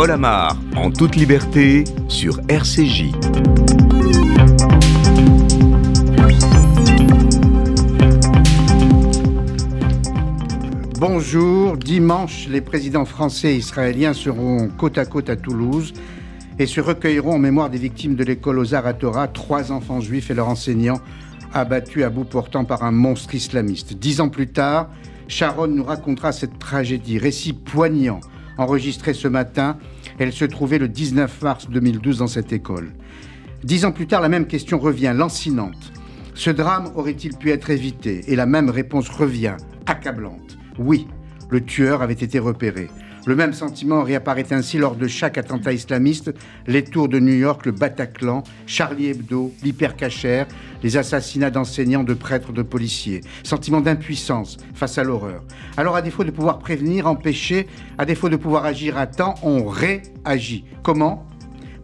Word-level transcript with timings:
Paul 0.00 0.12
Amar, 0.12 0.56
en 0.76 0.92
toute 0.92 1.16
liberté, 1.16 1.82
sur 2.06 2.38
RCJ. 2.48 3.10
Bonjour, 11.00 11.76
dimanche, 11.76 12.46
les 12.48 12.60
présidents 12.60 13.04
français 13.04 13.54
et 13.54 13.56
israéliens 13.56 14.12
seront 14.12 14.68
côte 14.68 14.98
à 14.98 15.04
côte 15.04 15.30
à 15.30 15.34
Toulouse 15.34 15.92
et 16.60 16.66
se 16.66 16.80
recueilleront 16.80 17.32
en 17.32 17.40
mémoire 17.40 17.68
des 17.68 17.78
victimes 17.78 18.14
de 18.14 18.22
l'école 18.22 18.60
aux 18.60 18.66
Torah, 18.66 19.26
trois 19.26 19.72
enfants 19.72 20.00
juifs 20.00 20.30
et 20.30 20.34
leur 20.34 20.48
enseignant 20.48 21.00
abattus 21.52 22.04
à 22.04 22.10
bout 22.10 22.22
portant 22.22 22.64
par 22.64 22.84
un 22.84 22.92
monstre 22.92 23.34
islamiste. 23.34 23.94
Dix 23.94 24.20
ans 24.20 24.28
plus 24.28 24.46
tard, 24.46 24.90
Sharon 25.26 25.66
nous 25.66 25.82
racontera 25.82 26.30
cette 26.30 26.60
tragédie, 26.60 27.18
récit 27.18 27.52
poignant, 27.52 28.20
enregistré 28.58 29.14
ce 29.14 29.28
matin. 29.28 29.78
Elle 30.18 30.32
se 30.32 30.44
trouvait 30.44 30.78
le 30.78 30.88
19 30.88 31.42
mars 31.42 31.70
2012 31.70 32.18
dans 32.18 32.26
cette 32.26 32.52
école. 32.52 32.92
Dix 33.64 33.84
ans 33.84 33.92
plus 33.92 34.06
tard, 34.06 34.20
la 34.20 34.28
même 34.28 34.46
question 34.46 34.78
revient, 34.78 35.14
lancinante. 35.16 35.92
Ce 36.34 36.50
drame 36.50 36.90
aurait-il 36.94 37.36
pu 37.36 37.50
être 37.50 37.70
évité? 37.70 38.24
Et 38.30 38.36
la 38.36 38.46
même 38.46 38.70
réponse 38.70 39.08
revient, 39.08 39.56
accablante. 39.86 40.58
Oui, 40.78 41.08
le 41.50 41.64
tueur 41.64 42.02
avait 42.02 42.12
été 42.12 42.38
repéré. 42.38 42.88
Le 43.26 43.36
même 43.36 43.52
sentiment 43.52 44.02
réapparaît 44.02 44.52
ainsi 44.52 44.78
lors 44.78 44.96
de 44.96 45.06
chaque 45.06 45.38
attentat 45.38 45.72
islamiste, 45.72 46.32
les 46.66 46.84
tours 46.84 47.08
de 47.08 47.18
New 47.18 47.34
York, 47.34 47.66
le 47.66 47.72
Bataclan, 47.72 48.42
Charlie 48.66 49.08
Hebdo, 49.08 49.52
l'hypercacher, 49.62 50.44
les 50.82 50.96
assassinats 50.96 51.50
d'enseignants, 51.50 52.04
de 52.04 52.14
prêtres, 52.14 52.52
de 52.52 52.62
policiers. 52.62 53.20
Sentiment 53.42 53.80
d'impuissance 53.80 54.56
face 54.74 54.98
à 54.98 55.04
l'horreur. 55.04 55.42
Alors 55.76 55.96
à 55.96 56.02
défaut 56.02 56.24
de 56.24 56.30
pouvoir 56.30 56.58
prévenir, 56.58 57.06
empêcher, 57.06 57.66
à 57.98 58.04
défaut 58.04 58.28
de 58.28 58.36
pouvoir 58.36 58.64
agir 58.64 58.96
à 58.96 59.06
temps, 59.06 59.34
on 59.42 59.66
réagit. 59.66 60.64
Comment? 60.82 61.26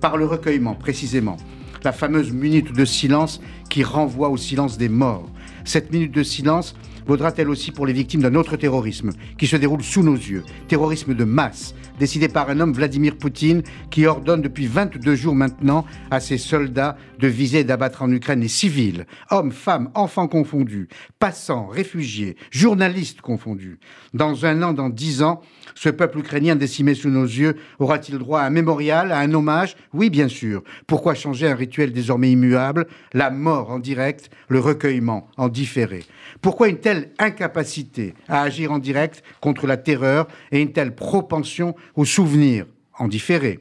Par 0.00 0.16
le 0.16 0.26
recueillement, 0.26 0.74
précisément. 0.74 1.36
La 1.82 1.92
fameuse 1.92 2.32
minute 2.32 2.72
de 2.72 2.84
silence 2.84 3.40
qui 3.68 3.82
renvoie 3.82 4.30
au 4.30 4.36
silence 4.36 4.78
des 4.78 4.88
morts. 4.88 5.28
Cette 5.64 5.92
minute 5.92 6.12
de 6.12 6.22
silence, 6.22 6.74
vaudra-t-elle 7.06 7.48
aussi 7.48 7.72
pour 7.72 7.86
les 7.86 7.92
victimes 7.92 8.22
d'un 8.22 8.34
autre 8.34 8.56
terrorisme 8.56 9.10
qui 9.38 9.46
se 9.46 9.56
déroule 9.56 9.82
sous 9.82 10.02
nos 10.02 10.14
yeux 10.14 10.44
Terrorisme 10.68 11.14
de 11.14 11.24
masse, 11.24 11.74
décidé 11.98 12.28
par 12.28 12.50
un 12.50 12.60
homme, 12.60 12.72
Vladimir 12.72 13.16
Poutine, 13.16 13.62
qui 13.90 14.06
ordonne 14.06 14.42
depuis 14.42 14.66
22 14.66 15.14
jours 15.14 15.34
maintenant 15.34 15.84
à 16.10 16.20
ses 16.20 16.38
soldats 16.38 16.96
de 17.18 17.28
viser 17.28 17.60
et 17.60 17.64
d'abattre 17.64 18.02
en 18.02 18.10
Ukraine 18.10 18.40
les 18.40 18.48
civils, 18.48 19.06
hommes, 19.30 19.52
femmes, 19.52 19.90
enfants 19.94 20.28
confondus, 20.28 20.88
passants, 21.18 21.66
réfugiés, 21.66 22.36
journalistes 22.50 23.20
confondus. 23.20 23.78
Dans 24.12 24.46
un 24.46 24.62
an, 24.62 24.72
dans 24.72 24.88
dix 24.88 25.22
ans, 25.22 25.40
ce 25.74 25.88
peuple 25.88 26.20
ukrainien 26.20 26.56
décimé 26.56 26.94
sous 26.94 27.10
nos 27.10 27.24
yeux 27.24 27.56
aura-t-il 27.78 28.18
droit 28.18 28.40
à 28.40 28.46
un 28.46 28.50
mémorial, 28.50 29.12
à 29.12 29.18
un 29.18 29.32
hommage? 29.34 29.76
Oui, 29.92 30.10
bien 30.10 30.28
sûr. 30.28 30.62
Pourquoi 30.86 31.14
changer 31.14 31.48
un 31.48 31.54
rituel 31.54 31.92
désormais 31.92 32.30
immuable? 32.30 32.86
La 33.12 33.30
mort 33.30 33.70
en 33.70 33.78
direct, 33.78 34.30
le 34.48 34.60
recueillement 34.60 35.28
en 35.36 35.48
différé. 35.48 36.04
Pourquoi 36.40 36.68
une 36.68 36.78
telle 36.78 37.10
incapacité 37.18 38.14
à 38.28 38.42
agir 38.42 38.72
en 38.72 38.78
direct 38.78 39.22
contre 39.40 39.66
la 39.66 39.76
terreur 39.76 40.28
et 40.52 40.60
une 40.60 40.72
telle 40.72 40.94
propension 40.94 41.74
au 41.96 42.04
souvenir 42.04 42.66
en 42.98 43.08
différé? 43.08 43.60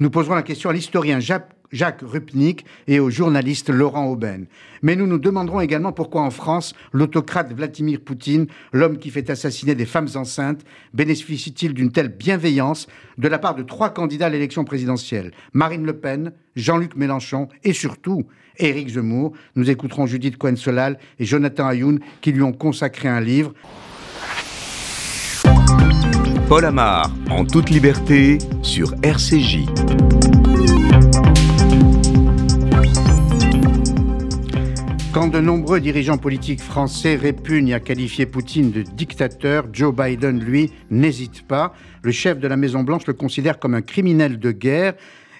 Nous 0.00 0.10
poserons 0.10 0.34
la 0.34 0.42
question 0.42 0.70
à 0.70 0.72
l'historien 0.72 1.20
Jacques 1.20 1.50
Rupnik 2.02 2.64
et 2.86 3.00
au 3.00 3.10
journaliste 3.10 3.70
Laurent 3.70 4.06
Aubin. 4.06 4.44
Mais 4.82 4.96
nous 4.96 5.06
nous 5.06 5.18
demanderons 5.18 5.60
également 5.60 5.92
pourquoi 5.92 6.22
en 6.22 6.30
France, 6.30 6.74
l'autocrate 6.92 7.52
Vladimir 7.52 8.00
Poutine, 8.00 8.46
l'homme 8.72 8.98
qui 8.98 9.10
fait 9.10 9.30
assassiner 9.30 9.74
des 9.74 9.86
femmes 9.86 10.08
enceintes, 10.14 10.64
bénéficie-t-il 10.92 11.74
d'une 11.74 11.92
telle 11.92 12.08
bienveillance 12.08 12.86
de 13.18 13.28
la 13.28 13.38
part 13.38 13.54
de 13.54 13.62
trois 13.62 13.90
candidats 13.90 14.26
à 14.26 14.30
l'élection 14.30 14.64
présidentielle? 14.64 15.32
Marine 15.52 15.84
Le 15.84 15.94
Pen, 15.94 16.32
Jean-Luc 16.56 16.96
Mélenchon 16.96 17.48
et 17.62 17.72
surtout 17.72 18.24
Éric 18.58 18.90
Zemmour. 18.90 19.32
Nous 19.56 19.70
écouterons 19.70 20.06
Judith 20.06 20.36
Cohen-Solal 20.36 20.98
et 21.18 21.24
Jonathan 21.24 21.68
Ayoun 21.68 22.00
qui 22.20 22.32
lui 22.32 22.42
ont 22.42 22.52
consacré 22.52 23.08
un 23.08 23.20
livre. 23.20 23.52
Paul 26.48 26.66
Amar, 26.66 27.10
en 27.30 27.44
toute 27.44 27.70
liberté, 27.70 28.38
sur 28.62 28.94
RCJ. 29.02 29.64
Quand 35.14 35.28
de 35.28 35.38
nombreux 35.38 35.78
dirigeants 35.78 36.18
politiques 36.18 36.60
français 36.60 37.14
répugnent 37.14 37.72
à 37.72 37.78
qualifier 37.78 38.26
Poutine 38.26 38.72
de 38.72 38.82
dictateur, 38.82 39.64
Joe 39.72 39.94
Biden, 39.94 40.40
lui, 40.40 40.72
n'hésite 40.90 41.46
pas. 41.46 41.72
Le 42.02 42.10
chef 42.10 42.40
de 42.40 42.48
la 42.48 42.56
Maison-Blanche 42.56 43.06
le 43.06 43.12
considère 43.12 43.60
comme 43.60 43.74
un 43.74 43.80
criminel 43.80 44.40
de 44.40 44.50
guerre 44.50 44.94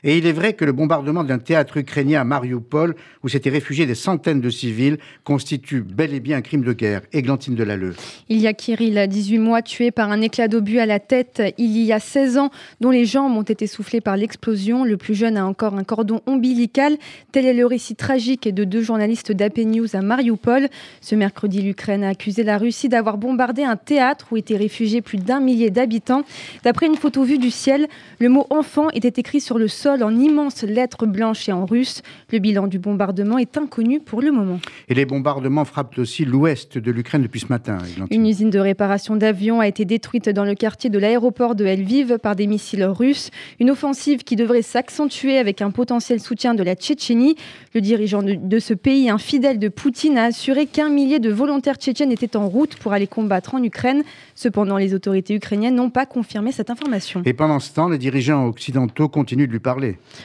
et 0.04 0.18
il 0.18 0.26
est 0.26 0.32
vrai 0.32 0.52
que 0.52 0.66
le 0.66 0.72
bombardement 0.72 1.24
d'un 1.24 1.38
théâtre 1.38 1.78
ukrainien 1.78 2.20
à 2.20 2.24
Mariupol, 2.24 2.94
où 3.22 3.28
s'étaient 3.28 3.50
réfugiés 3.50 3.86
des 3.86 3.94
centaines 3.94 4.42
de 4.42 4.50
civils, 4.50 4.98
constitue 5.24 5.80
bel 5.80 6.12
et 6.12 6.20
bien 6.20 6.36
un 6.36 6.42
crime 6.42 6.62
de 6.62 6.74
guerre. 6.74 7.00
Églantine 7.14 7.54
Delalleux. 7.54 7.94
Il 8.28 8.38
y 8.38 8.46
a 8.46 8.52
Kirill, 8.52 9.08
18 9.08 9.38
mois, 9.38 9.62
tué 9.62 9.90
par 9.90 10.12
un 10.12 10.20
éclat 10.20 10.46
d'obus 10.46 10.78
à 10.78 10.84
la 10.84 11.00
tête. 11.00 11.42
Il 11.56 11.78
y 11.78 11.90
a 11.90 12.00
16 12.00 12.36
ans, 12.36 12.50
dont 12.82 12.90
les 12.90 13.06
jambes 13.06 13.34
ont 13.34 13.42
été 13.42 13.66
soufflées 13.66 14.02
par 14.02 14.18
l'explosion. 14.18 14.84
Le 14.84 14.98
plus 14.98 15.14
jeune 15.14 15.38
a 15.38 15.46
encore 15.46 15.74
un 15.74 15.84
cordon 15.84 16.20
ombilical. 16.26 16.96
Tel 17.32 17.46
est 17.46 17.54
le 17.54 17.64
récit 17.64 17.96
tragique 17.96 18.52
de 18.52 18.64
deux 18.64 18.82
journalistes 18.82 19.32
d'AP 19.32 19.56
News 19.58 19.96
à 19.96 20.02
Mariupol. 20.02 20.68
Ce 21.00 21.14
mercredi, 21.14 21.62
l'Ukraine 21.62 22.04
a 22.04 22.10
accusé 22.10 22.42
la 22.42 22.58
Russie 22.58 22.90
d'avoir 22.90 23.16
bombardé 23.16 23.62
un 23.64 23.76
théâtre 23.76 24.26
où 24.32 24.36
étaient 24.36 24.58
réfugiés 24.58 25.00
plus 25.00 25.18
d'un 25.18 25.40
millier 25.40 25.70
d'habitants. 25.70 26.24
D'après 26.62 26.86
une 26.86 26.96
photo 26.96 27.24
vue 27.24 27.38
du 27.38 27.50
ciel, 27.50 27.88
le 28.18 28.28
mot 28.28 28.46
enfant 28.50 28.90
était 28.90 29.18
écrit 29.18 29.40
sur 29.40 29.58
le 29.58 29.66
sol 29.68 29.93
en 30.02 30.14
immenses 30.14 30.62
lettres 30.62 31.06
blanches 31.06 31.48
et 31.48 31.52
en 31.52 31.66
russe. 31.66 32.02
Le 32.30 32.38
bilan 32.38 32.66
du 32.66 32.78
bombardement 32.78 33.38
est 33.38 33.56
inconnu 33.56 34.00
pour 34.00 34.20
le 34.20 34.32
moment. 34.32 34.60
Et 34.88 34.94
les 34.94 35.04
bombardements 35.04 35.64
frappent 35.64 35.98
aussi 35.98 36.24
l'ouest 36.24 36.78
de 36.78 36.90
l'Ukraine 36.90 37.22
depuis 37.22 37.40
ce 37.40 37.46
matin. 37.48 37.78
Une 38.10 38.26
usine 38.26 38.50
de 38.50 38.58
réparation 38.58 39.16
d'avions 39.16 39.60
a 39.60 39.68
été 39.68 39.84
détruite 39.84 40.28
dans 40.28 40.44
le 40.44 40.54
quartier 40.54 40.90
de 40.90 40.98
l'aéroport 40.98 41.54
de 41.54 41.64
Lviv 41.64 42.18
par 42.18 42.36
des 42.36 42.46
missiles 42.46 42.84
russes. 42.84 43.30
Une 43.60 43.70
offensive 43.70 44.24
qui 44.24 44.36
devrait 44.36 44.62
s'accentuer 44.62 45.38
avec 45.38 45.62
un 45.62 45.70
potentiel 45.70 46.20
soutien 46.20 46.54
de 46.54 46.62
la 46.62 46.74
Tchétchénie. 46.74 47.36
Le 47.74 47.80
dirigeant 47.80 48.22
de, 48.22 48.58
ce 48.58 48.74
pays, 48.74 49.10
infidèle 49.10 49.58
de 49.58 49.68
Poutine, 49.68 50.18
a 50.18 50.24
assuré 50.24 50.66
qu'un 50.66 50.88
millier 50.88 51.18
de 51.18 51.30
volontaires 51.30 51.76
tchétchènes 51.76 52.12
étaient 52.12 52.36
en 52.36 52.48
route 52.48 52.76
pour 52.76 52.92
aller 52.92 53.06
combattre 53.06 53.54
en 53.54 53.62
Ukraine. 53.62 54.02
Cependant, 54.34 54.76
les 54.76 54.94
autorités 54.94 55.34
ukrainiennes 55.34 55.74
n'ont 55.74 55.90
pas 55.90 56.06
confirmé 56.06 56.52
cette 56.52 56.70
information. 56.70 57.22
Et 57.24 57.32
pendant 57.32 57.60
ce 57.60 57.72
temps, 57.72 57.88
les 57.88 57.98
dirigeants 57.98 58.46
occidentaux 58.46 59.08
continuent 59.08 59.46
de 59.46 59.52
lui 59.52 59.60
parler. 59.60 59.83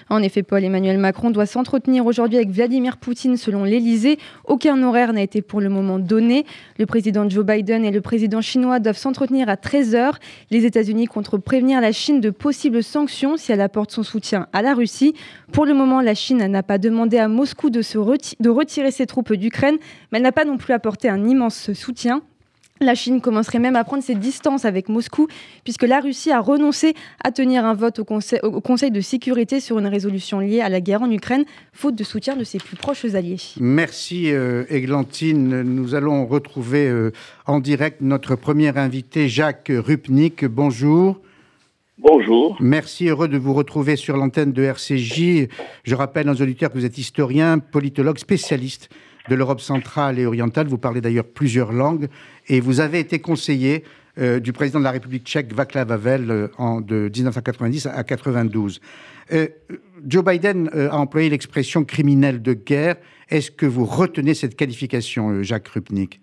En 0.09 0.21
effet, 0.21 0.43
Paul-Emmanuel 0.43 0.97
Macron 0.97 1.31
doit 1.31 1.45
s'entretenir 1.45 2.05
aujourd'hui 2.05 2.37
avec 2.37 2.49
Vladimir 2.49 2.97
Poutine 2.97 3.37
selon 3.37 3.63
l'Elysée. 3.63 4.17
Aucun 4.45 4.81
horaire 4.83 5.13
n'a 5.13 5.21
été 5.21 5.41
pour 5.41 5.61
le 5.61 5.69
moment 5.69 5.99
donné. 5.99 6.45
Le 6.77 6.85
président 6.85 7.29
Joe 7.29 7.45
Biden 7.45 7.85
et 7.85 7.91
le 7.91 8.01
président 8.01 8.41
chinois 8.41 8.79
doivent 8.79 8.97
s'entretenir 8.97 9.49
à 9.49 9.55
13h. 9.55 10.13
Les 10.51 10.65
États-Unis 10.65 11.07
contre 11.07 11.37
prévenir 11.37 11.81
la 11.81 11.91
Chine 11.91 12.21
de 12.21 12.29
possibles 12.29 12.83
sanctions 12.83 13.37
si 13.37 13.51
elle 13.51 13.61
apporte 13.61 13.91
son 13.91 14.03
soutien 14.03 14.47
à 14.53 14.61
la 14.61 14.73
Russie. 14.73 15.13
Pour 15.51 15.65
le 15.65 15.73
moment, 15.73 16.01
la 16.01 16.15
Chine 16.15 16.45
n'a 16.45 16.63
pas 16.63 16.77
demandé 16.77 17.17
à 17.17 17.27
Moscou 17.27 17.69
de, 17.69 17.81
de 17.81 18.49
retirer 18.49 18.91
ses 18.91 19.05
troupes 19.05 19.33
d'Ukraine, 19.33 19.77
mais 20.11 20.17
elle 20.17 20.23
n'a 20.23 20.31
pas 20.31 20.45
non 20.45 20.57
plus 20.57 20.73
apporté 20.73 21.09
un 21.09 21.27
immense 21.27 21.73
soutien. 21.73 22.21
La 22.81 22.95
Chine 22.95 23.19
commencerait 23.19 23.59
même 23.59 23.75
à 23.75 23.83
prendre 23.83 24.03
ses 24.03 24.15
distances 24.15 24.63
avec 24.63 24.87
Moscou, 24.87 25.27
puisque 25.65 25.83
la 25.83 25.99
Russie 25.99 26.31
a 26.31 26.39
renoncé 26.39 26.93
à 27.21 27.31
tenir 27.31 27.65
un 27.65 27.73
vote 27.73 27.99
au 27.99 28.05
Conseil, 28.05 28.91
de 28.91 29.01
sécurité 29.01 29.59
sur 29.59 29.79
une 29.79 29.87
résolution 29.87 30.39
liée 30.39 30.61
à 30.61 30.69
la 30.69 30.79
guerre 30.79 31.01
en 31.01 31.11
Ukraine, 31.11 31.43
faute 31.73 31.95
de 31.95 32.05
soutien 32.05 32.37
de 32.37 32.45
ses 32.45 32.57
plus 32.57 32.77
proches 32.77 33.03
alliés. 33.15 33.37
Merci 33.59 34.31
euh, 34.31 34.63
Églantine. 34.69 35.61
Nous 35.61 35.93
allons 35.93 36.25
retrouver 36.25 36.87
euh, 36.87 37.11
en 37.45 37.59
direct 37.59 37.99
notre 37.99 38.35
premier 38.35 38.77
invité, 38.77 39.27
Jacques 39.27 39.71
Rupnik. 39.73 40.45
Bonjour. 40.45 41.19
Bonjour. 41.97 42.55
Merci, 42.61 43.09
heureux 43.09 43.27
de 43.27 43.37
vous 43.37 43.53
retrouver 43.53 43.97
sur 43.97 44.15
l'antenne 44.15 44.53
de 44.53 44.63
RCJ. 44.63 45.49
Je 45.83 45.95
rappelle 45.95 46.29
aux 46.29 46.41
auditeurs 46.41 46.69
que 46.69 46.77
vous 46.77 46.85
êtes 46.85 46.97
historien, 46.97 47.59
politologue, 47.59 48.17
spécialiste 48.17 48.89
de 49.27 49.35
l'Europe 49.35 49.59
centrale 49.59 50.19
et 50.19 50.25
orientale. 50.25 50.67
Vous 50.67 50.77
parlez 50.77 51.01
d'ailleurs 51.01 51.27
plusieurs 51.27 51.71
langues 51.71 52.07
et 52.47 52.59
vous 52.61 52.79
avez 52.79 52.99
été 52.99 53.19
conseiller 53.19 53.83
euh, 54.19 54.39
du 54.39 54.51
président 54.51 54.79
de 54.79 54.83
la 54.83 54.91
République 54.91 55.23
tchèque 55.23 55.53
Václav 55.53 55.91
Havel 55.91 56.29
euh, 56.29 56.47
en, 56.57 56.81
de 56.81 57.09
1990 57.15 57.87
à 57.87 58.03
92. 58.03 58.81
Euh, 59.31 59.47
Joe 60.05 60.23
Biden 60.25 60.69
a 60.73 60.97
employé 60.97 61.29
l'expression 61.29 61.85
criminel 61.85 62.41
de 62.41 62.53
guerre. 62.53 62.95
Est-ce 63.29 63.51
que 63.51 63.65
vous 63.65 63.85
retenez 63.85 64.33
cette 64.33 64.55
qualification, 64.55 65.43
Jacques 65.43 65.67
Rupnik 65.67 66.19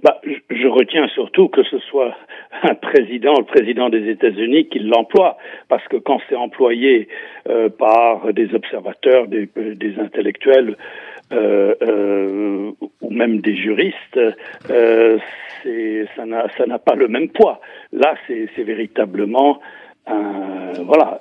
bah, 0.00 0.20
je 0.24 0.68
retiens 0.68 1.08
surtout 1.08 1.48
que 1.48 1.64
ce 1.64 1.80
soit 1.80 2.14
un 2.62 2.76
président, 2.76 3.34
le 3.36 3.44
président 3.44 3.88
des 3.88 4.08
États-Unis, 4.08 4.68
qui 4.68 4.78
l'emploie, 4.78 5.36
parce 5.68 5.82
que 5.88 5.96
quand 5.96 6.20
c'est 6.28 6.36
employé 6.36 7.08
par 7.78 8.32
des 8.32 8.54
observateurs, 8.54 9.26
des 9.26 9.94
intellectuels, 9.98 10.76
euh, 11.30 11.74
euh, 11.82 12.70
ou 13.02 13.10
même 13.10 13.40
des 13.40 13.54
juristes, 13.54 14.18
euh, 14.70 15.18
ça 16.16 16.66
n'a 16.66 16.78
pas 16.78 16.94
le 16.94 17.08
même 17.08 17.28
poids. 17.28 17.60
Là, 17.92 18.14
c'est 18.26 18.62
véritablement 18.62 19.60
voilà, 20.06 21.20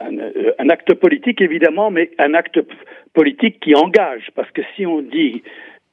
un, 0.59 0.69
acte 0.69 0.94
politique 0.94 1.42
évidemment, 1.42 1.92
mais 1.92 2.12
un 2.19 2.33
acte 2.36 2.62
politique 3.13 3.59
qui 3.59 3.75
engage, 3.75 4.30
parce 4.33 4.50
que 4.51 4.62
si 4.75 4.86
on 4.86 5.01
dit 5.01 5.44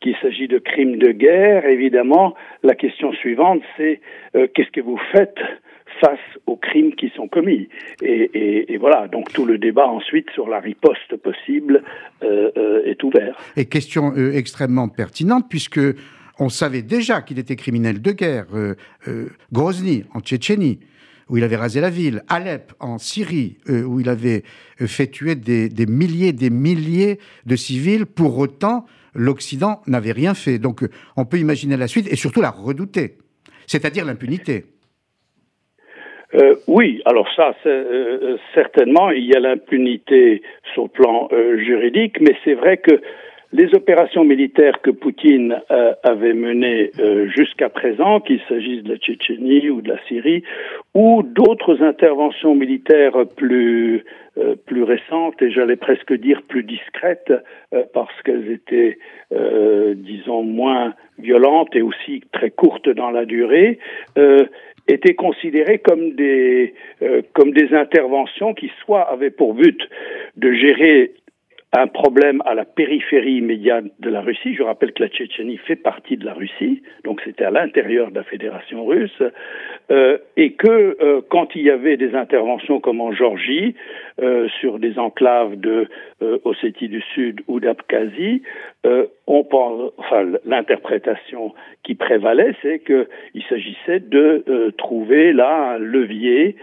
qu'il 0.00 0.14
s'agit 0.22 0.46
de 0.46 0.58
crimes 0.58 0.98
de 0.98 1.10
guerre, 1.10 1.66
évidemment, 1.66 2.34
la 2.62 2.76
question 2.76 3.12
suivante, 3.14 3.62
c'est 3.76 4.00
qu'est-ce 4.32 4.70
que 4.70 4.80
vous 4.80 5.00
faites 5.10 5.40
face 6.00 6.18
aux 6.46 6.56
crimes 6.56 6.94
qui 6.94 7.10
sont 7.16 7.28
commis. 7.28 7.68
Et, 8.02 8.76
voilà, 8.78 9.08
donc 9.08 9.32
tout 9.32 9.46
le 9.46 9.58
débat 9.58 9.86
ensuite 9.86 10.28
sur 10.30 10.48
la 10.48 10.60
riposte 10.60 11.16
possible 11.16 11.82
euh, 12.22 12.50
euh, 12.56 12.84
est 12.84 13.02
ouvert. 13.02 13.36
Et 13.56 13.66
question 13.66 14.12
euh, 14.16 14.32
extrêmement 14.32 14.88
pertinente, 14.88 15.46
puisque 15.48 15.80
on 16.38 16.48
savait 16.48 16.82
déjà 16.82 17.22
qu'il 17.22 17.38
était 17.38 17.56
criminel 17.56 18.02
de 18.02 18.12
guerre. 18.12 18.46
Grozny, 19.52 20.04
en 20.14 20.20
Tchétchénie, 20.20 20.80
où 21.28 21.36
il 21.38 21.44
avait 21.44 21.56
rasé 21.56 21.80
la 21.80 21.90
ville, 21.90 22.22
Alep, 22.28 22.72
en 22.80 22.98
Syrie, 22.98 23.56
où 23.68 24.00
il 24.00 24.08
avait 24.08 24.42
fait 24.78 25.06
tuer 25.06 25.36
des, 25.36 25.68
des 25.68 25.86
milliers 25.86 26.32
des 26.32 26.50
milliers 26.50 27.18
de 27.46 27.56
civils. 27.56 28.04
Pour 28.04 28.36
autant, 28.38 28.84
l'Occident 29.14 29.80
n'avait 29.86 30.12
rien 30.12 30.34
fait. 30.34 30.58
Donc 30.58 30.84
on 31.16 31.24
peut 31.24 31.38
imaginer 31.38 31.76
la 31.76 31.86
suite 31.86 32.12
et 32.12 32.16
surtout 32.16 32.40
la 32.40 32.50
redouter, 32.50 33.16
c'est-à-dire 33.66 34.04
l'impunité. 34.04 34.66
Euh, 36.34 36.56
oui, 36.66 37.00
alors 37.04 37.28
ça, 37.36 37.54
euh, 37.66 37.68
euh, 38.22 38.36
certainement, 38.54 39.10
il 39.10 39.24
y 39.24 39.34
a 39.34 39.40
l'impunité 39.40 40.42
sur 40.72 40.84
le 40.84 40.88
plan 40.88 41.28
juridique, 41.58 42.20
mais 42.20 42.36
c'est 42.44 42.54
vrai 42.54 42.78
que 42.78 43.00
les 43.54 43.74
opérations 43.74 44.24
militaires 44.24 44.80
que 44.82 44.90
Poutine 44.90 45.60
avait 46.02 46.34
menées 46.34 46.90
jusqu'à 47.34 47.68
présent, 47.68 48.20
qu'il 48.20 48.40
s'agisse 48.48 48.82
de 48.82 48.90
la 48.90 48.98
Tchétchénie 48.98 49.70
ou 49.70 49.80
de 49.80 49.88
la 49.88 49.98
Syrie, 50.08 50.42
ou 50.92 51.22
d'autres 51.22 51.82
interventions 51.82 52.54
militaires 52.54 53.14
plus 53.36 54.04
plus 54.66 54.82
récentes 54.82 55.40
et 55.40 55.52
j'allais 55.52 55.76
presque 55.76 56.12
dire 56.12 56.42
plus 56.42 56.64
discrètes 56.64 57.32
parce 57.92 58.20
qu'elles 58.22 58.50
étaient, 58.50 58.98
disons, 59.94 60.42
moins 60.42 60.92
violentes 61.20 61.76
et 61.76 61.82
aussi 61.82 62.22
très 62.32 62.50
courtes 62.50 62.88
dans 62.88 63.12
la 63.12 63.24
durée, 63.24 63.78
étaient 64.88 65.14
considérées 65.14 65.78
comme 65.78 66.12
des, 66.12 66.74
euh, 67.02 67.22
comme 67.32 67.52
des 67.52 67.72
interventions 67.74 68.54
qui 68.54 68.70
soit 68.84 69.02
avaient 69.02 69.30
pour 69.30 69.54
but 69.54 69.80
de 70.36 70.52
gérer 70.52 71.12
un 71.76 71.88
problème 71.88 72.40
à 72.46 72.54
la 72.54 72.64
périphérie 72.64 73.34
immédiate 73.34 73.86
de 73.98 74.08
la 74.08 74.20
Russie. 74.20 74.54
Je 74.54 74.62
rappelle 74.62 74.92
que 74.92 75.02
la 75.02 75.08
Tchétchénie 75.08 75.56
fait 75.58 75.76
partie 75.76 76.16
de 76.16 76.24
la 76.24 76.32
Russie, 76.32 76.82
donc 77.02 77.20
c'était 77.24 77.44
à 77.44 77.50
l'intérieur 77.50 78.10
de 78.10 78.14
la 78.14 78.22
fédération 78.22 78.86
russe, 78.86 79.22
euh, 79.90 80.18
et 80.36 80.52
que 80.52 80.96
euh, 81.02 81.20
quand 81.28 81.56
il 81.56 81.62
y 81.62 81.70
avait 81.70 81.96
des 81.96 82.14
interventions 82.14 82.78
comme 82.78 83.00
en 83.00 83.12
Géorgie, 83.12 83.74
euh, 84.22 84.48
sur 84.60 84.78
des 84.78 84.96
enclaves 85.00 85.56
de 85.56 85.88
euh, 86.22 86.38
Ossétie 86.44 86.88
du 86.88 87.02
Sud 87.14 87.40
ou 87.48 87.58
d'Abkhazie, 87.58 88.42
euh, 88.86 89.06
on 89.26 89.42
pense, 89.44 89.92
enfin, 89.98 90.26
l'interprétation 90.44 91.54
qui 91.82 91.94
prévalait, 91.94 92.54
c'est 92.62 92.80
qu'il 92.80 93.42
s'agissait 93.48 94.00
de 94.00 94.72
trouver 94.76 95.32
là 95.32 95.72
un 95.72 95.78
levier 95.78 96.56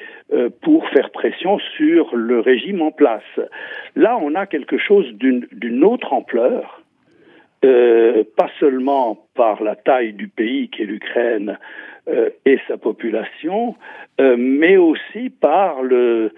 pour 0.61 0.87
faire 0.89 1.09
pression 1.09 1.57
sur 1.75 2.15
le 2.15 2.39
régime 2.39 2.81
en 2.81 2.91
place. 2.91 3.23
Là, 3.95 4.17
on 4.21 4.35
a 4.35 4.45
quelque 4.45 4.77
chose 4.77 5.11
d'une 5.13 5.83
autre 5.83 6.13
ampleur. 6.13 6.81
Euh, 7.63 8.23
pas 8.37 8.49
seulement 8.59 9.27
par 9.35 9.61
la 9.61 9.75
taille 9.75 10.13
du 10.13 10.27
pays 10.27 10.69
qui 10.69 10.81
est 10.81 10.85
l'Ukraine 10.85 11.59
euh, 12.07 12.31
et 12.43 12.57
sa 12.67 12.77
population, 12.77 13.75
euh, 14.19 14.35
mais 14.35 14.77
aussi 14.77 15.29
par 15.29 15.83
le 15.83 16.31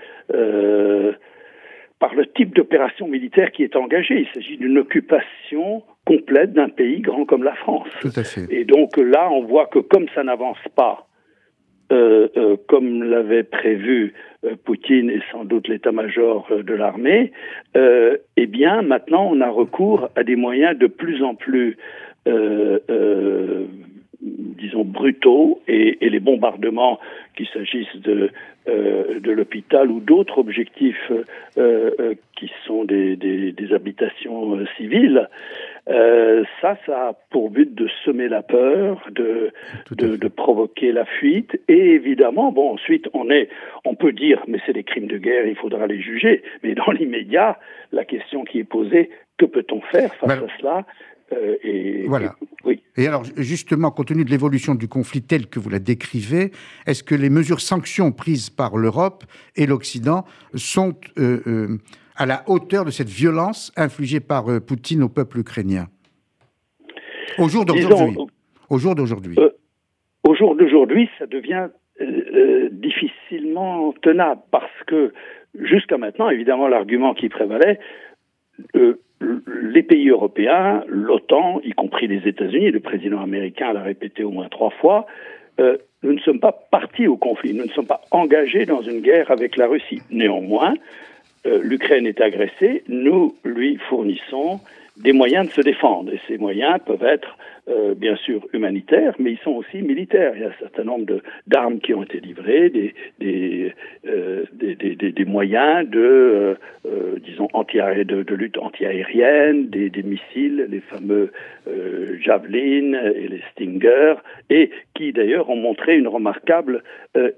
par 2.03 2.15
le 2.15 2.25
type 2.25 2.53
d'opération 2.53 3.07
militaire 3.07 3.53
qui 3.53 3.63
est 3.63 3.77
engagée. 3.77 4.19
Il 4.19 4.27
s'agit 4.33 4.57
d'une 4.57 4.77
occupation 4.77 5.83
complète 6.05 6.51
d'un 6.51 6.67
pays 6.67 6.99
grand 6.99 7.23
comme 7.23 7.45
la 7.45 7.55
France. 7.55 7.87
Tout 8.01 8.11
à 8.17 8.25
fait. 8.25 8.45
Et 8.49 8.65
donc 8.65 8.97
là, 8.97 9.29
on 9.31 9.45
voit 9.45 9.67
que 9.67 9.79
comme 9.79 10.07
ça 10.13 10.21
n'avance 10.21 10.57
pas 10.75 11.07
euh, 11.93 12.27
euh, 12.35 12.57
comme 12.67 13.03
l'avait 13.03 13.43
prévu 13.43 14.15
euh, 14.43 14.55
Poutine 14.65 15.09
et 15.09 15.21
sans 15.31 15.45
doute 15.45 15.69
l'état-major 15.69 16.49
de 16.61 16.73
l'armée, 16.73 17.31
eh 17.73 18.47
bien 18.47 18.81
maintenant 18.81 19.29
on 19.31 19.39
a 19.39 19.49
recours 19.49 20.09
à 20.17 20.25
des 20.25 20.35
moyens 20.35 20.77
de 20.77 20.87
plus 20.87 21.23
en 21.23 21.35
plus 21.35 21.77
disons 24.23 24.85
brutaux 24.85 25.61
et, 25.67 25.97
les 26.01 26.19
bombardements, 26.19 26.99
qu'il 27.35 27.47
s'agisse 27.47 27.93
de, 27.95 28.29
de 28.67 29.31
l'hôpital 29.31 29.91
ou 29.91 29.99
d'autres 29.99 30.37
objectifs 30.37 31.11
qui 32.35 32.51
sont 32.65 32.85
des, 32.85 33.15
des 33.15 33.73
habitations 33.73 34.57
civiles, 34.77 35.27
euh, 35.89 36.45
ça, 36.61 36.77
ça 36.85 37.09
a 37.09 37.13
pour 37.29 37.49
but 37.49 37.75
de 37.75 37.89
semer 38.05 38.29
la 38.29 38.41
peur, 38.41 39.05
de, 39.11 39.51
de, 39.91 40.15
de, 40.15 40.27
provoquer 40.29 40.93
la 40.93 41.03
fuite. 41.03 41.59
Et 41.67 41.91
évidemment, 41.91 42.53
bon, 42.53 42.73
ensuite, 42.73 43.09
on 43.13 43.29
est, 43.29 43.49
on 43.83 43.95
peut 43.95 44.13
dire, 44.13 44.41
mais 44.47 44.59
c'est 44.65 44.73
des 44.73 44.83
crimes 44.83 45.07
de 45.07 45.17
guerre, 45.17 45.45
il 45.45 45.55
faudra 45.55 45.85
les 45.87 45.99
juger. 45.99 46.41
Mais 46.63 46.73
dans 46.73 46.89
l'immédiat, 46.91 47.59
la 47.91 48.05
question 48.05 48.45
qui 48.45 48.59
est 48.59 48.63
posée, 48.63 49.09
que 49.37 49.45
peut-on 49.45 49.81
faire 49.81 50.13
face 50.15 50.31
à 50.31 50.57
cela? 50.59 50.85
Euh, 51.35 51.55
et, 51.63 52.05
voilà. 52.07 52.35
oui. 52.65 52.81
Et 52.97 53.07
alors, 53.07 53.23
justement, 53.37 53.91
compte 53.91 54.07
tenu 54.07 54.23
de 54.23 54.29
l'évolution 54.29 54.75
du 54.75 54.87
conflit 54.87 55.21
tel 55.21 55.47
que 55.47 55.59
vous 55.59 55.69
la 55.69 55.79
décrivez, 55.79 56.51
est-ce 56.85 57.03
que 57.03 57.15
les 57.15 57.29
mesures 57.29 57.61
sanctions 57.61 58.11
prises 58.11 58.49
par 58.49 58.77
l'Europe 58.77 59.23
et 59.55 59.65
l'Occident 59.65 60.25
sont 60.55 60.95
euh, 61.17 61.41
euh 61.47 61.77
à 62.15 62.27
la 62.27 62.43
hauteur 62.45 62.85
de 62.85 62.91
cette 62.91 63.09
violence 63.09 63.71
infligée 63.75 64.19
par 64.19 64.45
Poutine 64.61 65.01
au 65.01 65.09
peuple 65.09 65.39
ukrainien? 65.39 65.87
Au 67.39 67.47
jour 67.47 67.65
d'aujourd'hui. 67.65 68.15
Au 68.69 68.77
jour 68.77 68.93
d'aujourd'hui. 68.93 69.35
Au 70.23 70.35
jour 70.35 70.55
d'aujourd'hui, 70.55 71.09
ça 71.17 71.25
devient 71.25 71.69
difficilement 72.71 73.93
tenable 74.03 74.41
parce 74.51 74.71
que 74.85 75.11
jusqu'à 75.59 75.97
maintenant, 75.97 76.29
évidemment, 76.29 76.67
l'argument 76.67 77.15
qui 77.15 77.29
prévalait, 77.29 77.79
les 79.47 79.83
pays 79.83 80.09
européens, 80.09 80.83
l'OTAN, 80.87 81.61
y 81.63 81.71
compris 81.71 82.07
les 82.07 82.27
États-Unis, 82.27 82.71
le 82.71 82.79
président 82.79 83.21
américain 83.21 83.73
l'a 83.73 83.81
répété 83.81 84.23
au 84.23 84.31
moins 84.31 84.49
trois 84.49 84.71
fois, 84.71 85.05
nous 86.03 86.13
ne 86.13 86.19
sommes 86.19 86.39
pas 86.39 86.51
partis 86.51 87.07
au 87.07 87.15
conflit, 87.15 87.53
nous 87.53 87.65
ne 87.65 87.71
sommes 87.71 87.87
pas 87.87 88.01
engagés 88.11 88.65
dans 88.65 88.81
une 88.81 88.99
guerre 88.99 89.31
avec 89.31 89.55
la 89.57 89.67
Russie. 89.67 90.01
Néanmoins, 90.11 90.73
euh, 91.45 91.59
l'Ukraine 91.63 92.05
est 92.05 92.21
agressée, 92.21 92.83
nous 92.87 93.35
lui 93.43 93.77
fournissons 93.89 94.59
des 94.97 95.13
moyens 95.13 95.47
de 95.47 95.51
se 95.51 95.61
défendre. 95.61 96.13
Et 96.13 96.19
ces 96.27 96.37
moyens 96.37 96.79
peuvent 96.85 97.03
être, 97.03 97.37
euh, 97.67 97.95
bien 97.95 98.15
sûr, 98.15 98.45
humanitaires, 98.53 99.15
mais 99.17 99.31
ils 99.31 99.39
sont 99.39 99.51
aussi 99.51 99.81
militaires. 99.81 100.33
Il 100.35 100.41
y 100.41 100.45
a 100.45 100.49
un 100.49 100.59
certain 100.59 100.83
nombre 100.83 101.21
d'armes 101.47 101.79
qui 101.79 101.93
ont 101.93 102.03
été 102.03 102.19
livrées, 102.19 102.69
des, 102.69 102.93
des, 103.19 103.73
euh, 104.07 104.45
des, 104.53 104.75
des 104.75 105.25
moyens 105.25 105.89
de, 105.89 106.57
disons, 107.23 107.47
anti 107.53 107.77
de, 107.77 108.23
de, 108.23 108.35
lutte 108.35 108.57
antiaérienne, 108.57 109.67
des, 109.69 110.03
missiles, 110.03 110.67
les 110.69 110.81
fameux 110.81 111.31
Javelin 112.19 112.93
et 113.15 113.27
les 113.27 113.41
Stinger, 113.51 114.15
et 114.49 114.69
qui 114.93 115.11
d'ailleurs 115.11 115.49
ont 115.49 115.55
montré 115.55 115.97
une 115.97 116.07
remarquable 116.07 116.83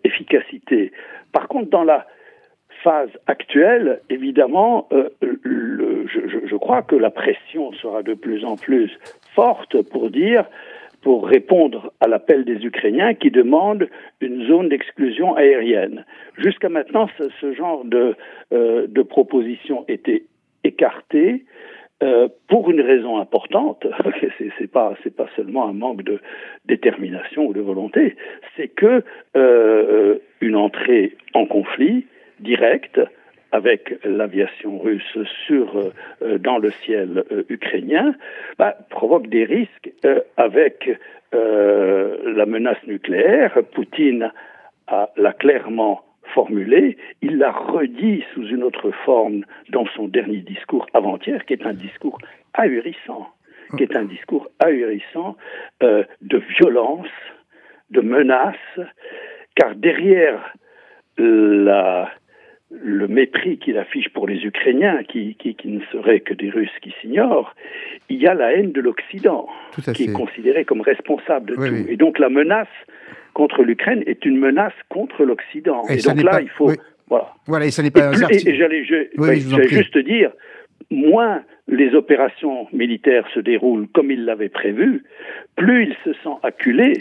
efficacité. 0.04 0.92
Par 1.32 1.48
contre, 1.48 1.70
dans 1.70 1.84
la 1.84 2.06
phase 2.86 3.10
actuelle, 3.26 4.00
évidemment, 4.12 4.88
euh, 4.94 5.10
je, 5.24 6.56
crois 6.56 6.84
que 6.84 6.96
la 6.96 7.10
pression 7.10 7.74
sera 7.74 8.04
de 8.04 8.14
plus 8.14 8.46
en 8.46 8.56
plus 8.58 8.92
forte 9.34 9.82
pour 9.90 10.12
dire, 10.12 10.46
pour 11.02 11.28
répondre 11.28 11.92
à 12.00 12.08
l'appel 12.08 12.46
des 12.46 12.64
Ukrainiens 12.64 13.16
qui 13.16 13.32
demandent 13.32 13.90
une 14.22 14.46
zone 14.48 14.70
d'exclusion 14.70 15.36
aérienne. 15.36 16.06
Jusqu'à 16.38 16.70
maintenant, 16.70 17.10
ce, 17.42 17.54
genre 17.54 17.86
de, 17.86 18.16
euh, 18.54 18.86
de 18.88 19.02
proposition 19.02 19.84
était 19.88 20.24
écarté. 20.64 21.46
Euh, 22.04 22.28
pour 22.50 22.70
une 22.70 22.82
raison 22.82 23.18
importante, 23.20 23.88
c'est 24.60 24.72
pas 24.72 24.96
c'est 25.02 25.16
pas 25.16 25.28
seulement 25.38 25.66
un 25.70 25.74
manque 25.74 26.04
de 26.04 26.20
détermination 26.66 27.48
ou 27.48 27.54
de 27.54 27.62
volonté, 27.62 28.18
c'est 28.58 28.68
que 28.68 29.02
une 30.42 30.56
entrée 30.58 31.16
en 31.34 31.46
conflit 31.46 32.06
direct 32.40 33.00
avec 33.56 34.00
l'aviation 34.04 34.80
russe 34.80 35.18
sur 35.48 35.78
euh, 35.78 36.38
dans 36.38 36.58
le 36.58 36.72
ciel 36.84 37.24
euh, 37.32 37.44
ukrainien 37.50 38.14
bah, 38.58 38.76
provoque 38.90 39.28
des 39.28 39.46
risques 39.46 39.92
euh, 40.06 40.20
avec 40.38 40.92
la 41.34 42.46
menace 42.46 42.82
nucléaire. 42.88 43.58
Poutine 43.74 44.32
l'a 45.18 45.34
clairement 45.34 46.06
formulé, 46.34 46.96
il 47.22 47.40
l'a 47.40 47.52
redit 47.52 48.24
sous 48.34 48.48
une 48.48 48.64
autre 48.64 48.92
forme 49.04 49.44
dans 49.68 49.86
son 49.98 50.08
dernier 50.08 50.38
discours 50.38 50.88
avant-hier, 50.94 51.44
qui 51.46 51.52
est 51.52 51.66
un 51.66 51.74
discours 51.74 52.20
ahurissant, 52.54 53.28
qui 53.76 53.84
est 53.84 53.98
un 53.98 54.06
discours 54.06 54.48
ahurissant 54.64 55.36
de 55.82 56.38
violence, 56.58 57.12
de 57.90 58.00
menace, 58.00 58.80
car 59.56 59.76
derrière 59.76 60.54
la 61.18 62.10
le 62.84 63.08
mépris 63.08 63.58
qu'il 63.58 63.78
affiche 63.78 64.10
pour 64.10 64.28
les 64.28 64.44
Ukrainiens, 64.46 65.04
qui, 65.04 65.36
qui, 65.36 65.56
qui, 65.56 65.68
ne 65.68 65.82
seraient 65.92 66.20
que 66.20 66.34
des 66.34 66.50
Russes 66.50 66.78
qui 66.82 66.94
s'ignorent, 67.02 67.56
il 68.10 68.22
y 68.22 68.28
a 68.28 68.34
la 68.34 68.54
haine 68.54 68.72
de 68.72 68.82
l'Occident, 68.82 69.48
qui 69.94 70.06
est 70.06 70.14
considéré 70.14 70.66
comme 70.66 70.82
responsable 70.82 71.52
de 71.52 71.56
tout. 71.56 71.90
Et 71.90 71.98
donc 71.98 72.20
la 72.20 72.30
menace 72.30 72.68
contre 73.34 73.64
l'Ukraine 73.64 74.04
est 74.06 74.26
une 74.26 74.38
menace 74.38 74.74
contre 74.90 75.24
l'Occident. 75.24 75.84
Et, 75.90 75.98
donc 75.98 76.22
là, 76.24 76.42
il 76.42 76.50
faut... 76.50 76.72
Voilà. 77.08 77.34
voilà. 77.46 77.66
et 77.66 77.72
ça 77.72 77.84
n'est 77.84 77.92
pas... 77.92 78.12
Et, 78.32 78.50
et 78.50 78.56
j'allais 78.56 78.84
juste 78.84 79.98
dire, 79.98 80.32
moins 80.90 81.44
les 81.68 81.96
opérations 81.96 82.68
militaires 82.72 83.26
se 83.34 83.40
déroulent 83.40 83.88
comme 83.94 84.12
il 84.12 84.26
l'avait 84.26 84.50
prévu, 84.50 85.04
plus 85.56 85.88
il 85.88 85.96
se 86.04 86.14
sent 86.24 86.36
acculé 86.44 86.94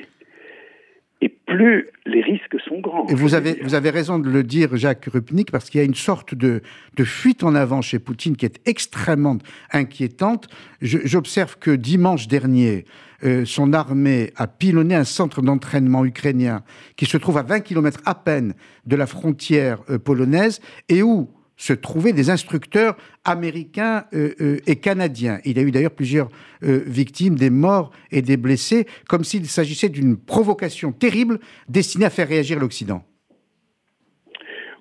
et 1.25 1.31
plus 1.31 1.89
les 2.05 2.21
risques 2.21 2.61
sont 2.69 2.81
grands. 2.81 3.07
Et 3.09 3.15
vous 3.15 3.35
avez, 3.35 3.59
vous 3.63 3.75
avez 3.75 3.89
raison 3.89 4.19
de 4.19 4.29
le 4.29 4.43
dire, 4.43 4.77
Jacques 4.77 5.07
Rupnik, 5.07 5.51
parce 5.51 5.71
qu'il 5.71 5.79
y 5.79 5.83
a 5.83 5.87
une 5.87 5.95
sorte 5.95 6.35
de, 6.35 6.61
de, 6.97 7.05
fuite 7.05 7.43
en 7.43 7.55
avant 7.55 7.81
chez 7.81 7.99
Poutine 7.99 8.37
qui 8.37 8.45
est 8.45 8.61
extrêmement 8.67 9.39
inquiétante. 9.73 10.49
J'observe 10.83 11.57
que 11.59 11.71
dimanche 11.71 12.29
dernier, 12.29 12.85
euh, 13.25 13.47
son 13.47 13.73
armée 13.73 14.33
a 14.37 14.47
pilonné 14.47 14.95
un 14.95 15.05
centre 15.05 15.41
d'entraînement 15.41 16.05
ukrainien 16.05 16.63
qui 16.97 17.07
se 17.07 17.17
trouve 17.17 17.39
à 17.39 17.43
20 17.43 17.61
km 17.61 18.01
à 18.05 18.15
peine 18.15 18.53
de 18.85 18.97
la 18.97 19.07
frontière 19.07 19.79
euh, 19.89 19.99
polonaise 19.99 20.61
et 20.91 21.03
où 21.03 21.31
se 21.57 21.73
trouvaient 21.73 22.13
des 22.13 22.31
instructeurs 22.31 22.97
américains 23.25 24.05
euh, 24.13 24.31
euh, 24.41 24.57
et 24.67 24.77
canadiens. 24.77 25.39
Il 25.45 25.57
y 25.57 25.61
a 25.61 25.63
eu 25.63 25.71
d'ailleurs 25.71 25.95
plusieurs 25.95 26.29
euh, 26.63 26.83
victimes, 26.87 27.37
des 27.37 27.51
morts 27.51 27.91
et 28.11 28.23
des 28.23 28.37
blessés, 28.37 28.87
comme 29.09 29.25
s'il 29.25 29.47
s'agissait 29.47 29.89
d'une 29.89 30.17
provocation 30.17 30.93
terrible 30.93 31.39
destinée 31.69 32.07
à 32.07 32.11
faire 32.11 32.29
réagir 32.29 32.59
l'Occident. 32.59 33.03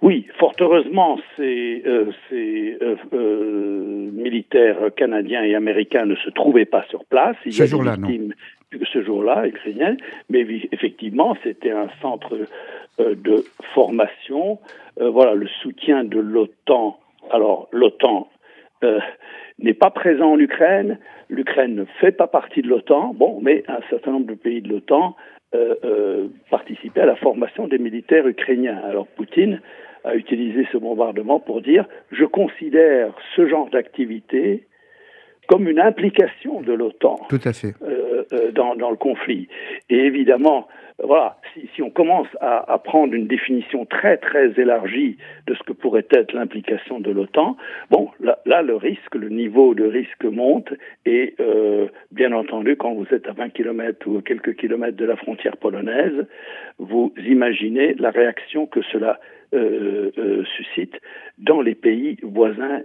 Oui, 0.02 0.28
fort 0.38 0.54
heureusement, 0.60 1.18
ces, 1.38 1.82
militaires 4.12 4.90
canadiens 4.98 5.44
et 5.44 5.56
américains 5.56 6.06
ne 6.06 6.16
se 6.16 6.30
trouvaient 6.32 6.66
pas 6.66 6.84
sur 6.90 7.06
place. 7.06 7.38
Il 7.46 7.54
ce 7.54 7.66
jour-là, 7.66 7.96
non 7.96 8.10
ce 8.92 9.04
jour-là, 9.04 9.48
ukrainien, 9.48 9.96
mais 10.32 10.46
effectivement, 10.72 11.38
c'était 11.44 11.72
un 11.72 11.90
centre 12.02 12.36
de 12.98 13.46
formation 13.76 14.60
euh, 15.00 15.10
voilà, 15.10 15.34
le 15.34 15.48
soutien 15.62 16.04
de 16.04 16.20
l'OTAN. 16.20 16.98
Alors, 17.32 17.68
l'OTAN 17.72 18.28
euh, 18.84 19.00
n'est 19.60 19.74
pas 19.74 19.90
présent 19.90 20.34
en 20.34 20.40
Ukraine. 20.40 21.00
L'Ukraine 21.30 21.76
ne 21.76 21.86
fait 22.00 22.12
pas 22.12 22.28
partie 22.28 22.62
de 22.62 22.68
l'OTAN. 22.68 23.14
Bon, 23.14 23.40
mais 23.42 23.64
un 23.68 23.80
certain 23.90 24.12
nombre 24.12 24.28
de 24.28 24.36
pays 24.36 24.62
de 24.62 24.70
l'OTAN 24.70 25.16
euh, 25.56 26.28
participaient 26.50 27.02
à 27.02 27.06
la 27.06 27.16
formation 27.16 27.68
des 27.68 27.78
militaires 27.78 28.28
ukrainiens. 28.28 28.82
Alors, 28.84 29.08
Poutine 29.08 29.62
a 30.04 30.16
utilisé 30.16 30.68
ce 30.72 30.78
bombardement 30.78 31.40
pour 31.40 31.62
dire 31.62 31.86
je 32.12 32.26
considère 32.26 33.14
ce 33.36 33.48
genre 33.48 33.70
d'activité 33.70 34.66
comme 35.48 35.68
une 35.68 35.80
implication 35.80 36.62
de 36.62 36.74
l'OTAN 36.74 37.20
dans, 38.54 38.76
dans, 38.76 38.90
le 38.90 38.96
conflit. 38.96 39.48
Et 39.90 39.98
évidemment, 39.98 40.68
voilà, 41.02 41.38
si, 41.54 41.68
si, 41.76 41.82
on 41.82 41.90
commence 41.90 42.28
à, 42.40 42.72
à, 42.72 42.78
prendre 42.78 43.14
une 43.14 43.28
définition 43.28 43.86
très 43.86 44.18
très 44.18 44.52
élargie 44.60 45.18
de 45.48 45.56
ce 45.56 45.64
que 45.64 45.74
pourrait 45.74 46.06
être 46.12 46.34
l'implication 46.34 47.00
de 47.00 47.12
l'OTAN, 47.12 47.58
bon, 47.90 48.10
là, 48.20 48.40
là, 48.46 48.62
le 48.62 48.76
risque, 48.76 49.16
le 49.16 49.30
niveau 49.30 49.74
de 49.74 49.86
risque 49.86 50.24
monte 50.24 50.72
et 51.06 51.36
euh, 51.40 51.88
bien 52.12 52.32
entendu, 52.32 52.76
quand 52.76 52.94
vous 52.94 53.08
êtes 53.12 53.28
à 53.28 53.34
20 53.34 53.50
km 53.50 54.08
ou 54.08 54.22
quelques 54.22 54.56
kilomètres 54.56 54.98
de 54.98 55.06
la 55.06 55.16
frontière 55.16 55.58
polonaise, 55.58 56.28
vous 56.78 57.14
imaginez 57.26 57.96
la 57.96 58.12
réaction 58.12 58.68
que 58.68 58.82
cela 58.92 59.20
euh, 59.54 60.12
euh, 60.18 60.44
suscite 60.58 61.00
dans 61.38 61.62
les 61.62 61.76
pays 61.76 62.18
voisins 62.24 62.82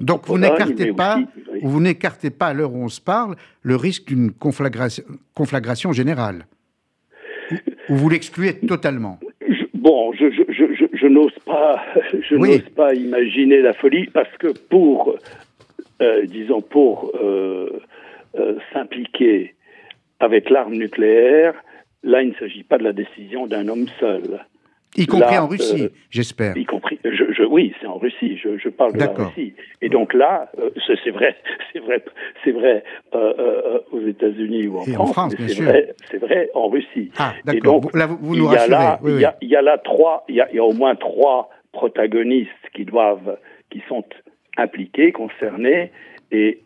Donc 0.00 0.26
vous 0.26 0.38
n'écartez 0.38 0.92
pas, 0.92 1.18
vous 1.62 1.80
n'écartez 1.80 2.30
pas 2.30 2.48
à 2.48 2.54
l'heure 2.54 2.72
où 2.72 2.82
on 2.82 2.88
se 2.88 3.00
parle 3.00 3.36
le 3.62 3.76
risque 3.76 4.08
d'une 4.08 4.32
conflagration, 4.32 5.04
conflagration 5.34 5.92
générale. 5.92 6.46
Ou 7.88 7.96
vous 7.96 8.08
l'excluez 8.08 8.58
totalement 8.58 9.18
Bon, 9.74 10.12
je, 10.12 10.30
je, 10.30 10.42
je, 10.52 10.84
je 10.92 11.06
n'ose 11.06 11.38
pas, 11.46 11.82
je 12.28 12.34
n'ose 12.34 12.68
pas 12.76 12.94
imaginer 12.94 13.62
la 13.62 13.72
folie 13.72 14.06
parce 14.12 14.30
que 14.38 14.48
pour, 14.68 15.16
euh, 16.02 16.26
disons, 16.26 16.60
pour 16.60 17.12
euh, 17.14 17.80
euh, 18.38 18.58
s'impliquer 18.72 19.54
avec 20.20 20.50
l'arme 20.50 20.74
nucléaire, 20.74 21.54
là, 22.02 22.22
il 22.22 22.30
ne 22.30 22.34
s'agit 22.34 22.62
pas 22.62 22.76
de 22.76 22.84
la 22.84 22.92
décision 22.92 23.46
d'un 23.46 23.68
homme 23.68 23.86
seul. 23.98 24.44
Y 24.96 25.06
compris 25.06 25.38
en 25.38 25.46
Russie, 25.46 25.88
j'espère. 26.10 26.56
Y 26.56 26.66
compris, 26.66 26.98
je, 27.04 27.29
oui, 27.44 27.72
c'est 27.80 27.86
en 27.86 27.98
Russie. 27.98 28.36
Je, 28.36 28.58
je 28.58 28.68
parle 28.68 28.92
de 28.94 28.98
la 29.00 29.06
Russie. 29.08 29.54
Et 29.82 29.88
donc 29.88 30.14
là, 30.14 30.50
c'est 31.04 31.10
vrai, 31.10 31.36
c'est 31.72 31.80
vrai, 31.80 32.02
c'est 32.44 32.52
vrai 32.52 32.84
aux 33.92 34.00
États-Unis 34.00 34.68
ou 34.68 34.78
en 34.78 34.84
France, 34.84 35.10
en 35.10 35.12
France 35.12 35.34
c'est 35.38 35.62
vrai, 35.62 35.94
c'est 36.10 36.18
vrai 36.18 36.50
en 36.54 36.68
Russie. 36.68 37.10
Ah, 37.18 37.34
d'accord. 37.44 37.80
Là, 37.94 38.06
vous, 38.06 38.36
nous 38.36 38.44
il 38.46 38.52
y 38.52 38.56
a 38.56 38.66
là, 38.66 39.00
il, 39.04 39.20
y 39.20 39.24
a, 39.24 39.36
il 39.40 39.48
y 39.48 39.56
a 39.56 39.62
là 39.62 39.78
trois, 39.78 40.24
il 40.28 40.36
y 40.36 40.40
a, 40.40 40.48
il 40.50 40.56
y 40.56 40.58
a 40.58 40.64
au 40.64 40.72
moins 40.72 40.94
trois 40.94 41.50
protagonistes 41.72 42.50
qui 42.74 42.84
doivent, 42.84 43.38
qui 43.70 43.82
sont 43.88 44.04
impliqués, 44.56 45.12
concernés, 45.12 45.92
et 46.32 46.60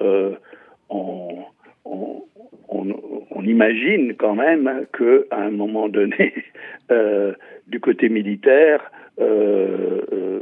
on, 0.91 1.39
on, 1.85 2.23
on, 2.69 2.87
on, 3.31 3.43
imagine 3.43 4.15
quand 4.17 4.35
même 4.35 4.87
qu'à 4.97 5.37
un 5.37 5.51
moment 5.51 5.89
donné, 5.89 6.35
euh, 6.91 7.33
du 7.67 7.81
côté 7.81 8.09
militaire, 8.09 8.81
euh, 9.21 10.01
euh, 10.13 10.41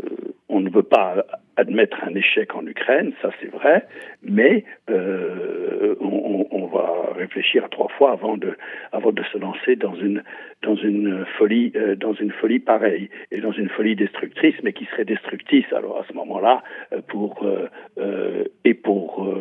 on 0.53 0.61
ne 0.61 0.71
veut 0.71 0.83
pas 0.83 1.25
admettre 1.57 1.97
un 2.05 2.15
échec 2.15 2.55
en 2.55 2.67
Ukraine, 2.67 3.13
ça 3.23 3.31
c'est 3.41 3.51
vrai, 3.51 3.87
mais 4.23 4.65
euh, 4.91 5.97
on, 6.01 6.67
va 6.67 7.13
réfléchir 7.15 7.65
à 7.65 7.69
trois 7.69 7.89
fois 7.99 8.13
avant 8.13 8.39
de, 8.39 8.57
avant 8.93 9.13
de 9.13 9.23
se 9.25 9.37
lancer 9.37 9.77
dans 9.77 9.95
une, 9.95 10.23
dans 10.63 10.75
une 10.75 11.27
folie, 11.37 11.73
euh, 11.77 11.95
dans 11.97 12.15
une 12.15 12.31
folie 12.31 12.59
pareille 12.59 13.11
et 13.31 13.41
dans 13.43 13.53
une 13.53 13.69
folie 13.69 13.95
destructrice, 13.95 14.55
mais 14.63 14.73
qui 14.73 14.87
serait 14.87 15.05
destructrice 15.05 15.71
alors 15.73 15.99
à 15.99 16.05
ce 16.09 16.15
moment-là 16.15 16.63
pour 17.09 17.47
et 18.65 18.75
pour 18.75 19.35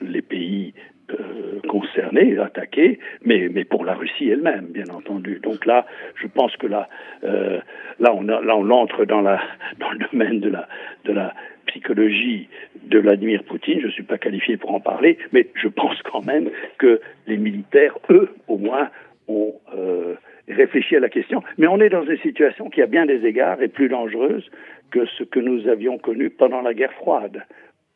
les 0.00 0.22
pays 0.22 0.74
euh, 1.18 1.60
concernés, 1.68 2.38
attaqués, 2.38 2.98
mais, 3.24 3.48
mais 3.52 3.64
pour 3.64 3.84
la 3.84 3.94
Russie 3.94 4.28
elle-même, 4.28 4.66
bien 4.66 4.88
entendu. 4.92 5.40
Donc 5.42 5.66
là, 5.66 5.86
je 6.14 6.26
pense 6.26 6.56
que 6.56 6.66
là, 6.66 6.88
euh, 7.24 7.60
là, 7.98 8.12
on 8.14 8.28
a, 8.28 8.40
là, 8.40 8.56
on 8.56 8.70
entre 8.70 9.04
dans, 9.04 9.20
la, 9.20 9.40
dans 9.78 9.90
le 9.90 9.98
domaine 10.10 10.40
de 10.40 10.50
la, 10.50 10.68
de 11.04 11.12
la 11.12 11.34
psychologie 11.66 12.48
de 12.82 12.98
Vladimir 12.98 13.42
Poutine. 13.44 13.80
Je 13.80 13.86
ne 13.86 13.92
suis 13.92 14.02
pas 14.02 14.18
qualifié 14.18 14.56
pour 14.56 14.74
en 14.74 14.80
parler, 14.80 15.18
mais 15.32 15.46
je 15.54 15.68
pense 15.68 16.00
quand 16.02 16.24
même 16.24 16.50
que 16.78 17.00
les 17.26 17.36
militaires, 17.36 17.96
eux, 18.10 18.30
au 18.48 18.58
moins, 18.58 18.90
ont 19.28 19.54
euh, 19.76 20.14
réfléchi 20.48 20.96
à 20.96 21.00
la 21.00 21.08
question. 21.08 21.42
Mais 21.58 21.66
on 21.66 21.80
est 21.80 21.88
dans 21.88 22.04
une 22.04 22.18
situation 22.18 22.68
qui, 22.68 22.82
à 22.82 22.86
bien 22.86 23.06
des 23.06 23.24
égards, 23.24 23.62
est 23.62 23.68
plus 23.68 23.88
dangereuse 23.88 24.50
que 24.90 25.06
ce 25.06 25.22
que 25.22 25.38
nous 25.38 25.68
avions 25.68 25.98
connu 25.98 26.30
pendant 26.30 26.62
la 26.62 26.74
guerre 26.74 26.92
froide 26.94 27.42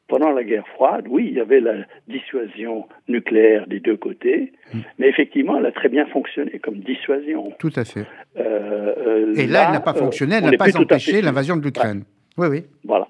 pendant 0.09 0.31
la 0.31 0.45
guerre 0.45 0.67
froide, 0.69 1.07
oui, 1.09 1.29
il 1.31 1.37
y 1.37 1.41
avait 1.41 1.61
la 1.61 1.85
dissuasion 2.09 2.87
nucléaire 3.09 3.67
des 3.67 3.81
deux 3.81 3.97
côtés, 3.97 4.53
hmm. 4.73 4.81
mais 4.99 5.09
effectivement, 5.09 5.59
elle 5.59 5.67
a 5.67 5.73
très 5.73 5.89
bien 5.89 6.07
fonctionné 6.07 6.59
comme 6.59 6.79
dissuasion. 6.81 7.53
Tout 7.59 7.73
à 7.77 7.85
fait. 7.85 8.07
Euh, 8.37 8.95
euh, 8.99 9.35
Et 9.35 9.47
là, 9.47 9.67
elle 9.67 9.73
n'a 9.73 9.81
pas 9.81 9.95
fonctionné, 9.95 10.37
elle 10.37 10.51
n'a 10.51 10.57
pas 10.57 10.77
empêché 10.77 11.23
l'invasion 11.23 11.57
de 11.57 11.63
l'Ukraine. 11.63 12.05
Oui, 12.37 12.49
oui. 12.49 12.65
Voilà, 12.85 13.09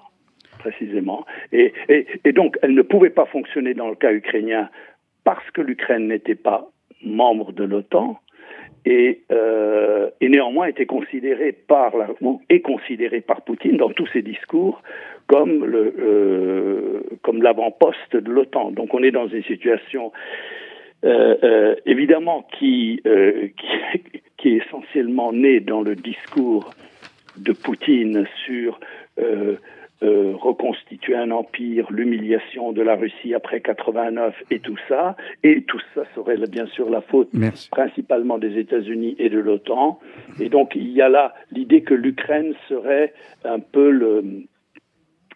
précisément. 0.59 1.25
Et, 1.51 1.73
et, 1.89 2.07
et 2.23 2.31
donc, 2.31 2.57
elle 2.61 2.73
ne 2.73 2.81
pouvait 2.81 3.09
pas 3.09 3.25
fonctionner 3.25 3.73
dans 3.73 3.89
le 3.89 3.95
cas 3.95 4.13
ukrainien 4.13 4.69
parce 5.23 5.49
que 5.51 5.61
l'Ukraine 5.61 6.07
n'était 6.07 6.35
pas 6.35 6.69
membre 7.03 7.51
de 7.51 7.63
l'OTAN, 7.63 8.19
et, 8.85 9.21
euh, 9.31 10.09
et, 10.21 10.29
néanmoins 10.29 10.67
était 10.67 10.85
considéré 10.85 11.51
par 11.51 11.97
la, 11.97 12.07
est 12.49 12.61
considéré 12.61 13.21
par 13.21 13.41
Poutine 13.41 13.77
dans 13.77 13.89
tous 13.89 14.07
ses 14.07 14.21
discours 14.21 14.81
comme 15.27 15.65
le 15.65 15.93
euh, 15.97 17.01
comme 17.23 17.41
l'avant-poste 17.41 18.15
de 18.15 18.31
l'OTAN. 18.31 18.71
Donc 18.71 18.93
on 18.93 19.01
est 19.01 19.11
dans 19.11 19.27
une 19.27 19.43
situation 19.43 20.11
euh, 21.03 21.75
évidemment 21.85 22.47
qui, 22.57 23.01
qui 24.37 24.49
est 24.49 24.65
essentiellement 24.65 25.33
née 25.33 25.59
dans 25.59 25.81
le 25.81 25.95
discours 25.95 26.71
de 27.37 27.51
Poutine 27.51 28.25
sur 28.45 28.79
euh, 30.05 30.35
reconstituer 30.35 31.15
un 31.15 31.31
empire, 31.31 31.91
l'humiliation 31.91 32.71
de 32.71 32.81
la 32.81 32.95
Russie 32.95 33.33
après 33.33 33.61
89 33.61 34.35
et 34.51 34.59
tout 34.59 34.77
ça. 34.87 35.15
Et 35.43 35.63
tout 35.63 35.81
ça 35.95 36.03
serait 36.13 36.37
bien 36.47 36.67
sûr 36.67 36.89
la 36.89 37.01
faute 37.01 37.29
principalement 37.71 38.37
des 38.37 38.59
États-Unis 38.59 39.15
et 39.17 39.29
de 39.29 39.39
l'OTAN. 39.39 39.99
Et 40.39 40.49
donc 40.49 40.75
il 40.75 40.89
y 40.91 41.01
a 41.01 41.09
là 41.09 41.33
l'idée 41.51 41.81
que 41.81 41.93
l'Ukraine 41.93 42.53
serait 42.69 43.13
un 43.43 43.59
peu 43.59 43.89
le, 43.89 44.23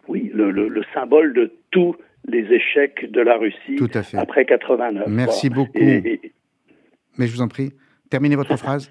oui, 0.08 0.30
le, 0.32 0.50
le, 0.50 0.82
symbole 0.94 1.34
de 1.34 1.52
tous 1.70 1.96
les 2.26 2.44
échecs 2.52 3.10
de 3.10 3.20
la 3.20 3.36
Russie 3.36 3.78
après 4.14 4.44
89. 4.44 5.06
Merci 5.08 5.50
beaucoup. 5.50 5.78
Mais 5.78 7.26
je 7.26 7.32
vous 7.32 7.42
en 7.42 7.48
prie, 7.48 7.70
terminez 8.08 8.36
votre 8.36 8.56
phrase. 8.64 8.90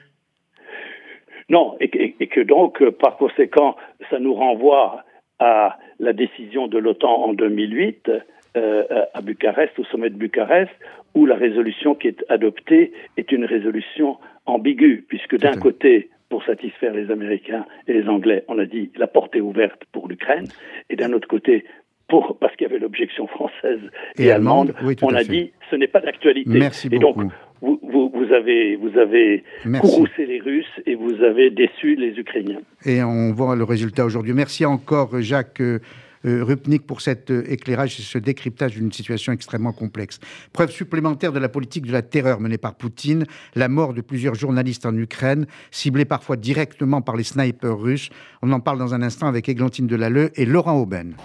Non, 1.50 1.78
et, 1.80 1.90
que 2.28 2.42
donc, 2.42 2.88
par 3.00 3.18
conséquent, 3.18 3.76
ça 4.10 4.20
nous 4.20 4.34
renvoie 4.34 5.04
à 5.40 5.78
la 6.00 6.14
décision 6.14 6.68
de 6.68 6.78
l'OTAN 6.78 7.26
en 7.26 7.34
2008 7.34 8.12
à 8.56 9.22
Bucarest, 9.22 9.78
au 9.80 9.86
sommet 9.86 10.10
de 10.10 10.16
Bucarest, 10.16 10.72
où 11.16 11.26
la 11.26 11.36
résolution 11.36 11.96
qui 11.96 12.08
est 12.08 12.26
adoptée 12.30 12.94
est 13.18 13.32
une 13.32 13.46
résolution 13.46 14.18
ambiguë, 14.46 15.06
puisque 15.08 15.38
d'un 15.38 15.56
côté, 15.56 16.10
pour 16.30 16.44
satisfaire 16.44 16.94
les 16.94 17.12
Américains 17.12 17.66
et 17.88 17.94
les 17.94 18.08
Anglais, 18.08 18.44
on 18.48 18.60
a 18.60 18.66
dit 18.66 18.92
la 18.96 19.08
porte 19.08 19.36
est 19.36 19.42
ouverte 19.42 19.82
pour 19.92 20.08
l'Ukraine, 20.08 20.46
et 20.90 20.96
d'un 20.96 21.14
autre 21.14 21.28
côté, 21.28 21.66
pour, 22.08 22.38
parce 22.40 22.56
qu'il 22.56 22.68
y 22.68 22.70
avait 22.70 22.80
l'objection 22.80 23.28
française 23.28 23.80
et, 24.18 24.32
allemande, 24.32 24.74
on 25.02 25.14
a 25.14 25.24
dit 25.24 25.52
ce 25.70 25.76
n'est 25.76 25.88
pas 25.88 26.00
d'actualité. 26.00 26.50
Merci 26.50 26.90
et 26.92 27.00
donc, 27.00 27.18
vous, 27.62 27.80
vous, 27.84 28.12
vous, 28.14 28.34
avez, 28.34 28.76
vous 28.76 28.98
avez 28.98 29.44
courroucé 29.80 30.26
les 30.26 30.40
Russes 30.40 30.66
et 30.86 30.96
vous 30.96 31.24
avez 31.24 31.50
déçu 31.50 31.96
les 31.96 32.18
Ukrainiens. 32.18 32.62
Et 32.86 33.04
on 33.04 33.32
voit 33.34 33.56
le 33.56 33.64
résultat 33.64 34.06
aujourd'hui. 34.06 34.34
Merci 34.34 34.66
encore, 34.66 35.22
Jacques. 35.22 35.62
Euh, 35.62 35.80
euh, 36.26 36.44
Rupnik 36.44 36.86
pour 36.86 37.00
cet 37.00 37.32
euh, 37.32 37.44
éclairage 37.50 37.98
et 37.98 38.04
ce 38.04 38.18
décryptage 38.18 38.74
d'une 38.74 38.92
situation 38.92 39.32
extrêmement 39.32 39.72
complexe. 39.72 40.20
Preuve 40.52 40.70
supplémentaire 40.70 41.32
de 41.32 41.40
la 41.40 41.48
politique 41.48 41.86
de 41.86 41.94
la 41.94 42.02
terreur 42.02 42.42
menée 42.42 42.58
par 42.58 42.76
Poutine, 42.76 43.26
la 43.56 43.70
mort 43.70 43.94
de 43.94 44.02
plusieurs 44.02 44.36
journalistes 44.36 44.86
en 44.86 44.96
Ukraine, 44.98 45.46
ciblés 45.72 46.06
parfois 46.06 46.36
directement 46.36 47.02
par 47.02 47.16
les 47.16 47.24
snipers 47.24 47.80
russes. 47.80 48.10
On 48.42 48.52
en 48.52 48.60
parle 48.60 48.80
dans 48.80 48.94
un 48.94 49.02
instant 49.02 49.28
avec 49.28 49.48
Églantine 49.48 49.88
Delalleux 49.88 50.32
et 50.36 50.46
Laurent 50.46 50.78
Auben. 50.78 51.16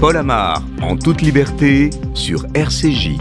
Paul 0.00 0.18
Amar, 0.18 0.62
en 0.82 0.96
toute 0.98 1.22
liberté, 1.22 1.88
sur 2.12 2.44
RCJ. 2.54 3.16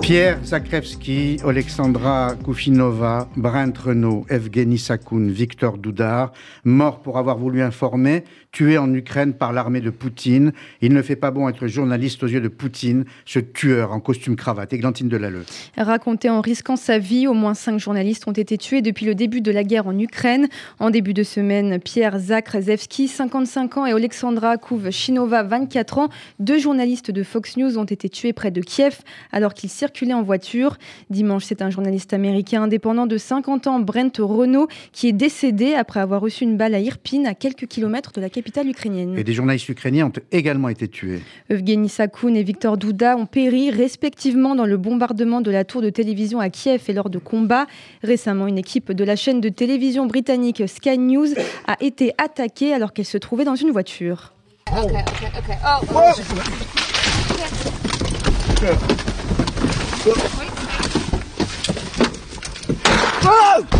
Pierre 0.00 0.38
Zakrevski, 0.44 1.38
Alexandra 1.44 2.34
Koufinova, 2.44 3.28
Brent 3.36 3.76
Renault, 3.76 4.24
Evgeny 4.28 4.78
Sakoun, 4.78 5.30
Victor 5.30 5.78
Doudar, 5.78 6.32
morts 6.64 7.00
pour 7.00 7.18
avoir 7.18 7.38
voulu 7.38 7.62
informer, 7.62 8.24
tués 8.56 8.78
en 8.78 8.90
Ukraine 8.94 9.34
par 9.34 9.52
l'armée 9.52 9.82
de 9.82 9.90
Poutine. 9.90 10.52
Il 10.80 10.94
ne 10.94 11.02
fait 11.02 11.14
pas 11.14 11.30
bon 11.30 11.46
être 11.46 11.66
journaliste 11.66 12.22
aux 12.22 12.26
yeux 12.26 12.40
de 12.40 12.48
Poutine, 12.48 13.04
ce 13.26 13.38
tueur 13.38 13.92
en 13.92 14.00
costume 14.00 14.34
cravate. 14.34 14.72
Églantine 14.72 15.10
Delalleux. 15.10 15.44
Raconté 15.76 16.30
en 16.30 16.40
risquant 16.40 16.76
sa 16.76 16.98
vie, 16.98 17.26
au 17.26 17.34
moins 17.34 17.52
cinq 17.52 17.78
journalistes 17.78 18.26
ont 18.26 18.32
été 18.32 18.56
tués 18.56 18.80
depuis 18.80 19.04
le 19.04 19.14
début 19.14 19.42
de 19.42 19.50
la 19.50 19.62
guerre 19.62 19.86
en 19.86 19.98
Ukraine. 19.98 20.48
En 20.78 20.88
début 20.88 21.12
de 21.12 21.22
semaine, 21.22 21.78
Pierre 21.80 22.18
Zakrevski, 22.18 23.08
55 23.08 23.76
ans, 23.76 23.84
et 23.84 23.92
Alexandra 23.92 24.56
Koufinova, 24.56 25.42
24 25.42 25.98
ans, 25.98 26.08
deux 26.38 26.58
journalistes 26.58 27.10
de 27.10 27.22
Fox 27.22 27.58
News 27.58 27.76
ont 27.76 27.84
été 27.84 28.08
tués 28.08 28.32
près 28.32 28.50
de 28.50 28.62
Kiev 28.62 29.00
alors 29.32 29.52
qu'ils 29.52 29.68
circulaient 29.68 30.14
en 30.14 30.22
voiture. 30.22 30.78
Dimanche, 31.10 31.44
c'est 31.44 31.60
un 31.60 31.68
journaliste 31.68 32.14
américain 32.14 32.62
indépendant 32.62 33.06
de 33.06 33.18
50 33.18 33.66
ans, 33.66 33.80
Brent 33.80 34.16
Renault, 34.18 34.68
qui 34.92 35.08
est 35.08 35.12
décédé 35.12 35.74
après 35.74 36.00
avoir 36.00 36.22
reçu 36.22 36.44
une 36.44 36.56
balle 36.56 36.74
à 36.74 36.80
Irpin, 36.80 37.26
à 37.26 37.34
quelques 37.34 37.66
kilomètres 37.66 38.12
de 38.12 38.22
la 38.22 38.30
capitale 38.30 38.45
ukrainienne. 38.64 39.16
Et 39.18 39.24
des 39.24 39.32
journalistes 39.32 39.68
ukrainiens 39.68 40.06
ont 40.06 40.12
également 40.32 40.68
été 40.68 40.88
tués. 40.88 41.20
Evgeny 41.50 41.88
Sakoun 41.88 42.36
et 42.36 42.42
Victor 42.42 42.76
Douda 42.76 43.16
ont 43.16 43.26
péri 43.26 43.70
respectivement 43.70 44.54
dans 44.54 44.66
le 44.66 44.76
bombardement 44.76 45.40
de 45.40 45.50
la 45.50 45.64
tour 45.64 45.82
de 45.82 45.90
télévision 45.90 46.40
à 46.40 46.50
Kiev 46.50 46.82
et 46.88 46.92
lors 46.92 47.10
de 47.10 47.18
combats. 47.18 47.66
Récemment, 48.02 48.46
une 48.46 48.58
équipe 48.58 48.92
de 48.92 49.04
la 49.04 49.16
chaîne 49.16 49.40
de 49.40 49.48
télévision 49.48 50.06
britannique 50.06 50.62
Sky 50.66 50.98
News 50.98 51.28
a 51.66 51.76
été 51.80 52.12
attaquée 52.18 52.72
alors 52.72 52.92
qu'elle 52.92 53.04
se 53.04 53.18
trouvait 53.18 53.44
dans 53.44 53.56
une 53.56 53.70
voiture. 53.70 54.32
Whoa! 54.72 54.88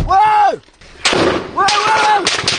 Whoa! 0.07 0.59
Whoa! 1.55 2.56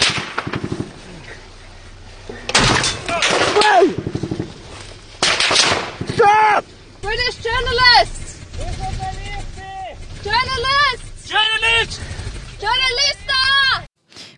Whoa! 3.09 3.89
Stop! 6.09 6.65
British 7.03 7.43
journalists! 7.43 8.41
Journalists! 10.25 11.29
Journalists! 11.29 12.01
Journalists! 12.61 13.19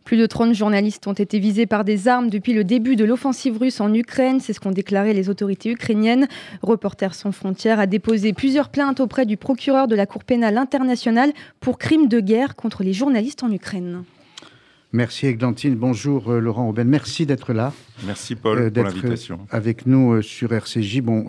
Plus 0.04 0.16
de 0.16 0.26
30 0.26 0.54
journalistes 0.54 1.06
ont 1.06 1.12
été 1.12 1.38
visés 1.38 1.66
par 1.66 1.84
des 1.84 2.08
armes 2.08 2.30
depuis 2.30 2.52
le 2.52 2.64
début 2.64 2.96
de 2.96 3.04
l'offensive 3.04 3.58
russe 3.58 3.80
en 3.80 3.94
Ukraine. 3.94 4.40
C'est 4.40 4.52
ce 4.52 4.58
qu'ont 4.58 4.72
déclaré 4.72 5.14
les 5.14 5.28
autorités 5.28 5.70
ukrainiennes. 5.70 6.26
Reporters 6.62 7.14
sans 7.14 7.30
frontières 7.30 7.78
a 7.78 7.86
déposé 7.86 8.32
plusieurs 8.32 8.70
plaintes 8.70 8.98
auprès 8.98 9.24
du 9.24 9.36
procureur 9.36 9.86
de 9.86 9.94
la 9.94 10.06
Cour 10.06 10.24
pénale 10.24 10.58
internationale 10.58 11.32
pour 11.60 11.78
crimes 11.78 12.08
de 12.08 12.18
guerre 12.18 12.56
contre 12.56 12.82
les 12.82 12.92
journalistes 12.92 13.44
en 13.44 13.52
Ukraine. 13.52 14.02
Merci 14.92 15.26
Eglantine. 15.26 15.76
Bonjour 15.76 16.32
euh, 16.32 16.40
Laurent 16.40 16.68
Aubin. 16.68 16.82
Merci 16.82 17.24
d'être 17.24 17.52
là. 17.52 17.72
Merci 18.04 18.34
Paul 18.34 18.58
euh, 18.58 18.70
pour 18.70 18.82
l'invitation. 18.82 19.46
Avec 19.50 19.86
nous 19.86 20.14
euh, 20.14 20.22
sur 20.22 20.52
RCJ. 20.52 21.00
Bon, 21.00 21.26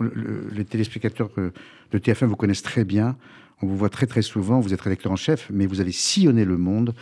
les 0.50 0.64
téléspectateurs 0.64 1.30
de 1.36 1.98
TF1 1.98 2.26
vous 2.26 2.34
connaissent 2.34 2.62
très 2.62 2.84
bien. 2.84 3.16
On 3.62 3.68
vous 3.68 3.76
voit 3.76 3.88
très 3.88 4.06
très 4.06 4.22
souvent. 4.22 4.58
Vous 4.58 4.74
êtes 4.74 4.80
rédacteur 4.80 5.12
en 5.12 5.16
chef, 5.16 5.48
mais 5.52 5.66
vous 5.66 5.80
avez 5.80 5.92
sillonné 5.92 6.44
le 6.44 6.58
monde. 6.58 6.94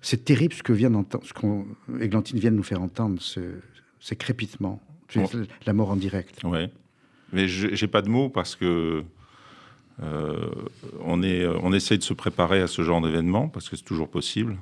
C'est 0.00 0.24
terrible 0.24 0.54
ce 0.54 0.62
que 0.62 0.72
vient 0.72 0.90
d'entendre, 0.90 1.24
ce 1.26 1.32
qu'Églantine 1.32 2.38
vient 2.38 2.52
de 2.52 2.56
nous 2.56 2.62
faire 2.62 2.80
entendre, 2.80 3.20
ce, 3.20 3.40
ces 3.98 4.14
crépitements, 4.14 4.80
la 5.66 5.72
mort 5.72 5.90
en 5.90 5.96
direct. 5.96 6.38
Oui, 6.44 6.68
mais 7.32 7.48
j'ai 7.48 7.88
pas 7.88 8.02
de 8.02 8.08
mots 8.08 8.28
parce 8.28 8.54
que 8.54 9.02
euh, 10.02 10.50
on, 11.00 11.24
est, 11.24 11.44
on 11.46 11.72
essaye 11.72 11.98
de 11.98 12.04
se 12.04 12.14
préparer 12.14 12.60
à 12.60 12.68
ce 12.68 12.82
genre 12.82 13.00
d'événement 13.00 13.48
parce 13.48 13.68
que 13.68 13.76
c'est 13.76 13.84
toujours 13.84 14.08
possible. 14.08 14.56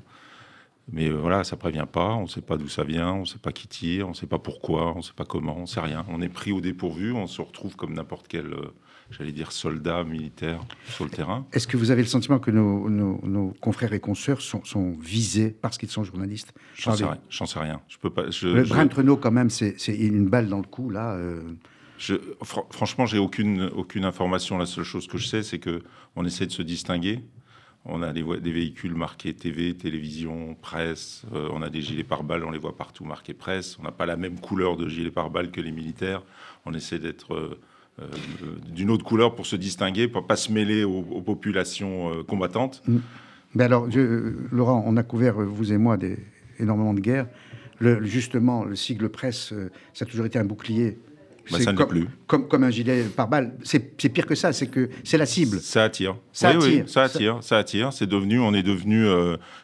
Mais 0.92 1.09
euh, 1.09 1.14
voilà, 1.14 1.44
ça 1.44 1.57
prévient 1.57 1.87
pas, 1.90 2.14
on 2.14 2.23
ne 2.23 2.29
sait 2.29 2.42
pas 2.42 2.57
d'où 2.57 2.68
ça 2.68 2.85
vient, 2.85 3.12
on 3.12 3.20
ne 3.20 3.25
sait 3.25 3.38
pas 3.38 3.53
qui 3.53 3.68
tire, 3.68 4.07
on 4.07 4.11
ne 4.11 4.14
sait 4.14 4.27
pas 4.27 4.38
pourquoi, 4.38 4.92
on 4.92 4.99
ne 4.99 5.03
sait 5.03 5.14
pas 5.16 5.25
comment, 5.25 5.57
on 5.57 5.62
ne 5.62 5.66
sait 5.66 5.81
rien. 5.81 6.05
On 6.09 6.20
est 6.20 6.29
pris 6.29 6.53
au 6.53 6.61
dépourvu, 6.61 7.12
on 7.12 7.27
se 7.27 7.40
retrouve 7.40 7.75
comme 7.75 7.94
n'importe 7.94 8.29
quel 8.29 8.47
euh, 8.47 8.75
j'allais 9.11 9.33
dire, 9.33 9.53
soldats 9.53 10.05
militaires 10.05 10.61
sur 10.88 11.05
le 11.05 11.11
terrain. 11.11 11.47
Est-ce 11.53 11.66
que 11.66 11.77
vous 11.77 11.90
avez 11.90 12.03
le 12.03 12.09
sentiment 12.09 12.38
que 12.38 12.51
nos, 12.51 13.55
confrères 13.61 13.92
et 13.92 14.01
consoeurs 14.01 14.40
sont, 14.40 14.97
visés 15.01 15.51
parce 15.51 15.79
qu'ils 15.79 15.90
sont 15.90 16.05
journalistes? 16.05 16.53
J'en 16.75 16.94
sais, 16.94 17.05
rien. 17.05 17.18
sais 17.31 17.59
rien. 17.59 17.81
Je 17.88 17.99
peux 17.99 18.11
pas. 18.11 18.31
Je, 18.31 18.49
le 18.49 18.64
Brent 18.64 18.92
Renault, 18.92 19.16
quand 19.16 19.33
même, 19.33 19.51
c'est 19.51 19.77
une 19.88 20.29
balle 20.29 20.49
dans 20.49 20.59
le 20.59 20.64
cou 20.64 20.90
là. 20.90 21.14
Euh. 21.14 21.42
Je, 21.97 22.16
franchement, 22.42 23.07
j'ai 23.07 23.18
aucune 23.18 23.70
aucune 23.75 24.05
information. 24.05 24.59
La 24.59 24.66
seule 24.66 24.85
chose 24.85 25.07
que 25.07 25.16
je 25.16 25.27
sais, 25.27 25.42
c'est 25.42 25.61
que 25.61 25.83
on 26.16 26.25
essaie 26.25 26.47
de 26.47 26.53
se 26.53 26.62
distinguer. 26.62 27.25
On 27.87 28.03
a 28.03 28.14
des, 28.14 28.23
véhicules 28.23 28.94
marqués 28.94 29.35
TV, 29.35 29.75
télévision, 29.75 30.57
presse. 30.62 31.25
Euh, 31.35 31.49
on 31.53 31.61
a 31.61 31.68
des 31.68 31.83
gilets 31.83 32.03
pare-balles, 32.03 32.42
on 32.44 32.51
les 32.51 32.59
voit 32.59 32.77
partout 32.77 33.05
marqués 33.05 33.35
presse. 33.35 33.79
On 33.79 33.83
n'a 33.83 33.92
pas 33.92 34.07
la 34.07 34.16
même 34.16 34.40
couleur 34.40 34.79
de 34.79 34.88
gilet 34.88 35.11
pare-balles 35.11 35.51
que 35.51 35.61
les 35.61 35.70
militaires. 35.70 36.23
On 36.64 36.73
essaie 36.73 36.99
d'être 36.99 37.35
euh, 37.35 37.61
euh, 38.01 38.07
d'une 38.73 38.88
autre 38.88 39.05
couleur 39.05 39.35
pour 39.35 39.44
se 39.44 39.57
distinguer, 39.57 40.09
pour 40.09 40.27
pas 40.27 40.37
se 40.37 40.51
mêler 40.51 40.85
aux, 40.85 41.03
populations 41.20 42.25
combattantes. 42.25 42.83
Mais 42.87 42.97
mm. 43.55 43.61
alors, 43.61 43.87
Laurent, 44.51 44.83
on 44.87 44.97
a 44.97 45.03
couvert, 45.03 45.35
vous 45.35 45.70
et 45.70 45.79
moi, 45.79 45.99
des, 45.99 46.16
énormément 46.59 46.94
de 46.94 47.01
guerres. 47.01 47.27
Le, 47.81 48.03
justement, 48.03 48.64
le 48.64 48.77
sigle 48.77 49.11
presse, 49.11 49.53
ça 49.92 50.07
a 50.07 50.09
toujours 50.09 50.25
été 50.25 50.38
un 50.38 50.44
bouclier. 50.44 50.97
Bah, 51.50 51.61
ça 51.61 51.72
comme, 51.72 51.88
plus. 51.88 52.09
Comme, 52.26 52.48
comme, 52.48 52.64
un 52.64 52.70
gilet 52.70 53.04
par 53.04 53.28
balle. 53.28 53.57
C'est 53.62 54.09
pire 54.09 54.26
que 54.26 54.35
ça, 54.35 54.52
c'est 54.52 54.68
que 54.68 54.88
c'est 55.02 55.18
la 55.18 55.26
cible. 55.26 55.61
Ça 55.61 55.85
attire. 55.85 56.16
Ça 56.33 56.50
attire. 56.50 56.88
ça 56.88 57.02
attire. 57.02 57.38
Ça 57.42 57.59
attire. 57.59 57.92
C'est 57.92 58.07
devenu, 58.07 58.40
on 58.40 58.54
est 58.54 58.62
devenu 58.62 59.07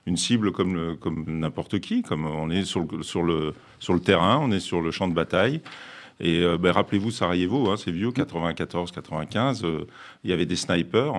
une 0.06 0.16
cible 0.16 0.52
comme, 0.52 0.96
comme 1.00 1.24
n'importe 1.26 1.80
qui. 1.80 2.02
Comme 2.02 2.26
on 2.26 2.50
est 2.50 2.64
sur 2.64 2.80
le, 2.80 3.02
sur, 3.02 3.22
le, 3.22 3.54
sur 3.78 3.94
le 3.94 4.00
terrain, 4.00 4.38
on 4.42 4.50
est 4.50 4.60
sur 4.60 4.80
le 4.80 4.90
champ 4.90 5.08
de 5.08 5.14
bataille. 5.14 5.60
Et 6.20 6.40
euh, 6.42 6.58
ben, 6.58 6.70
rappelez-vous 6.70 7.10
Sarajevo, 7.10 7.70
hein, 7.70 7.76
c'est 7.78 7.90
vieux, 7.90 8.12
94, 8.12 8.92
95. 8.92 9.64
Euh, 9.64 9.86
il 10.22 10.30
y 10.30 10.32
avait 10.34 10.44
des 10.44 10.56
snipers, 10.56 11.14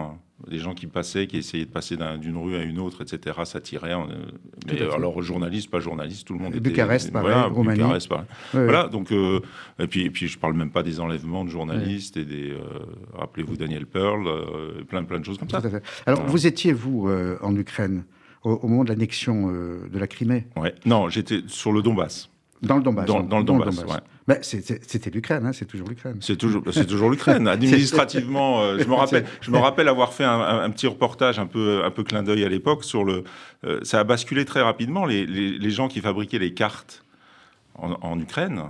des 0.48 0.60
gens 0.60 0.76
qui 0.76 0.86
passaient, 0.86 1.26
qui 1.26 1.38
essayaient 1.38 1.66
de 1.66 1.72
passer 1.72 1.98
d'une 2.20 2.38
rue 2.38 2.56
à 2.56 2.62
une 2.62 2.80
autre, 2.80 3.02
etc. 3.02 3.40
Ça 3.46 3.60
tirait. 3.62 3.94
Euh, 3.94 4.06
mais 4.68 4.80
alors 4.82 5.20
journaliste, 5.24 5.72
pas 5.72 5.80
journaliste, 5.80 6.28
tout 6.28 6.34
le 6.34 6.40
monde 6.40 6.54
Bucarest, 6.54 7.08
était. 7.08 7.14
Pareil, 7.14 7.32
voilà, 7.32 7.48
Roumanie. 7.48 7.80
Bucarest, 7.80 8.10
pareil. 8.10 8.26
voilà. 8.54 8.88
Donc 8.88 9.12
et 9.12 9.88
puis 9.88 10.06
et 10.06 10.10
puis 10.12 10.28
je 10.28 10.38
parle 10.38 10.54
même 10.54 10.72
pas 10.72 10.84
des 10.84 11.00
enlèvements 11.00 11.46
de 11.46 11.50
journalistes 11.50 12.18
et 12.18 12.26
des. 12.26 12.56
rappelez-vous 13.14 13.58
Daniel 13.58 13.88
Pearl, 13.88 14.30
plein 14.88 15.04
plein 15.04 15.20
de 15.20 15.26
choses 15.26 15.40
comme 15.40 15.50
ça. 15.50 15.62
Alors 16.06 16.26
vous 16.26 16.46
étiez 16.46 16.74
vous 16.74 17.10
en 17.42 17.56
Ukraine 17.56 18.04
au, 18.44 18.68
moment 18.68 18.84
de 18.84 18.90
l'annexion 18.90 19.48
de 19.52 20.00
la 20.00 20.08
Crimée? 20.08 20.46
Ouais. 20.56 20.76
Non, 20.86 21.10
j'étais 21.10 21.42
sur 21.48 21.72
le 21.72 21.82
Donbass. 21.82 22.31
Dans 22.62 22.78
le 22.78 22.84
Donbass. 22.84 23.06
Dans, 23.08 23.40
le 23.40 23.44
Donbass, 23.44 23.84
Ouais. 24.28 24.38
c'était 24.42 25.10
l'Ukraine, 25.10 25.46
hein, 25.46 25.52
c'est 25.52 25.66
toujours 25.66 25.90
l'Ukraine. 25.90 26.18
C'est 26.22 26.38
toujours, 26.38 26.64
c'est 26.72 26.86
toujours 26.86 27.10
l'Ukraine. 27.10 27.48
Administrativement, 27.48 28.62
euh, 28.62 28.78
je 28.80 28.88
me 28.88 28.94
rappelle, 28.94 29.26
je 29.42 29.50
me 29.50 29.58
rappelle 29.58 29.88
avoir 29.88 30.14
fait 30.14 30.24
un, 30.24 30.70
petit 30.70 30.86
reportage 30.86 31.40
un 31.40 31.48
peu, 31.48 31.84
un 31.84 31.90
peu 31.90 32.04
clin 32.04 32.22
d'œil 32.22 32.44
à 32.44 32.50
l'époque 32.50 32.84
sur 32.84 33.04
le. 33.04 33.24
Euh, 33.66 33.80
ça 33.84 34.00
a 34.00 34.04
basculé 34.04 34.46
très 34.46 34.62
rapidement. 34.62 35.06
Les, 35.06 35.26
les, 35.26 35.70
gens 35.72 35.88
qui 35.88 36.02
fabriquaient 36.02 36.40
les 36.40 36.54
cartes 36.54 37.04
en, 37.76 38.20
Ukraine 38.20 38.64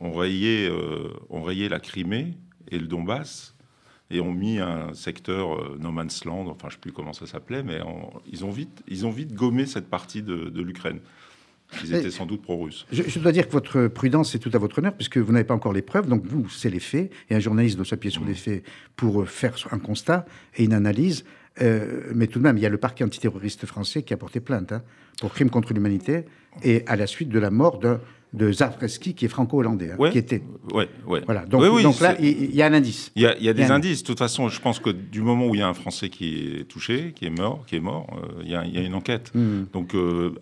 ont 0.00 0.12
rayé, 0.12 0.68
euh, 0.68 1.12
ont 1.28 1.42
rayé 1.42 1.68
la 1.68 1.78
Crimée 1.80 2.34
et 2.70 2.78
le 2.78 2.86
Donbass 2.86 3.54
et 4.10 4.20
ont 4.20 4.32
mis 4.32 4.60
un 4.60 4.94
secteur 4.94 5.76
No 5.78 5.90
Man's 5.90 6.24
Land, 6.24 6.46
enfin 6.46 6.56
je 6.62 6.66
ne 6.66 6.70
sais 6.72 6.78
plus 6.78 6.92
comment 6.92 7.12
ça 7.12 7.26
s'appelait, 7.26 7.64
mais 7.64 7.80
ils, 8.30 8.44
ont 8.44 8.50
vite, 8.50 8.84
ils 8.86 9.04
ont 9.04 9.10
vite 9.10 9.34
gommé 9.34 9.66
cette 9.66 9.90
partie 9.90 10.22
de, 10.22 10.48
de 10.48 10.62
l'Ukraine. 10.62 11.00
Ils 11.84 11.94
étaient 11.94 12.10
sans 12.10 12.26
doute 12.26 12.42
pro-russes. 12.42 12.86
Je, 12.92 13.18
dois 13.18 13.32
dire 13.32 13.46
que 13.46 13.52
votre 13.52 13.88
prudence 13.88 14.34
est 14.34 14.38
tout 14.38 14.50
à 14.54 14.58
votre 14.58 14.78
honneur, 14.78 14.94
puisque 14.94 15.18
vous 15.18 15.32
n'avez 15.32 15.44
pas 15.44 15.54
encore 15.54 15.72
les 15.72 15.82
preuves. 15.82 16.08
Donc 16.08 16.24
vous, 16.24 16.48
c'est 16.48 16.70
les 16.70 16.80
faits. 16.80 17.10
Et 17.30 17.34
un 17.34 17.40
journaliste 17.40 17.76
doit 17.76 17.84
s'appuyer 17.84 18.12
sur 18.12 18.24
les 18.24 18.32
mmh. 18.32 18.36
faits 18.36 18.64
pour 18.94 19.22
euh, 19.22 19.24
faire 19.24 19.54
un 19.70 19.78
constat 19.78 20.26
et 20.56 20.64
une 20.64 20.72
analyse. 20.72 21.24
Euh, 21.62 22.10
mais 22.14 22.26
tout 22.26 22.38
de 22.38 22.44
même, 22.44 22.58
il 22.58 22.62
y 22.62 22.66
a 22.66 22.68
le 22.68 22.78
parquet 22.78 23.04
antiterroriste 23.04 23.66
français 23.66 24.02
qui 24.02 24.12
a 24.12 24.16
porté 24.16 24.40
plainte 24.40 24.72
hein, 24.72 24.82
pour 25.20 25.32
crime 25.32 25.50
contre 25.50 25.72
l'humanité 25.72 26.24
et 26.62 26.84
à 26.86 26.96
la 26.96 27.06
suite 27.06 27.30
de 27.30 27.38
la 27.38 27.50
mort 27.50 27.78
de, 27.78 27.98
de 28.34 28.52
Zarfreski, 28.52 29.14
qui 29.14 29.24
est 29.24 29.28
franco-hollandais, 29.28 29.92
hein, 29.92 30.10
qui 30.10 30.18
était. 30.18 30.42
Ouais, 30.72 30.88
ouais. 31.06 31.22
Voilà. 31.24 31.46
Donc, 31.46 31.62
donc 31.82 32.00
là, 32.00 32.14
il 32.20 32.54
y, 32.54 32.60
a 32.60 32.66
un 32.66 32.74
indice. 32.74 33.10
Il 33.16 33.22
y 33.22 33.26
a, 33.26 33.52
des 33.54 33.70
indices. 33.70 34.02
De 34.02 34.06
toute 34.06 34.18
façon, 34.18 34.48
je 34.48 34.60
pense 34.60 34.80
que 34.80 34.90
du 34.90 35.22
moment 35.22 35.46
où 35.46 35.54
il 35.54 35.60
y 35.60 35.62
a 35.62 35.68
un 35.68 35.74
Français 35.74 36.10
qui 36.10 36.58
est 36.60 36.64
touché, 36.64 37.12
qui 37.14 37.24
est 37.24 37.30
mort, 37.30 37.64
qui 37.66 37.76
est 37.76 37.80
mort, 37.80 38.06
euh, 38.22 38.42
il 38.44 38.50
y, 38.50 38.54
a 38.54 38.82
une 38.82 38.94
enquête. 38.94 39.34
Mmh. 39.34 39.64
Donc, 39.72 39.94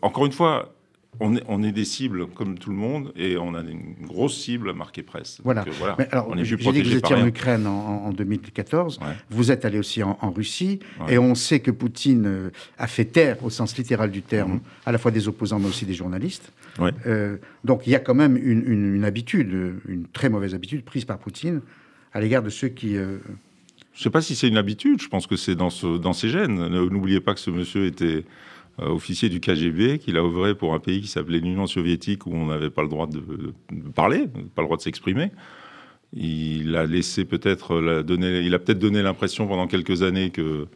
encore 0.02 0.26
une 0.26 0.32
fois, 0.32 0.74
on 1.20 1.36
est, 1.36 1.42
on 1.48 1.62
est, 1.62 1.72
des 1.72 1.84
cibles 1.84 2.26
comme 2.26 2.58
tout 2.58 2.70
le 2.70 2.76
monde 2.76 3.12
et 3.16 3.36
on 3.36 3.54
a 3.54 3.60
une 3.60 3.94
grosse 4.02 4.36
cible 4.36 4.72
marquée 4.72 5.02
presse. 5.02 5.40
Voilà. 5.44 5.62
Euh, 5.62 5.72
voilà. 5.78 5.96
alors, 6.10 6.28
on 6.28 6.36
est 6.36 6.44
J'ai 6.44 6.56
dit 6.56 6.64
que 6.64 6.88
vous 6.88 6.96
étiez 6.96 7.14
en 7.14 7.26
Ukraine 7.26 7.66
en, 7.66 8.12
2014. 8.12 9.00
Vous 9.30 9.50
êtes 9.50 9.64
allé 9.64 9.78
aussi 9.78 10.02
en, 10.02 10.30
Russie 10.34 10.80
et 11.08 11.18
on 11.18 11.34
sait 11.34 11.60
que 11.60 11.70
Poutine 11.70 12.26
euh, 12.26 12.50
a 12.78 12.86
fait 12.86 13.04
taire, 13.04 13.42
au 13.44 13.50
sens 13.50 13.76
littéral 13.76 14.10
du 14.10 14.22
terme, 14.22 14.54
mhm. 14.54 14.60
à 14.86 14.92
la 14.92 14.98
fois 14.98 15.10
des 15.10 15.28
opposants 15.28 15.58
mais 15.58 15.68
aussi 15.68 15.86
des 15.86 15.94
journalistes. 15.94 16.52
Euh, 17.06 17.36
donc 17.62 17.86
il 17.86 17.90
y 17.90 17.94
a 17.94 18.00
quand 18.00 18.14
même 18.14 18.36
une, 18.36 18.64
une, 18.66 19.04
habitude, 19.04 19.78
une 19.86 20.06
très 20.12 20.28
mauvaise 20.28 20.54
habitude 20.54 20.84
prise 20.84 21.04
par 21.04 21.18
Poutine 21.18 21.60
à 22.12 22.20
l'égard 22.20 22.42
de 22.42 22.50
ceux 22.50 22.68
qui. 22.68 22.96
Je 23.94 24.00
ne 24.00 24.02
sais 24.02 24.10
pas 24.10 24.22
si 24.22 24.34
c'est 24.34 24.48
une 24.48 24.56
habitude. 24.56 25.00
Je 25.00 25.08
pense 25.08 25.28
que 25.28 25.36
c'est 25.36 25.54
dans, 25.54 25.70
ce, 25.70 25.98
dans 25.98 26.12
ses 26.12 26.28
gènes. 26.28 26.66
N'oubliez 26.68 27.20
pas 27.20 27.32
que 27.32 27.40
ce 27.40 27.50
monsieur 27.50 27.86
était 27.86 28.24
officier 28.78 29.28
du 29.28 29.40
KGB, 29.40 29.98
qu'il 29.98 30.16
a 30.16 30.20
œuvré 30.20 30.54
pour 30.54 30.74
un 30.74 30.80
pays 30.80 31.00
qui 31.00 31.08
s'appelait 31.08 31.38
l'Union 31.38 31.66
soviétique, 31.66 32.26
où 32.26 32.34
on 32.34 32.46
n'avait 32.46 32.70
pas 32.70 32.82
le 32.82 32.88
droit 32.88 33.06
de, 33.06 33.22
parler, 33.94 34.26
pas 34.54 34.62
le 34.62 34.66
droit 34.66 34.76
de 34.76 34.82
s'exprimer. 34.82 35.30
Il 36.12 36.76
a 36.76 36.86
laissé 36.86 37.24
peut-être 37.24 37.80
il 38.08 38.54
a 38.54 38.58
peut-être 38.58 38.78
donné 38.78 39.02
l'impression 39.02 39.46
pendant 39.46 39.66
quelques 39.66 40.02
années 40.02 40.30
que 40.30 40.66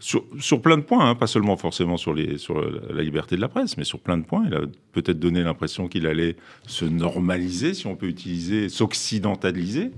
sur, 0.00 0.62
plein 0.62 0.76
de 0.76 0.82
points, 0.82 1.10
hein, 1.10 1.14
pas 1.16 1.26
seulement 1.26 1.56
forcément 1.56 1.96
sur 1.96 2.14
la 2.14 3.02
liberté 3.02 3.34
de 3.34 3.40
la 3.40 3.48
presse, 3.48 3.76
mais 3.76 3.84
sur 3.84 3.98
plein 3.98 4.16
de 4.16 4.24
points, 4.24 4.44
il 4.46 4.54
a 4.54 4.60
peut-être 4.92 5.18
donné 5.18 5.42
l'impression 5.42 5.88
qu'il 5.88 6.06
allait 6.06 6.36
se 6.66 6.84
normaliser, 6.84 7.74
si 7.74 7.86
on 7.88 7.96
peut 7.96 8.06
utiliser, 8.06 8.68
s'occidentaliser. 8.68 9.90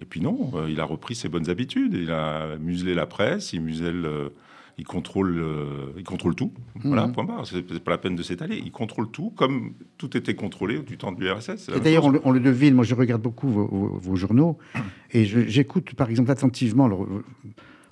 Et 0.00 0.04
puis 0.04 0.20
non, 0.20 0.50
euh, 0.54 0.70
il 0.70 0.80
a 0.80 0.84
repris 0.84 1.14
ses 1.14 1.28
bonnes 1.28 1.50
habitudes. 1.50 1.94
Il 1.94 2.10
a 2.10 2.56
muselé 2.58 2.94
la 2.94 3.06
presse, 3.06 3.52
il 3.52 3.60
muselle 3.60 4.04
euh, 4.04 4.30
il 4.78 4.86
contrôle, 4.86 5.38
euh, 5.38 5.92
il 5.96 6.04
contrôle 6.04 6.34
tout. 6.34 6.52
Voilà, 6.76 7.06
mhm. 7.06 7.12
point 7.12 7.24
barre. 7.24 7.46
C'est 7.46 7.82
pas 7.82 7.90
la 7.90 7.98
peine 7.98 8.16
de 8.16 8.22
s'étaler. 8.22 8.60
Il 8.64 8.72
contrôle 8.72 9.10
tout, 9.10 9.30
comme 9.30 9.74
tout 9.98 10.16
était 10.16 10.34
contrôlé 10.34 10.80
du 10.80 10.96
temps 10.96 11.12
de 11.12 11.20
l'URSS. 11.20 11.70
Et 11.74 11.80
d'ailleurs, 11.80 12.10
on, 12.24 12.30
le 12.30 12.40
devine. 12.40 12.74
Moi, 12.74 12.84
je 12.84 12.94
regarde 12.94 13.22
beaucoup 13.22 13.48
vos, 13.48 14.16
journaux 14.16 14.58
et 15.12 15.24
j'écoute, 15.24 15.94
par 15.94 16.10
exemple, 16.10 16.30
attentivement 16.30 16.88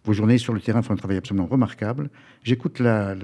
vos 0.05 0.12
journées 0.12 0.38
sur 0.38 0.55
le 0.55 0.61
terrain 0.61 0.83
font 0.83 0.95
un 0.95 0.97
travail 0.97 1.19
absolument 1.19 1.47
remarquable. 1.47 2.11
J'écoute 2.43 2.81
la, 2.81 3.14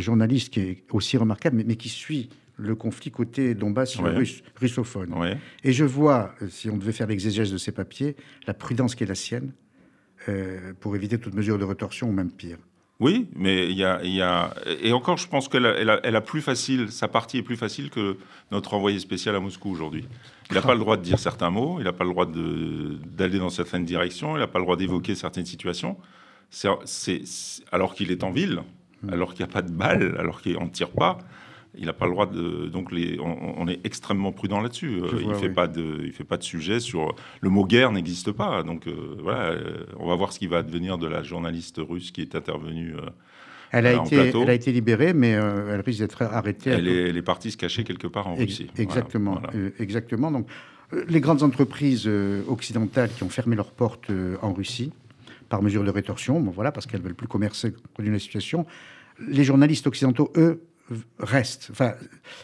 journaliste 0.00 0.52
qui 0.52 0.60
est 0.60 0.84
aussi 0.92 1.16
remarquable, 1.16 1.62
mais, 1.64 1.76
qui 1.76 1.88
suit 1.88 2.30
le 2.56 2.74
conflit 2.74 3.10
côté 3.10 3.54
Donbass 3.54 3.96
russe, 3.96 4.42
russophone. 4.56 5.14
Et 5.64 5.72
je 5.72 5.84
vois, 5.84 6.34
euh, 6.42 6.48
si 6.48 6.68
on 6.68 6.76
devait 6.76 6.92
faire 6.92 7.06
l'exégèse 7.06 7.50
de 7.50 7.58
ces 7.58 7.72
papiers, 7.72 8.16
la 8.46 8.54
prudence 8.54 8.94
qui 8.94 9.04
est 9.04 9.06
la 9.06 9.14
sienne 9.14 9.52
euh, 10.28 10.72
pour 10.78 10.94
éviter 10.94 11.18
toute 11.18 11.34
mesure 11.34 11.58
de 11.58 11.64
retorsion 11.64 12.08
ou 12.08 12.12
même 12.12 12.30
pire. 12.30 12.58
Oui, 13.02 13.26
mais 13.34 13.66
il 13.66 13.76
y 13.76 13.82
a, 14.22 14.54
Et 14.80 14.92
encore, 14.92 15.16
je 15.16 15.26
pense 15.26 15.48
qu'elle 15.48 15.66
a, 15.66 15.98
elle 16.04 16.14
a, 16.14 16.20
plus 16.20 16.40
facile, 16.40 16.92
sa 16.92 17.08
partie 17.08 17.38
est 17.38 17.42
plus 17.42 17.56
facile 17.56 17.90
que 17.90 18.16
notre 18.52 18.74
envoyé 18.74 19.00
spécial 19.00 19.34
à 19.34 19.40
Moscou 19.40 19.70
aujourd'hui. 19.70 20.06
Il 20.50 20.54
n'a 20.54 20.62
pas 20.62 20.74
le 20.74 20.78
droit 20.78 20.96
de 20.96 21.02
dire 21.02 21.18
certains 21.18 21.50
mots, 21.50 21.80
il 21.80 21.84
n'a 21.84 21.92
pas 21.92 22.04
le 22.04 22.10
droit 22.10 22.26
d'aller 22.26 23.40
dans 23.40 23.50
certaines 23.50 23.84
directions, 23.84 24.36
il 24.36 24.38
n'a 24.38 24.46
pas 24.46 24.60
le 24.60 24.64
droit 24.64 24.76
d'évoquer 24.76 25.16
certaines 25.16 25.46
situations. 25.46 25.96
Alors 27.72 27.96
qu'il 27.96 28.12
est 28.12 28.22
en 28.22 28.30
ville, 28.30 28.62
alors 29.10 29.34
qu'il 29.34 29.44
n'y 29.44 29.50
a 29.50 29.52
pas 29.52 29.62
de 29.62 29.72
balles, 29.72 30.14
alors 30.20 30.40
qu'on 30.40 30.66
ne 30.66 30.70
tire 30.70 30.90
pas 30.90 31.18
il 31.74 31.86
n'a 31.86 31.92
pas 31.92 32.06
le 32.06 32.12
droit 32.12 32.26
de. 32.26 32.66
Donc, 32.66 32.92
les, 32.92 33.18
on, 33.20 33.66
est 33.66 33.80
extrêmement 33.84 34.32
prudent 34.32 34.60
là-dessus. 34.60 35.00
Euh, 35.00 35.08
il 35.20 35.28
ne 35.28 35.34
fait, 35.34 35.48
pas 35.48 35.66
de, 35.66 36.02
il 36.04 36.12
fait 36.12 36.24
pas 36.24 36.36
de 36.36 36.42
sujet 36.42 36.80
sur. 36.80 37.14
Le 37.40 37.48
mot 37.48 37.64
guerre 37.64 37.92
n'existe 37.92 38.30
pas. 38.32 38.62
Donc, 38.62 38.86
euh, 38.86 39.16
voilà, 39.22 39.52
euh, 39.52 39.86
on 39.98 40.06
va 40.06 40.14
voir 40.14 40.32
ce 40.32 40.38
qui 40.38 40.46
va 40.46 40.58
advenir 40.58 40.98
de 40.98 41.06
la 41.06 41.22
journaliste 41.22 41.78
russe 41.78 42.10
qui 42.10 42.20
est 42.20 42.34
intervenue. 42.34 42.94
Elle 43.70 43.86
a, 43.86 43.94
été, 43.94 44.16
elle 44.16 44.50
a 44.50 44.54
été 44.54 44.70
libérée, 44.70 45.14
mais 45.14 45.30
elle 45.30 45.80
risque 45.80 46.00
d'être 46.00 46.22
arrêtée. 46.22 46.70
Elle, 46.70 46.88
est, 46.88 47.08
elle, 47.08 47.16
est, 47.16 47.22
partie 47.22 47.50
se 47.50 47.56
cacher 47.56 47.84
quelque 47.84 48.06
part 48.06 48.26
en 48.26 48.34
Russie. 48.34 48.68
Exactement. 48.76 49.40
exactement. 49.78 50.30
Donc, 50.30 50.46
les 51.08 51.20
grandes 51.20 51.42
entreprises 51.42 52.06
occidentales 52.48 53.08
qui 53.16 53.22
ont 53.22 53.30
fermé 53.30 53.56
leurs 53.56 53.72
portes 53.72 54.10
en 54.42 54.52
Russie, 54.52 54.92
par 55.48 55.62
mesure 55.62 55.84
de 55.84 55.90
rétorsion, 55.90 56.38
bon, 56.38 56.50
voilà, 56.50 56.70
parce 56.70 56.86
qu'elles 56.86 57.00
ne 57.00 57.06
veulent 57.06 57.14
plus 57.14 57.28
commercer 57.28 57.72
d'une 57.98 58.18
situation, 58.18 58.66
les 59.26 59.44
journalistes 59.44 59.86
occidentaux, 59.86 60.32
eux, 60.36 60.62
reste. 61.18 61.68
Enfin, 61.70 61.94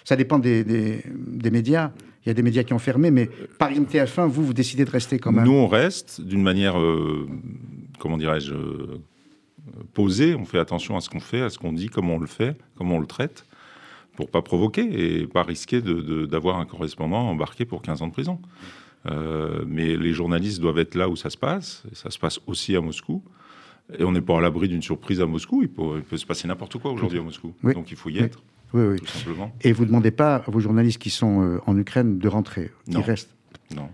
ça 0.05 0.17
dépend 0.17 0.39
des, 0.39 0.65
des, 0.65 1.51
médias. 1.51 1.91
Il 2.25 2.29
y 2.29 2.31
a 2.31 2.35
des 2.35 2.43
médias 2.43 2.63
qui 2.63 2.73
ont 2.73 2.79
fermé, 2.79 3.11
mais 3.11 3.29
par 3.59 3.71
exemple 3.71 3.91
TF1, 3.91 4.27
vous, 4.29 4.45
vous 4.45 4.55
décidez 4.55 4.85
de 4.85 4.91
rester 4.91 5.19
quand 5.19 5.33
même. 5.33 5.45
Nous, 5.45 5.53
on 5.53 5.69
reste 5.69 6.21
d'une 6.21 6.43
manière, 6.43 6.79
euh, 6.79 7.29
comment 7.99 8.17
dirais-je, 8.17 8.55
euh, 8.55 9.01
posée. 9.95 10.35
On 10.35 10.45
fait 10.45 10.59
attention 10.59 10.97
à 10.97 11.01
ce 11.01 11.09
qu'on 11.09 11.21
fait, 11.21 11.43
à 11.43 11.51
ce 11.51 11.59
qu'on 11.59 11.73
dit, 11.73 11.89
comment 11.89 12.15
on 12.15 12.19
le 12.19 12.27
fait, 12.27 12.57
comment 12.77 12.97
on 12.97 13.01
le 13.01 13.07
traite, 13.07 13.45
pour 14.17 14.31
pas 14.31 14.43
provoquer 14.43 15.21
et 15.21 15.27
pas 15.27 15.43
risquer 15.43 15.81
d'avoir 15.81 16.59
un 16.59 16.67
correspondant 16.67 17.29
embarqué 17.29 17.65
pour 17.65 17.83
15 17.83 18.03
ans 18.03 18.09
de 18.09 18.13
prison. 18.13 18.41
Euh, 19.07 19.65
mais 19.67 19.97
les 19.97 20.13
journalistes 20.13 20.61
doivent 20.61 20.79
être 20.79 20.95
là 20.95 21.09
où 21.09 21.17
ça 21.17 21.31
se 21.31 21.37
passe. 21.37 21.85
Ça 21.93 22.11
se 22.11 22.19
passe 22.19 22.41
aussi 22.47 22.75
à 22.77 22.81
Moscou. 22.81 23.23
Et 23.99 24.05
on 24.05 24.13
n'est 24.13 24.21
pas 24.21 24.39
à 24.39 24.41
l'abri 24.41 24.69
d'une 24.69 24.83
surprise 24.83 25.21
à 25.21 25.27
Moscou. 25.27 25.63
Il 25.63 25.69
peut, 25.69 26.17
se 26.17 26.27
passer 26.27 26.47
n'importe 26.47 26.79
quoi 26.79 26.93
aujourd'hui 26.93 27.19
à 27.19 27.23
Moscou. 27.23 27.55
Donc 27.63 27.91
il 27.91 27.97
faut 27.97 28.11
y 28.11 28.19
être. 28.19 28.43
Oui, 28.75 28.83
oui. 28.83 28.99
Tout 28.99 29.07
simplement. 29.07 29.53
Et 29.63 29.73
vous 29.73 29.85
ne 29.85 29.89
demandez 29.89 30.11
pas 30.11 30.37
à 30.37 30.51
vos 30.51 30.61
journalistes 30.61 31.01
qui 31.01 31.11
sont 31.11 31.43
euh, 31.43 31.61
en 31.67 31.77
Ukraine 31.79 32.19
de 32.19 32.29
rentrer. 32.29 32.71
Ils 32.87 32.99
restent. 32.99 33.35
Non. 33.75 33.89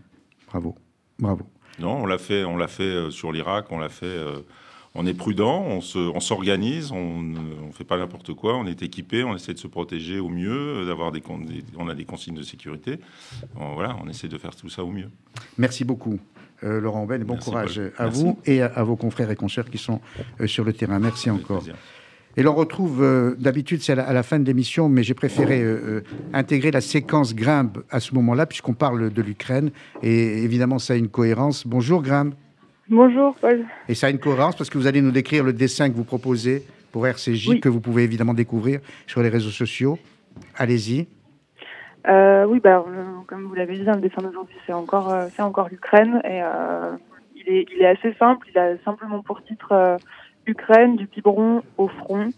Bravo. 0.48 0.74
Bravo. 1.18 1.46
Non, 1.78 2.02
on 2.02 2.06
l'a 2.06 2.18
fait, 2.18 2.44
on 2.44 2.56
l'a 2.56 2.66
fait 2.66 2.82
euh, 2.82 3.10
sur 3.10 3.30
l'Irak, 3.30 3.66
on 3.70 3.78
l'a 3.78 3.88
fait. 3.88 4.06
Euh, 4.06 4.40
on 4.96 5.06
est 5.06 5.14
prudent, 5.14 5.64
on 5.66 5.80
s'organise, 6.20 6.92
on 6.92 7.20
ne 7.20 7.72
fait 7.72 7.82
pas 7.82 7.98
n'importe 7.98 8.32
quoi, 8.32 8.56
on 8.56 8.64
est 8.64 8.80
équipé, 8.80 9.24
on 9.24 9.34
essaie 9.34 9.52
de 9.52 9.58
se 9.58 9.66
protéger 9.66 10.20
au 10.20 10.28
mieux, 10.28 10.86
d'avoir 10.86 11.10
des, 11.10 11.20
on 11.76 11.88
a 11.88 11.96
des 11.96 12.04
consignes 12.04 12.36
de 12.36 12.44
sécurité. 12.44 13.00
voilà, 13.56 13.96
on 14.04 14.08
essaie 14.08 14.28
de 14.28 14.38
faire 14.38 14.54
tout 14.54 14.68
ça 14.68 14.84
au 14.84 14.92
mieux. 14.92 15.10
Merci 15.58 15.84
beaucoup. 15.84 16.20
Euh, 16.62 16.80
Laurent 16.80 17.04
Ben, 17.04 17.20
et 17.20 17.24
bon 17.24 17.36
courage 17.36 17.80
à 17.98 18.06
vous 18.06 18.38
et 18.46 18.62
à, 18.62 18.82
vos 18.84 18.96
confrères 18.96 19.30
et 19.30 19.36
consoeurs 19.36 19.68
qui 19.68 19.78
sont 19.78 20.00
euh, 20.40 20.46
sur 20.46 20.64
le 20.64 20.72
terrain. 20.72 20.98
Merci 20.98 21.30
encore. 21.30 21.64
Et 22.36 22.42
l'on 22.42 22.54
retrouve, 22.54 23.02
euh, 23.02 23.34
d'habitude 23.38 23.82
c'est 23.82 23.92
à, 23.98 24.12
la 24.12 24.22
fin 24.22 24.38
de 24.38 24.44
l'émission, 24.44 24.88
mais 24.88 25.02
j'ai 25.02 25.14
préféré 25.14 25.64
intégrer 26.32 26.70
la 26.70 26.80
séquence 26.80 27.34
Grimbe 27.34 27.84
à 27.90 28.00
ce 28.00 28.14
moment-là, 28.14 28.46
puisqu'on 28.46 28.74
parle 28.74 29.10
de 29.10 29.22
l'Ukraine. 29.22 29.70
Et 30.02 30.42
évidemment, 30.42 30.78
ça 30.78 30.94
a 30.94 30.96
une 30.96 31.08
cohérence. 31.08 31.66
Bonjour 31.66 32.02
Grimbe. 32.02 32.34
Bonjour 32.88 33.34
Paul. 33.40 33.64
Et 33.88 33.94
ça 33.94 34.08
a 34.08 34.10
une 34.10 34.18
cohérence 34.18 34.56
parce 34.56 34.70
que 34.70 34.78
vous 34.78 34.86
allez 34.86 35.00
nous 35.00 35.12
décrire 35.12 35.42
le 35.42 35.52
dessin 35.52 35.90
que 35.90 35.96
vous 35.96 36.04
proposez 36.04 36.64
pour 36.92 37.06
RCJ, 37.06 37.60
que 37.60 37.68
vous 37.68 37.80
pouvez 37.80 38.04
évidemment 38.04 38.34
découvrir 38.34 38.80
sur 39.06 39.22
les 39.22 39.28
réseaux 39.28 39.50
sociaux. 39.50 39.98
Allez-y. 40.56 41.06
Euh, 42.06 42.44
oui, 42.44 42.60
bah, 42.60 42.84
euh, 42.86 43.04
comme 43.26 43.44
vous 43.44 43.54
l'avez 43.54 43.76
dit, 43.76 43.84
le 43.84 43.96
dessin 43.96 44.22
d'aujourd'hui, 44.22 44.56
c'est 44.66 44.72
encore, 44.72 45.10
euh, 45.10 45.26
c'est 45.34 45.42
encore 45.42 45.68
l'Ukraine. 45.70 46.20
Et 46.24 46.40
il, 47.34 47.48
est, 47.48 47.66
il 47.74 47.82
est 47.82 47.86
assez 47.86 48.12
simple. 48.14 48.46
Il 48.50 48.58
a 48.58 48.76
simplement 48.84 49.22
pour 49.22 49.42
titre 49.42 49.96
Ukraine, 50.46 50.96
du 50.96 51.06
biberon 51.06 51.62
au 51.78 51.88
front. 51.88 52.30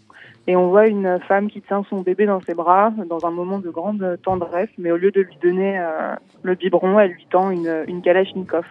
Et 0.49 0.55
on 0.55 0.69
voit 0.69 0.87
une 0.87 1.19
femme 1.27 1.49
qui 1.49 1.61
tient 1.61 1.83
son 1.89 2.01
bébé 2.01 2.25
dans 2.25 2.39
ses 2.39 2.53
bras 2.53 2.93
dans 3.09 3.25
un 3.25 3.31
moment 3.31 3.59
de 3.59 3.69
grande 3.69 4.17
tendresse, 4.23 4.69
mais 4.77 4.91
au 4.91 4.97
lieu 4.97 5.11
de 5.11 5.19
lui 5.19 5.37
donner 5.43 5.77
le 6.41 6.55
biberon, 6.55 6.97
elle 6.99 7.11
lui 7.11 7.27
tend 7.29 7.51
une, 7.51 7.83
une 7.87 8.01
Kalachnikov. 8.01 8.65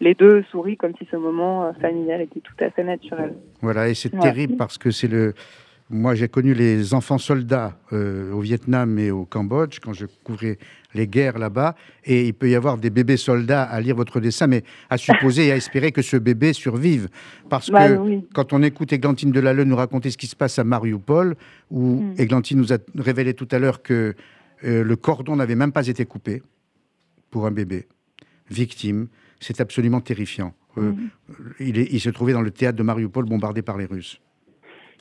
Les 0.00 0.14
deux 0.14 0.42
sourient 0.50 0.76
comme 0.76 0.94
si 0.96 1.06
ce 1.12 1.16
moment 1.16 1.72
familial 1.74 2.22
était 2.22 2.40
tout 2.40 2.56
à 2.58 2.70
fait 2.70 2.82
naturel. 2.82 3.34
Voilà, 3.60 3.88
et 3.88 3.94
c'est 3.94 4.10
terrible 4.10 4.56
parce 4.56 4.78
que 4.78 4.90
c'est 4.90 5.06
le, 5.06 5.34
moi, 5.92 6.14
j'ai 6.14 6.26
connu 6.26 6.54
les 6.54 6.94
enfants 6.94 7.18
soldats 7.18 7.76
euh, 7.92 8.32
au 8.32 8.40
Vietnam 8.40 8.98
et 8.98 9.10
au 9.10 9.26
Cambodge 9.26 9.78
quand 9.78 9.92
je 9.92 10.06
couvrais 10.24 10.58
les 10.94 11.06
guerres 11.06 11.38
là-bas. 11.38 11.74
Et 12.06 12.26
il 12.26 12.32
peut 12.32 12.48
y 12.48 12.54
avoir 12.54 12.78
des 12.78 12.88
bébés 12.88 13.18
soldats 13.18 13.62
à 13.62 13.78
lire 13.80 13.94
votre 13.94 14.18
dessin, 14.18 14.46
mais 14.46 14.64
à 14.88 14.96
supposer 14.96 15.48
et 15.48 15.52
à 15.52 15.56
espérer 15.56 15.92
que 15.92 16.00
ce 16.00 16.16
bébé 16.16 16.54
survive. 16.54 17.08
Parce 17.50 17.70
bah 17.70 17.90
que 17.90 18.20
quand 18.32 18.54
on 18.54 18.62
écoute 18.62 18.92
Églantine 18.94 19.32
Delalleux 19.32 19.64
nous 19.64 19.76
raconter 19.76 20.10
ce 20.10 20.16
qui 20.16 20.26
se 20.26 20.34
passe 20.34 20.58
à 20.58 20.64
Mariupol, 20.64 21.36
où 21.70 22.00
mm. 22.00 22.14
Églantine 22.16 22.58
nous 22.58 22.72
a 22.72 22.78
révélé 22.96 23.34
tout 23.34 23.48
à 23.50 23.58
l'heure 23.58 23.82
que 23.82 24.14
euh, 24.64 24.82
le 24.82 24.96
cordon 24.96 25.36
n'avait 25.36 25.56
même 25.56 25.72
pas 25.72 25.86
été 25.86 26.06
coupé 26.06 26.42
pour 27.30 27.46
un 27.46 27.50
bébé 27.50 27.86
victime, 28.50 29.08
c'est 29.40 29.60
absolument 29.60 30.00
terrifiant. 30.00 30.54
mm. 30.76 30.92
il, 31.60 31.76
il 31.76 32.00
se 32.00 32.08
trouvait 32.08 32.32
dans 32.32 32.40
le 32.40 32.50
théâtre 32.50 32.78
de 32.78 32.82
Mariupol 32.82 33.26
bombardé 33.26 33.60
par 33.60 33.76
les 33.76 33.84
Russes. 33.84 34.18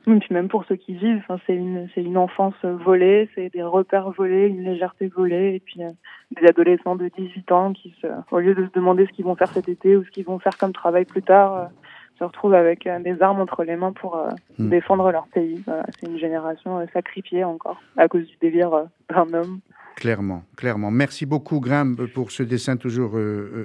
Et 0.08 0.20
puis 0.20 0.34
même 0.34 0.48
pour 0.48 0.66
ceux 0.66 0.76
qui 0.76 0.96
vivent, 0.96 1.24
c'est 1.46 1.56
une, 1.56 1.88
c'est 1.94 2.02
une 2.02 2.18
enfance 2.18 2.56
volée, 2.64 3.30
c'est 3.36 3.52
des 3.54 3.62
repères 3.62 4.10
volés, 4.12 4.48
une 4.48 4.64
légèreté 4.64 5.08
volée, 5.08 5.56
et 5.56 5.60
puis 5.60 5.84
euh, 5.84 5.90
des 6.40 6.48
adolescents 6.48 6.96
de 6.96 7.10
18 7.16 7.52
ans 7.52 7.74
qui, 7.74 7.94
se, 8.02 8.08
au 8.32 8.40
lieu 8.40 8.56
de 8.56 8.66
se 8.66 8.72
demander 8.72 9.06
ce 9.06 9.12
qu'ils 9.12 9.26
vont 9.26 9.36
faire 9.36 9.52
cet 9.52 9.70
été 9.70 9.96
ou 9.96 10.04
ce 10.04 10.10
qu'ils 10.10 10.26
vont 10.26 10.40
faire 10.40 10.58
comme 10.58 10.74
travail 10.74 11.06
plus 11.06 11.22
tard, 11.22 11.56
euh, 11.56 11.66
se 12.18 12.24
retrouvent 12.24 12.56
avec 12.56 12.88
euh, 12.88 13.00
des 13.00 13.22
armes 13.22 13.42
entre 13.42 13.64
les 13.64 13.76
mains 13.76 13.94
pour 13.94 14.18
hmm. 14.58 14.70
défendre 14.70 15.12
leur 15.12 15.28
pays. 15.28 15.64
c'est 16.00 16.08
une 16.08 16.18
génération 16.18 16.86
sacrifiée 16.94 17.44
encore 17.44 17.80
à 17.96 18.08
cause 18.08 18.26
du 18.26 18.36
délire 18.42 18.72
d'un 19.10 19.34
homme. 19.34 19.60
Clairement, 19.98 20.44
clairement. 20.58 20.90
Merci 20.90 21.28
beaucoup, 21.28 21.60
Grimbe, 21.60 22.08
pour 22.08 22.32
ce 22.32 22.42
dessin 22.42 22.76
toujours 22.76 23.16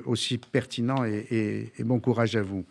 aussi 0.05 0.37
pertinent 0.37 1.05
et, 1.05 1.71
et 1.79 1.85
bon 1.85 1.99
courage 1.99 2.37
à 2.37 2.43
vous. 2.43 2.67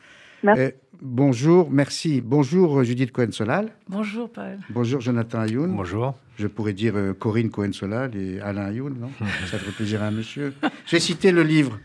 Euh, 0.47 0.71
bonjour, 1.01 1.69
merci. 1.71 2.21
Bonjour 2.21 2.83
Judith 2.83 3.11
Cohen-Solal. 3.11 3.71
Bonjour 3.89 4.29
Paul. 4.29 4.59
Bonjour 4.69 5.01
Jonathan 5.01 5.41
Ayoun. 5.41 5.75
Bonjour. 5.75 6.15
Je 6.37 6.47
pourrais 6.47 6.73
dire 6.73 6.93
euh, 6.95 7.13
Corinne 7.13 7.49
Cohen-Solal 7.49 8.15
et 8.15 8.39
Alain 8.41 8.65
Ayoun, 8.65 8.95
non 8.99 9.09
Ça 9.51 9.57
ferait 9.57 9.71
plaisir 9.71 10.03
à 10.03 10.07
un 10.07 10.11
monsieur. 10.11 10.53
J'ai 10.85 10.99
cité 10.99 11.31
le 11.31 11.43
livre 11.43 11.79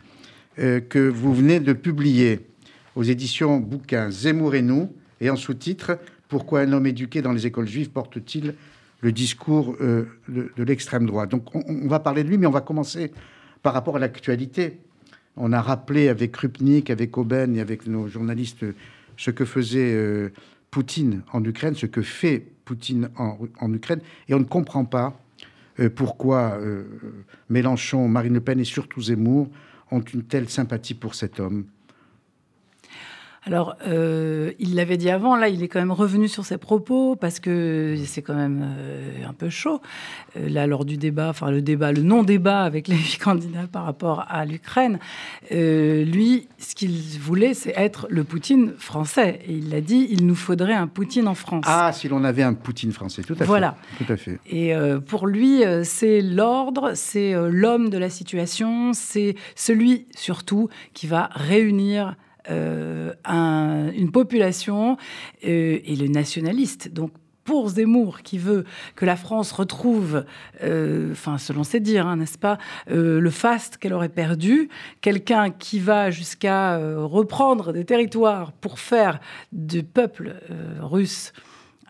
euh, 0.59 0.81
que 0.81 0.99
vous 0.99 1.35
venez 1.35 1.61
de 1.61 1.73
publier 1.73 2.41
aux 2.97 3.03
éditions 3.03 3.59
Bouquins 3.59 4.11
Zemmour 4.11 4.55
et 4.55 4.63
nous, 4.63 4.93
et 5.21 5.31
en 5.31 5.37
sous-titre 5.37 5.99
Pourquoi 6.29 6.61
un 6.61 6.73
homme 6.73 6.87
éduqué 6.87 7.23
dans 7.23 7.33
les 7.33 7.47
écoles 7.47 7.69
juives 7.69 7.91
porte-t-il 7.91 8.55
le 9.03 9.13
discours 9.13 9.79
de, 9.79 10.51
l'extrême 10.59 11.07
droite? 11.07 11.31
Donc 11.31 11.55
on 11.55 11.89
va 11.89 12.01
parler 12.01 12.25
de 12.25 12.29
lui, 12.29 12.37
mais 12.37 12.47
on 12.47 12.51
va 12.51 12.61
commencer 12.61 13.13
par 13.63 13.73
rapport 13.73 13.97
à 13.97 13.99
l'actualité 13.99 14.81
on 15.37 15.53
a 15.53 15.61
rappelé 15.61 16.09
avec 16.09 16.33
Krupnik, 16.33 16.91
avec 16.91 17.17
Oben 17.17 17.57
et 17.57 17.61
avec 17.61 17.87
nos 17.87 18.09
journalistes 18.09 18.65
ce 19.17 19.31
que 19.31 19.45
faisait 19.45 19.95
euh, 19.95 20.33
Poutine 20.71 21.23
en 21.33 21.45
Ukraine, 21.45 21.75
ce 21.75 21.87
que 21.87 22.03
fait 22.03 22.45
Poutine 22.65 23.11
en, 23.17 23.73
Ukraine, 23.73 24.01
et 24.29 24.35
on 24.35 24.39
ne 24.39 24.45
comprend 24.45 24.85
pas 24.85 25.21
euh, 25.81 25.91
pourquoi 25.91 26.59
euh, 26.61 26.85
Mélenchon, 27.49 28.09
Marine 28.09 28.35
Le 28.35 28.41
Pen 28.41 28.61
et 28.61 28.65
surtout 28.65 29.03
Zemmour 29.03 29.49
ont 29.91 30.01
une 30.01 30.23
telle 30.23 30.49
sympathie 30.49 30.95
pour 30.95 31.15
cet 31.15 31.41
homme. 31.41 31.65
Alors, 33.47 33.77
euh, 33.87 34.53
il 34.59 34.75
l'avait 34.75 34.99
dit 34.99 35.09
avant, 35.09 35.35
là, 35.35 35.49
il 35.49 35.63
est 35.63 35.69
quand 35.69 35.79
même 35.79 35.93
revenu 35.93 36.29
sur 36.29 36.45
ses 36.45 36.59
propos 36.59 37.17
parce 37.17 37.41
que 37.41 37.97
c'est 38.05 38.21
quand 38.21 38.35
même 38.35 38.63
euh, 38.63 39.27
un 39.27 39.33
peu 39.33 39.49
chaud. 39.49 39.81
Euh, 40.37 40.51
là, 40.51 40.67
lors 40.67 40.85
du 40.85 40.99
débat, 40.99 41.31
enfin 41.31 41.51
le 41.51 41.63
débat, 41.63 41.91
le 41.91 42.03
non-débat 42.03 42.61
avec 42.61 42.87
les 42.87 42.99
candidats 43.23 43.67
par 43.67 43.85
rapport 43.85 44.27
à 44.29 44.45
l'Ukraine, 44.45 44.99
lui, 45.51 46.49
ce 46.59 46.75
qu'il 46.75 46.93
voulait, 47.19 47.55
c'est 47.55 47.73
être 47.77 48.07
le 48.11 48.25
Poutine 48.25 48.75
français. 48.77 49.41
Et 49.47 49.55
il 49.55 49.71
l'a 49.71 49.81
dit, 49.81 50.07
il 50.11 50.27
nous 50.27 50.35
faudrait 50.35 50.75
un 50.75 50.87
Poutine 50.87 51.27
en 51.27 51.35
France. 51.35 51.65
Ah, 51.67 51.93
si 51.95 52.09
l'on 52.09 52.25
avait 52.25 52.43
un 52.43 52.53
Poutine 52.53 52.93
français, 52.93 53.23
tout 53.23 53.37
à 53.41 53.45
voilà. 53.45 53.77
fait. 53.97 54.05
Tout 54.05 54.13
à 54.13 54.17
fait. 54.19 54.39
Et 54.51 54.75
pour 55.07 55.27
lui, 55.27 55.63
c'est 55.85 56.21
l'ordre, 56.21 56.93
c'est 56.95 57.33
l'homme 57.51 57.89
de 57.89 57.97
la 57.97 58.11
situation, 58.11 58.93
c'est 58.93 59.35
celui 59.55 60.07
surtout 60.15 60.69
qui 60.93 61.07
va 61.07 61.31
réunir 61.33 62.17
euh, 62.49 63.13
une 63.93 64.11
population 64.11 64.97
euh, 65.47 65.79
et 65.85 65.97
le 65.97 66.09
nationaliste. 66.09 66.93
Donc 66.93 67.11
pour 67.45 67.69
Zemmour, 67.69 68.23
qui 68.23 68.39
veut 68.39 68.65
que 68.95 69.05
la 69.05 69.17
France 69.17 69.51
retrouve, 69.51 70.25
euh, 70.63 71.11
enfin 71.13 71.37
selon 71.37 71.65
ses 71.65 71.81
dires, 71.81 72.07
hein, 72.07 72.17
n'est-ce 72.17 72.39
pas, 72.39 72.59
le 72.87 73.31
faste 73.31 73.77
qu'elle 73.79 73.93
aurait 73.93 74.09
perdu, 74.09 74.69
quelqu'un 75.01 75.51
qui 75.51 75.81
va 75.81 76.11
jusqu'à 76.11 76.79
reprendre 76.99 77.73
des 77.73 77.85
territoires 77.85 78.53
pour 78.53 78.79
faire 78.79 79.19
du 79.53 79.83
peuple 79.83 80.37
russe 80.81 81.33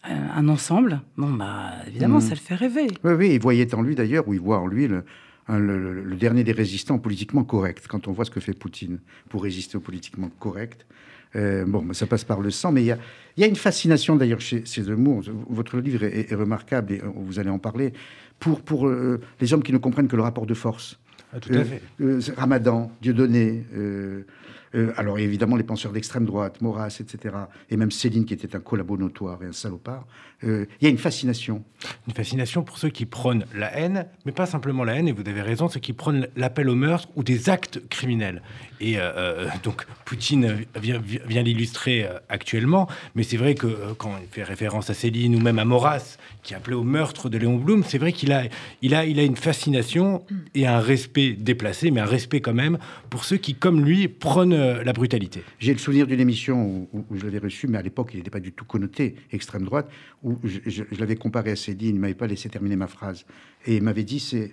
un 0.02 0.48
ensemble, 0.48 1.02
bon 1.18 1.28
bah 1.28 1.72
évidemment 1.86 2.18
mmh. 2.18 2.22
ça 2.22 2.30
le 2.30 2.36
fait 2.36 2.54
rêver. 2.54 2.86
Oui, 3.04 3.12
oui, 3.12 3.30
il 3.34 3.40
voyait 3.40 3.74
en 3.74 3.82
lui 3.82 3.94
d'ailleurs, 3.94 4.26
ou 4.28 4.32
il 4.32 4.40
voit 4.40 4.58
en 4.58 4.66
lui 4.66 4.88
le, 4.88 5.04
Hein, 5.50 5.58
le, 5.58 6.14
dernier 6.14 6.44
des 6.44 6.52
résistants 6.52 6.98
politiquement 7.00 7.42
corrects, 7.42 7.88
quand 7.88 8.06
on 8.06 8.12
voit 8.12 8.24
ce 8.24 8.30
que 8.30 8.38
fait 8.38 8.52
Poutine 8.52 9.00
pour 9.28 9.42
résister 9.42 9.76
au 9.76 9.80
politiquement 9.80 10.30
correct. 10.38 10.86
Euh, 11.34 11.64
bon, 11.66 11.92
ça 11.92 12.06
passe 12.06 12.22
par 12.22 12.40
le 12.40 12.50
sang, 12.50 12.70
mais 12.70 12.82
il 12.84 12.96
y 13.36 13.44
a, 13.44 13.46
une 13.48 13.56
fascination 13.56 14.14
d'ailleurs 14.14 14.40
chez, 14.40 14.62
ces 14.64 14.84
Zemmour. 14.84 15.22
Votre 15.48 15.78
livre 15.78 16.04
est, 16.04 16.32
remarquable 16.32 16.92
et 16.92 17.02
vous 17.16 17.40
allez 17.40 17.50
en 17.50 17.58
parler 17.58 17.92
pour, 18.38 18.60
pour 18.60 18.86
euh, 18.86 19.20
les 19.40 19.52
hommes 19.52 19.64
qui 19.64 19.72
ne 19.72 19.78
comprennent 19.78 20.06
que 20.06 20.16
le 20.16 20.22
rapport 20.22 20.46
de 20.46 20.54
force. 20.54 21.00
Ah, 21.32 21.40
tout 21.40 21.52
à 21.52 21.64
fait. 21.64 21.82
Euh, 22.00 22.20
Ramadan, 22.36 22.92
Dieudonné, 23.00 23.64
euh, 23.76 24.92
alors 24.96 25.18
évidemment 25.18 25.56
les 25.56 25.64
penseurs 25.64 25.92
d'extrême 25.92 26.24
droite, 26.24 26.60
Maurras, 26.60 26.96
etc., 27.00 27.34
et 27.70 27.76
même 27.76 27.90
Céline 27.90 28.24
qui 28.24 28.34
était 28.34 28.54
un 28.54 28.60
collabo 28.60 28.96
notoire 28.96 29.42
et 29.42 29.46
un 29.46 29.52
salopard, 29.52 30.06
euh, 30.44 30.66
il 30.80 30.84
y 30.84 30.86
a 30.86 30.90
une 30.90 30.98
fascination. 30.98 31.62
Une 32.06 32.14
fascination 32.14 32.62
pour 32.62 32.78
ceux 32.78 32.90
qui 32.90 33.06
prônent 33.06 33.44
la 33.54 33.74
haine, 33.76 34.06
mais 34.26 34.32
pas 34.32 34.46
simplement 34.46 34.84
la 34.84 34.96
haine, 34.96 35.08
et 35.08 35.12
vous 35.12 35.26
avez 35.26 35.40
raison, 35.40 35.68
ceux 35.68 35.80
qui 35.80 35.92
prônent 35.92 36.28
l'appel 36.36 36.68
au 36.68 36.74
meurtre 36.74 37.08
ou 37.16 37.22
des 37.22 37.48
actes 37.48 37.80
criminels. 37.88 38.42
Et 38.80 38.94
euh, 38.98 39.46
donc 39.62 39.86
Poutine 40.04 40.66
vient, 40.80 41.00
vient 41.00 41.42
l'illustrer 41.42 42.06
actuellement, 42.28 42.88
mais 43.14 43.22
c'est 43.22 43.36
vrai 43.38 43.54
que 43.54 43.92
quand 43.98 44.12
il 44.20 44.28
fait 44.28 44.42
référence 44.42 44.90
à 44.90 44.94
Céline 44.94 45.34
ou 45.34 45.40
même 45.40 45.58
à 45.58 45.64
Maurras, 45.64 46.18
qui 46.42 46.54
appelait 46.54 46.74
au 46.74 46.84
meurtre 46.84 47.28
de 47.28 47.38
Léon 47.38 47.56
Blum, 47.56 47.82
c'est 47.84 47.98
vrai 47.98 48.12
qu'il 48.12 48.32
a, 48.32 48.44
il 48.82 48.94
a, 48.94 49.04
il 49.04 49.18
a 49.18 49.22
une 49.22 49.36
fascination 49.36 50.24
et 50.54 50.66
un 50.66 50.80
respect 50.80 51.32
déplacé, 51.32 51.90
mais 51.90 52.00
un 52.00 52.06
respect 52.06 52.40
quand 52.40 52.54
même 52.54 52.78
pour 53.08 53.24
ceux 53.24 53.36
qui, 53.36 53.54
comme 53.54 53.84
lui, 53.84 54.08
prônent 54.08 54.52
euh, 54.52 54.84
la 54.84 54.92
brutalité. 54.92 55.42
J'ai 55.58 55.72
le 55.72 55.78
souvenir 55.78 56.06
d'une 56.06 56.20
émission 56.20 56.88
où, 56.92 57.04
je 57.16 57.24
l'avais 57.24 57.38
reçu, 57.38 57.66
mais 57.66 57.78
à 57.78 57.82
l'époque, 57.82 58.10
il 58.12 58.18
n'était 58.18 58.30
pas 58.30 58.40
du 58.40 58.52
tout 58.52 58.64
connoté 58.64 59.16
extrême 59.32 59.64
droite, 59.64 59.90
où 60.22 60.29
je, 60.44 60.82
l'avais 60.98 61.16
comparé 61.16 61.50
à 61.52 61.56
Céline, 61.56 61.90
il 61.90 61.94
ne 61.94 62.00
m'avait 62.00 62.14
pas 62.14 62.26
laissé 62.26 62.48
terminer 62.48 62.76
ma 62.76 62.86
phrase. 62.86 63.24
Et 63.66 63.76
il 63.76 63.82
m'avait 63.82 64.04
dit, 64.04 64.20
c'est... 64.20 64.52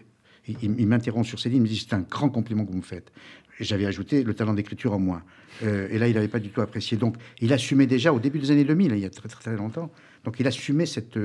Il, 0.61 0.87
m'interrompt 0.87 1.27
sur 1.27 1.39
Céline, 1.39 1.57
il 1.57 1.63
me 1.63 1.67
dit, 1.67 1.77
c'est 1.77 1.93
un 1.93 2.01
grand 2.01 2.29
compliment 2.29 2.65
que 2.65 2.71
vous 2.71 2.77
me 2.77 2.83
faites. 2.83 3.11
J'avais 3.59 3.85
ajouté 3.85 4.23
le 4.23 4.33
talent 4.33 4.53
d'écriture 4.53 4.93
en 4.93 4.99
moins. 4.99 5.23
Euh, 5.63 5.89
et 5.91 5.97
là, 5.97 6.07
il 6.07 6.13
n'avait 6.13 6.29
pas 6.29 6.39
du 6.39 6.49
tout 6.49 6.61
apprécié. 6.61 6.95
Donc, 6.95 7.17
il 7.41 7.51
assumait 7.51 7.87
déjà 7.87 8.13
au 8.13 8.19
début 8.19 8.39
des 8.39 8.51
années 8.51 8.63
2000, 8.63 8.93
il 8.93 8.99
y 8.99 9.05
a 9.05 9.09
très 9.09 9.27
très, 9.27 9.55
longtemps. 9.57 9.91
Donc, 10.23 10.39
il 10.39 10.47
assumait 10.47 10.85
cette, 10.85 11.19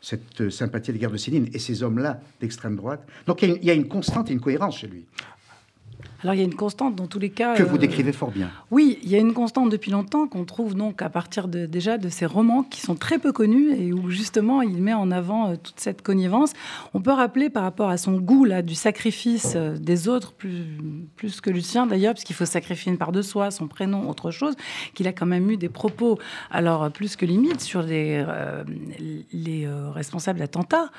cette 0.00 0.50
sympathie 0.50 0.90
à 0.90 0.94
l'égard 0.94 1.10
de 1.10 1.16
Céline 1.16 1.48
et 1.52 1.58
ces 1.58 1.82
hommes-là 1.82 2.20
d'extrême 2.40 2.76
droite. 2.76 3.04
Donc, 3.26 3.42
il 3.42 3.64
y, 3.64 3.70
a 3.70 3.74
une 3.74 3.88
constante 3.88 4.30
et 4.30 4.32
une 4.32 4.40
cohérence 4.40 4.78
chez 4.78 4.86
lui. 4.86 5.04
Alors 6.22 6.34
il 6.34 6.38
y 6.38 6.42
a 6.42 6.44
une 6.44 6.54
constante 6.54 6.96
dans 6.96 7.06
tous 7.06 7.18
les 7.18 7.30
cas. 7.30 7.54
Que 7.54 7.62
vous 7.62 7.76
euh, 7.76 7.78
décrivez 7.78 8.12
fort 8.12 8.30
bien. 8.30 8.50
Oui, 8.70 8.98
il 9.02 9.10
y 9.10 9.14
a 9.14 9.18
une 9.18 9.32
constante 9.32 9.70
depuis 9.70 9.90
longtemps 9.90 10.26
qu'on 10.26 10.44
trouve 10.44 10.74
donc 10.74 11.00
à 11.02 11.08
partir 11.08 11.48
de, 11.48 11.66
déjà 11.66 11.96
de 11.98 12.08
ces 12.08 12.26
romans 12.26 12.62
qui 12.62 12.80
sont 12.80 12.94
très 12.94 13.18
peu 13.18 13.32
connus 13.32 13.72
et 13.72 13.92
où 13.92 14.10
justement 14.10 14.60
il 14.62 14.82
met 14.82 14.92
en 14.92 15.10
avant 15.10 15.50
euh, 15.50 15.54
toute 15.56 15.80
cette 15.80 16.02
connivence. 16.02 16.52
On 16.92 17.00
peut 17.00 17.12
rappeler 17.12 17.48
par 17.48 17.62
rapport 17.62 17.88
à 17.88 17.96
son 17.96 18.18
goût 18.18 18.44
là 18.44 18.62
du 18.62 18.74
sacrifice 18.74 19.54
euh, 19.56 19.76
des 19.78 20.08
autres 20.08 20.32
plus, 20.32 20.64
plus 21.16 21.40
que 21.40 21.50
Lucien 21.50 21.86
d'ailleurs, 21.86 22.14
puisqu'il 22.14 22.34
faut 22.34 22.44
sacrifier 22.44 22.92
une 22.92 22.98
part 22.98 23.12
de 23.12 23.22
soi, 23.22 23.50
son 23.50 23.66
prénom, 23.66 24.08
autre 24.08 24.30
chose, 24.30 24.54
qu'il 24.94 25.08
a 25.08 25.12
quand 25.12 25.26
même 25.26 25.50
eu 25.50 25.56
des 25.56 25.68
propos 25.68 26.18
alors 26.50 26.90
plus 26.90 27.16
que 27.16 27.24
limite 27.24 27.60
sur 27.60 27.82
les, 27.82 28.24
les 29.32 29.68
responsables 29.94 30.38
d'attentats, 30.38 30.90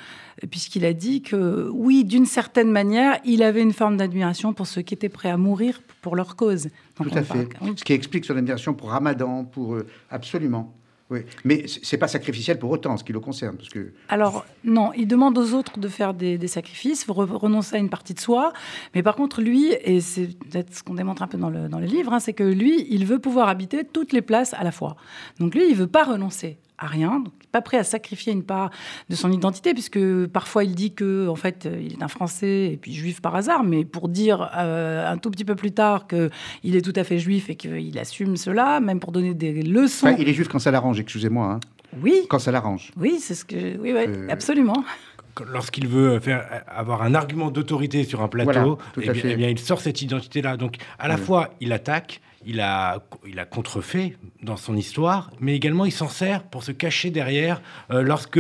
puisqu'il 0.49 0.86
a 0.86 0.93
dit 0.93 1.21
que 1.21 1.69
oui, 1.71 2.03
d'une 2.03 2.25
certaine 2.25 2.71
manière, 2.71 3.19
il 3.25 3.43
avait 3.43 3.62
une 3.62 3.73
forme 3.73 3.97
d'admiration 3.97 4.53
pour 4.53 4.67
ceux 4.67 4.81
qui 4.81 4.93
étaient 4.93 5.11
prêts 5.12 5.30
à 5.30 5.38
mourir 5.38 5.82
pour 6.02 6.15
leur 6.15 6.36
cause. 6.36 6.69
Tout 6.95 7.12
à 7.13 7.24
fait. 7.24 7.47
Ce 7.76 7.84
qui 7.84 7.93
explique 7.93 8.26
son 8.26 8.36
admiration 8.36 8.74
pour 8.74 8.89
Ramadan, 8.89 9.45
pour 9.45 9.76
euh, 9.76 9.86
absolument. 10.10 10.74
Oui. 11.12 11.19
Mais 11.43 11.65
c'est 11.67 11.97
pas 11.97 12.08
sacrificiel 12.08 12.58
pour 12.58 12.71
autant, 12.71 12.95
ce 12.95 13.04
qui 13.04 13.12
le 13.12 13.19
concerne, 13.19 13.58
parce 13.58 13.67
que. 13.67 13.91
Alors 14.08 14.45
non, 14.63 14.93
il 14.93 15.08
demande 15.08 15.38
aux 15.38 15.54
autres 15.54 15.78
de 15.78 15.88
faire 15.89 16.13
des, 16.13 16.47
sacrifices, 16.47 17.06
renoncer 17.10 17.76
à 17.76 17.80
une 17.80 17.89
partie 17.89 18.13
de 18.13 18.19
soi. 18.19 18.54
Mais 18.95 19.04
par 19.04 19.17
contre, 19.17 19.41
lui, 19.41 19.74
et 19.84 20.00
c'est 20.00 20.28
peut-être 20.28 20.74
ce 20.74 20.84
qu'on 20.84 20.95
démontre 20.95 21.21
un 21.21 21.28
peu 21.28 21.38
dans 21.38 21.50
le, 21.50 21.67
dans 21.67 21.80
le 21.80 21.86
livre, 21.86 22.13
hein, 22.13 22.21
c'est 22.21 22.32
que 22.32 22.43
lui, 22.43 22.88
il 22.89 23.06
veut 23.06 23.19
pouvoir 23.19 23.50
habiter 23.50 23.84
toutes 23.84 24.13
les 24.13 24.21
places 24.21 24.54
à 24.54 24.63
la 24.63 24.71
fois. 24.71 24.95
Donc 25.38 25.54
lui, 25.54 25.69
il 25.69 25.76
veut 25.76 25.88
pas 25.88 26.06
renoncer 26.06 26.58
à 26.81 26.87
rien, 26.87 27.19
donc 27.19 27.33
pas 27.51 27.61
prêt 27.61 27.77
à 27.77 27.83
sacrifier 27.83 28.33
une 28.33 28.43
part 28.43 28.71
de 29.09 29.15
son 29.15 29.31
identité, 29.31 29.73
puisque 29.73 29.99
parfois 30.27 30.63
il 30.63 30.75
dit 30.75 30.93
que 30.93 31.27
en 31.27 31.35
fait 31.35 31.69
il 31.79 31.93
est 31.93 32.03
un 32.03 32.07
Français 32.07 32.71
et 32.73 32.77
puis 32.77 32.93
juif 32.93 33.21
par 33.21 33.35
hasard, 33.35 33.63
mais 33.63 33.85
pour 33.85 34.09
dire 34.09 34.49
euh, 34.57 35.09
un 35.09 35.17
tout 35.17 35.29
petit 35.29 35.45
peu 35.45 35.55
plus 35.55 35.71
tard 35.71 36.07
qu'il 36.07 36.75
est 36.75 36.81
tout 36.81 36.93
à 36.95 37.03
fait 37.03 37.19
juif 37.19 37.49
et 37.49 37.55
qu'il 37.55 37.97
assume 37.99 38.35
cela, 38.35 38.79
même 38.79 38.99
pour 38.99 39.11
donner 39.11 39.33
des 39.33 39.61
leçons. 39.61 40.15
il 40.17 40.27
est 40.27 40.33
juif 40.33 40.47
quand 40.47 40.59
ça 40.59 40.71
l'arrange, 40.71 40.99
excusez-moi. 40.99 41.45
Hein. 41.45 41.59
Oui. 42.01 42.25
Quand 42.29 42.39
ça 42.39 42.51
l'arrange. 42.51 42.91
Oui, 42.97 43.17
c'est 43.19 43.35
ce 43.35 43.45
que. 43.45 43.77
Oui, 43.77 43.93
oui 43.93 44.05
euh, 44.07 44.27
absolument 44.29 44.83
lorsqu'il 45.47 45.87
veut 45.87 46.19
faire 46.19 46.63
avoir 46.67 47.03
un 47.03 47.15
argument 47.15 47.51
d'autorité 47.51 48.03
sur 48.03 48.21
un 48.21 48.27
plateau, 48.27 48.77
eh, 48.99 49.09
eh 49.23 49.35
bien, 49.35 49.49
il 49.49 49.59
sort 49.59 49.79
cette 49.79 50.01
identité-là. 50.01 50.57
Donc, 50.57 50.75
à 50.99 51.07
la 51.07 51.17
fois, 51.17 51.51
il 51.61 51.71
attaque, 51.71 52.21
il 52.45 52.60
a, 52.60 53.04
il 53.27 53.39
a 53.39 53.45
contrefait 53.45 54.17
dans 54.41 54.58
son 54.58 54.75
histoire, 54.75 55.32
mais 55.39 55.56
également 55.56 55.86
il 55.86 55.91
s'en 55.91 56.10
sert 56.10 56.43
pour 56.43 56.63
se 56.63 56.71
cacher 56.71 57.12
derrière 57.12 57.62
euh, 57.91 58.01
lorsque 58.01 58.39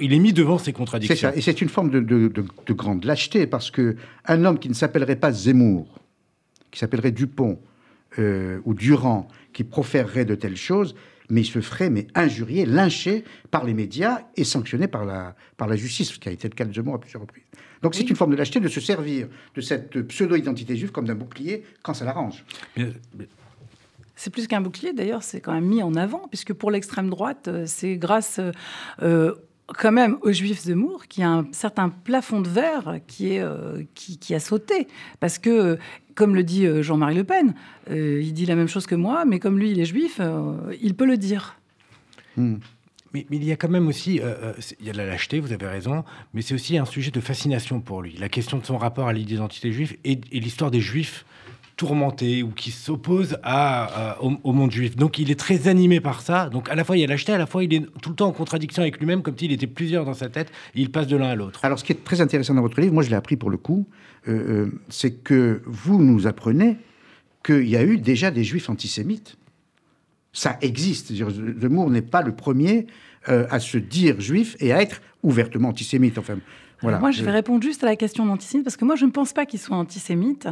il 0.00 0.12
est 0.12 0.18
mis 0.18 0.32
devant 0.32 0.58
ses 0.58 0.72
contradictions. 0.72 1.14
C'est 1.14 1.20
ça, 1.20 1.36
et 1.36 1.40
c'est 1.40 1.60
une 1.60 1.68
forme 1.68 1.90
de, 1.90 2.00
de, 2.00 2.72
grande 2.72 3.04
lâcheté, 3.04 3.46
parce 3.46 3.70
que 3.70 3.96
un 4.26 4.44
homme 4.44 4.58
qui 4.58 4.68
ne 4.68 4.74
s'appellerait 4.74 5.16
pas 5.16 5.32
Zemmour, 5.32 6.00
qui 6.70 6.78
s'appellerait 6.78 7.12
Dupont, 7.12 7.58
ou 8.64 8.74
Durand 8.74 9.28
qui 9.52 9.64
proférerait 9.64 10.24
de 10.24 10.34
telles 10.34 10.56
choses, 10.56 10.94
mais 11.30 11.42
il 11.42 11.46
se 11.46 11.60
ferait 11.60 11.90
mais 11.90 12.06
injurier, 12.14 12.66
lynché 12.66 13.24
par 13.50 13.64
les 13.64 13.72
médias 13.74 14.22
et 14.36 14.44
sanctionné 14.44 14.88
par 14.88 15.04
la, 15.04 15.36
par 15.56 15.68
la 15.68 15.76
justice, 15.76 16.12
ce 16.12 16.18
qui 16.18 16.28
a 16.28 16.32
été 16.32 16.48
le 16.48 16.54
cas 16.54 16.64
de 16.64 16.74
Zemmour 16.74 16.96
à 16.96 17.00
plusieurs 17.00 17.22
reprises. 17.22 17.44
Donc 17.82 17.94
c'est 17.94 18.08
une 18.10 18.16
forme 18.16 18.32
de 18.32 18.36
lâcheté 18.36 18.60
de 18.60 18.68
se 18.68 18.80
servir 18.80 19.28
de 19.54 19.60
cette 19.60 20.02
pseudo-identité 20.02 20.76
juive 20.76 20.90
comme 20.90 21.06
d'un 21.06 21.14
bouclier 21.14 21.64
quand 21.82 21.94
ça 21.94 22.04
l'arrange. 22.04 22.44
C'est 24.20 24.28
plus 24.28 24.46
qu'un 24.46 24.60
bouclier, 24.60 24.92
d'ailleurs, 24.92 25.22
c'est 25.22 25.40
quand 25.40 25.54
même 25.54 25.64
mis 25.64 25.82
en 25.82 25.94
avant, 25.94 26.28
puisque 26.28 26.52
pour 26.52 26.70
l'extrême 26.70 27.08
droite, 27.08 27.48
euh, 27.48 27.64
c'est 27.64 27.96
grâce 27.96 28.38
euh, 29.00 29.34
quand 29.66 29.92
même 29.92 30.18
aux 30.20 30.30
Juifs 30.30 30.60
Zemmour 30.60 31.06
qui 31.06 31.22
a 31.22 31.30
un 31.30 31.46
certain 31.52 31.88
plafond 31.88 32.42
de 32.42 32.48
verre 32.50 32.98
qui, 33.06 33.32
est, 33.32 33.40
euh, 33.40 33.82
qui, 33.94 34.34
a 34.34 34.38
sauté. 34.38 34.88
Parce 35.20 35.38
que, 35.38 35.78
comme 36.14 36.34
le 36.34 36.42
dit 36.42 36.66
Jean-Marie 36.82 37.14
Le 37.14 37.24
Pen, 37.24 37.54
il 37.90 38.34
dit 38.34 38.44
la 38.44 38.56
même 38.56 38.68
chose 38.68 38.86
que 38.86 38.94
moi, 38.94 39.24
mais 39.24 39.38
comme 39.38 39.58
lui, 39.58 39.70
il 39.70 39.80
est 39.80 39.86
juif, 39.86 40.20
il 40.82 40.94
peut 40.94 41.06
le 41.06 41.16
dire. 41.16 41.56
Hmm. 42.36 42.56
Mais, 43.12 43.26
il 43.30 43.44
y 43.44 43.50
a 43.50 43.56
quand 43.56 43.68
même 43.68 43.88
aussi, 43.88 44.20
euh, 44.20 44.52
il 44.78 44.86
y 44.86 44.90
a 44.90 44.92
de 44.92 44.98
la 44.98 45.06
lâcheté, 45.06 45.40
vous 45.40 45.52
avez 45.52 45.66
raison, 45.66 46.04
mais 46.32 46.42
c'est 46.42 46.54
aussi 46.54 46.78
un 46.78 46.84
sujet 46.84 47.10
de 47.10 47.20
fascination 47.20 47.80
pour 47.80 48.02
lui. 48.02 48.16
La 48.18 48.28
question 48.28 48.58
de 48.58 48.64
son 48.64 48.78
rapport 48.78 49.08
à 49.08 49.12
l'identité 49.12 49.72
juive 49.72 49.96
et, 50.04 50.20
l'histoire 50.32 50.70
des 50.70 50.80
juifs 50.80 51.24
tourmentés 51.80 52.42
ou 52.42 52.50
qui 52.50 52.72
s'opposent 52.72 53.38
à, 53.42 54.18
au, 54.20 54.52
monde 54.52 54.70
juif. 54.70 54.96
Donc 54.96 55.18
il 55.18 55.30
est 55.30 55.40
très 55.40 55.66
animé 55.66 55.98
par 55.98 56.20
ça. 56.20 56.50
Donc 56.50 56.68
à 56.68 56.74
la 56.74 56.84
fois 56.84 56.98
il 56.98 57.00
y 57.00 57.04
a 57.04 57.06
lâcheté, 57.06 57.32
à 57.32 57.38
la 57.38 57.46
fois 57.46 57.64
il 57.64 57.72
est 57.72 57.86
tout 58.02 58.10
le 58.10 58.16
temps 58.16 58.28
en 58.28 58.32
contradiction 58.32 58.82
avec 58.82 58.98
lui-même, 58.98 59.22
comme 59.22 59.38
s'il 59.38 59.50
était 59.50 59.66
plusieurs 59.66 60.04
dans 60.04 60.12
sa 60.12 60.28
tête, 60.28 60.52
il 60.74 60.90
passe 60.90 61.06
de 61.06 61.16
l'un 61.16 61.30
à 61.30 61.34
l'autre. 61.34 61.64
Alors 61.64 61.78
ce 61.78 61.84
qui 61.84 61.92
est 61.92 62.04
très 62.04 62.20
intéressant 62.20 62.52
dans 62.52 62.60
votre 62.60 62.78
livre, 62.78 62.92
moi 62.92 63.02
je 63.02 63.08
l'ai 63.08 63.16
appris 63.16 63.36
pour 63.36 63.48
le 63.48 63.56
coup, 63.56 63.88
euh, 64.28 64.70
c'est 64.90 65.22
que 65.22 65.62
vous 65.64 66.02
nous 66.02 66.26
apprenez 66.26 66.76
qu'il 67.42 67.66
y 67.66 67.76
a 67.78 67.82
eu 67.82 67.96
déjà 67.96 68.30
des 68.30 68.44
juifs 68.44 68.68
antisémites 68.68 69.38
ça 70.32 70.58
existe. 70.60 71.12
Zemmour 71.12 71.90
n'est 71.90 72.02
pas 72.02 72.22
le 72.22 72.32
premier 72.32 72.86
euh, 73.28 73.46
à 73.50 73.58
se 73.58 73.78
dire 73.78 74.20
juif 74.20 74.56
et 74.60 74.72
à 74.72 74.80
être 74.80 75.00
ouvertement 75.22 75.70
antisémite. 75.70 76.18
Enfin, 76.18 76.38
voilà. 76.82 76.98
Moi, 76.98 77.10
je 77.10 77.22
vais 77.22 77.30
répondre 77.30 77.62
juste 77.62 77.82
à 77.84 77.86
la 77.86 77.96
question 77.96 78.24
d'antisémite, 78.26 78.64
parce 78.64 78.76
que 78.76 78.84
moi, 78.84 78.96
je 78.96 79.04
ne 79.04 79.10
pense 79.10 79.32
pas 79.32 79.46
qu'il 79.46 79.60
soit 79.60 79.76
antisémite. 79.76 80.48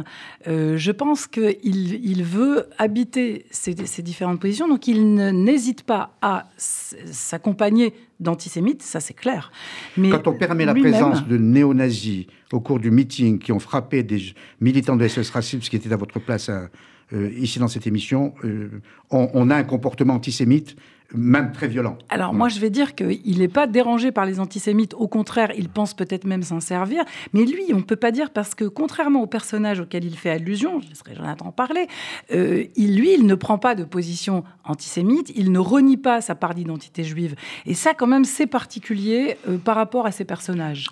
Euh, 0.47 0.77
je 0.77 0.91
pense 0.91 1.27
qu'il 1.27 1.57
il 1.63 2.23
veut 2.23 2.67
habiter 2.77 3.45
ces, 3.51 3.73
différentes 3.73 4.39
positions, 4.39 4.67
donc 4.67 4.87
il 4.87 5.15
n'hésite 5.15 5.83
pas 5.83 6.17
à 6.21 6.45
s'accompagner 6.57 7.93
d'antisémites, 8.19 8.83
ça 8.83 8.99
c'est 8.99 9.13
clair. 9.13 9.51
Mais 9.97 10.09
Quand 10.09 10.27
on 10.27 10.33
permet 10.33 10.65
la 10.65 10.75
présence 10.75 11.25
de 11.27 11.37
néo-nazis 11.37 12.25
au 12.51 12.59
cours 12.59 12.79
du 12.79 12.91
meeting 12.91 13.39
qui 13.39 13.51
ont 13.51 13.59
frappé 13.59 14.03
des 14.03 14.21
militants 14.59 14.97
de 14.97 15.07
SS 15.07 15.29
Racisme, 15.29 15.61
ce 15.61 15.69
qui 15.69 15.77
était 15.77 15.93
à 15.93 15.97
votre 15.97 16.19
place 16.19 16.49
à, 16.49 16.69
euh, 17.13 17.31
ici 17.37 17.59
dans 17.59 17.67
cette 17.67 17.87
émission, 17.87 18.33
euh, 18.43 18.81
on, 19.09 19.49
a 19.49 19.55
un 19.55 19.63
comportement 19.63 20.15
antisémite 20.15 20.75
même 21.13 21.51
très 21.51 21.67
violent. 21.67 21.97
Alors 22.09 22.33
moi 22.33 22.49
je 22.49 22.59
vais 22.59 22.69
dire 22.69 22.95
qu'il 22.95 23.39
n'est 23.39 23.47
pas 23.47 23.67
dérangé 23.67 24.11
par 24.11 24.25
les 24.25 24.39
antisémites, 24.39 24.93
au 24.93 25.07
contraire 25.07 25.51
il 25.57 25.69
pense 25.69 25.93
peut-être 25.93 26.25
même 26.25 26.43
s'en 26.43 26.59
servir, 26.59 27.03
mais 27.33 27.45
lui 27.45 27.63
on 27.73 27.77
ne 27.77 27.83
peut 27.83 27.95
pas 27.95 28.11
dire 28.11 28.31
parce 28.31 28.55
que 28.55 28.65
contrairement 28.65 29.21
au 29.21 29.27
personnage 29.27 29.79
auquel 29.79 30.05
il 30.05 30.15
fait 30.15 30.29
allusion, 30.29 30.79
je 30.81 30.89
laisserai 30.89 31.15
Jonathan 31.15 31.51
parler, 31.51 31.87
euh, 32.31 32.65
il, 32.75 32.95
lui 32.97 33.13
il 33.13 33.25
ne 33.25 33.35
prend 33.35 33.57
pas 33.57 33.75
de 33.75 33.83
position 33.83 34.43
antisémite, 34.63 35.31
il 35.35 35.51
ne 35.51 35.59
renie 35.59 35.97
pas 35.97 36.21
sa 36.21 36.35
part 36.35 36.53
d'identité 36.53 37.03
juive, 37.03 37.35
et 37.65 37.73
ça 37.73 37.93
quand 37.93 38.07
même 38.07 38.25
c'est 38.25 38.47
particulier 38.47 39.37
par 39.63 39.75
rapport 39.75 40.05
à 40.05 40.11
ses 40.11 40.25
personnages. 40.25 40.89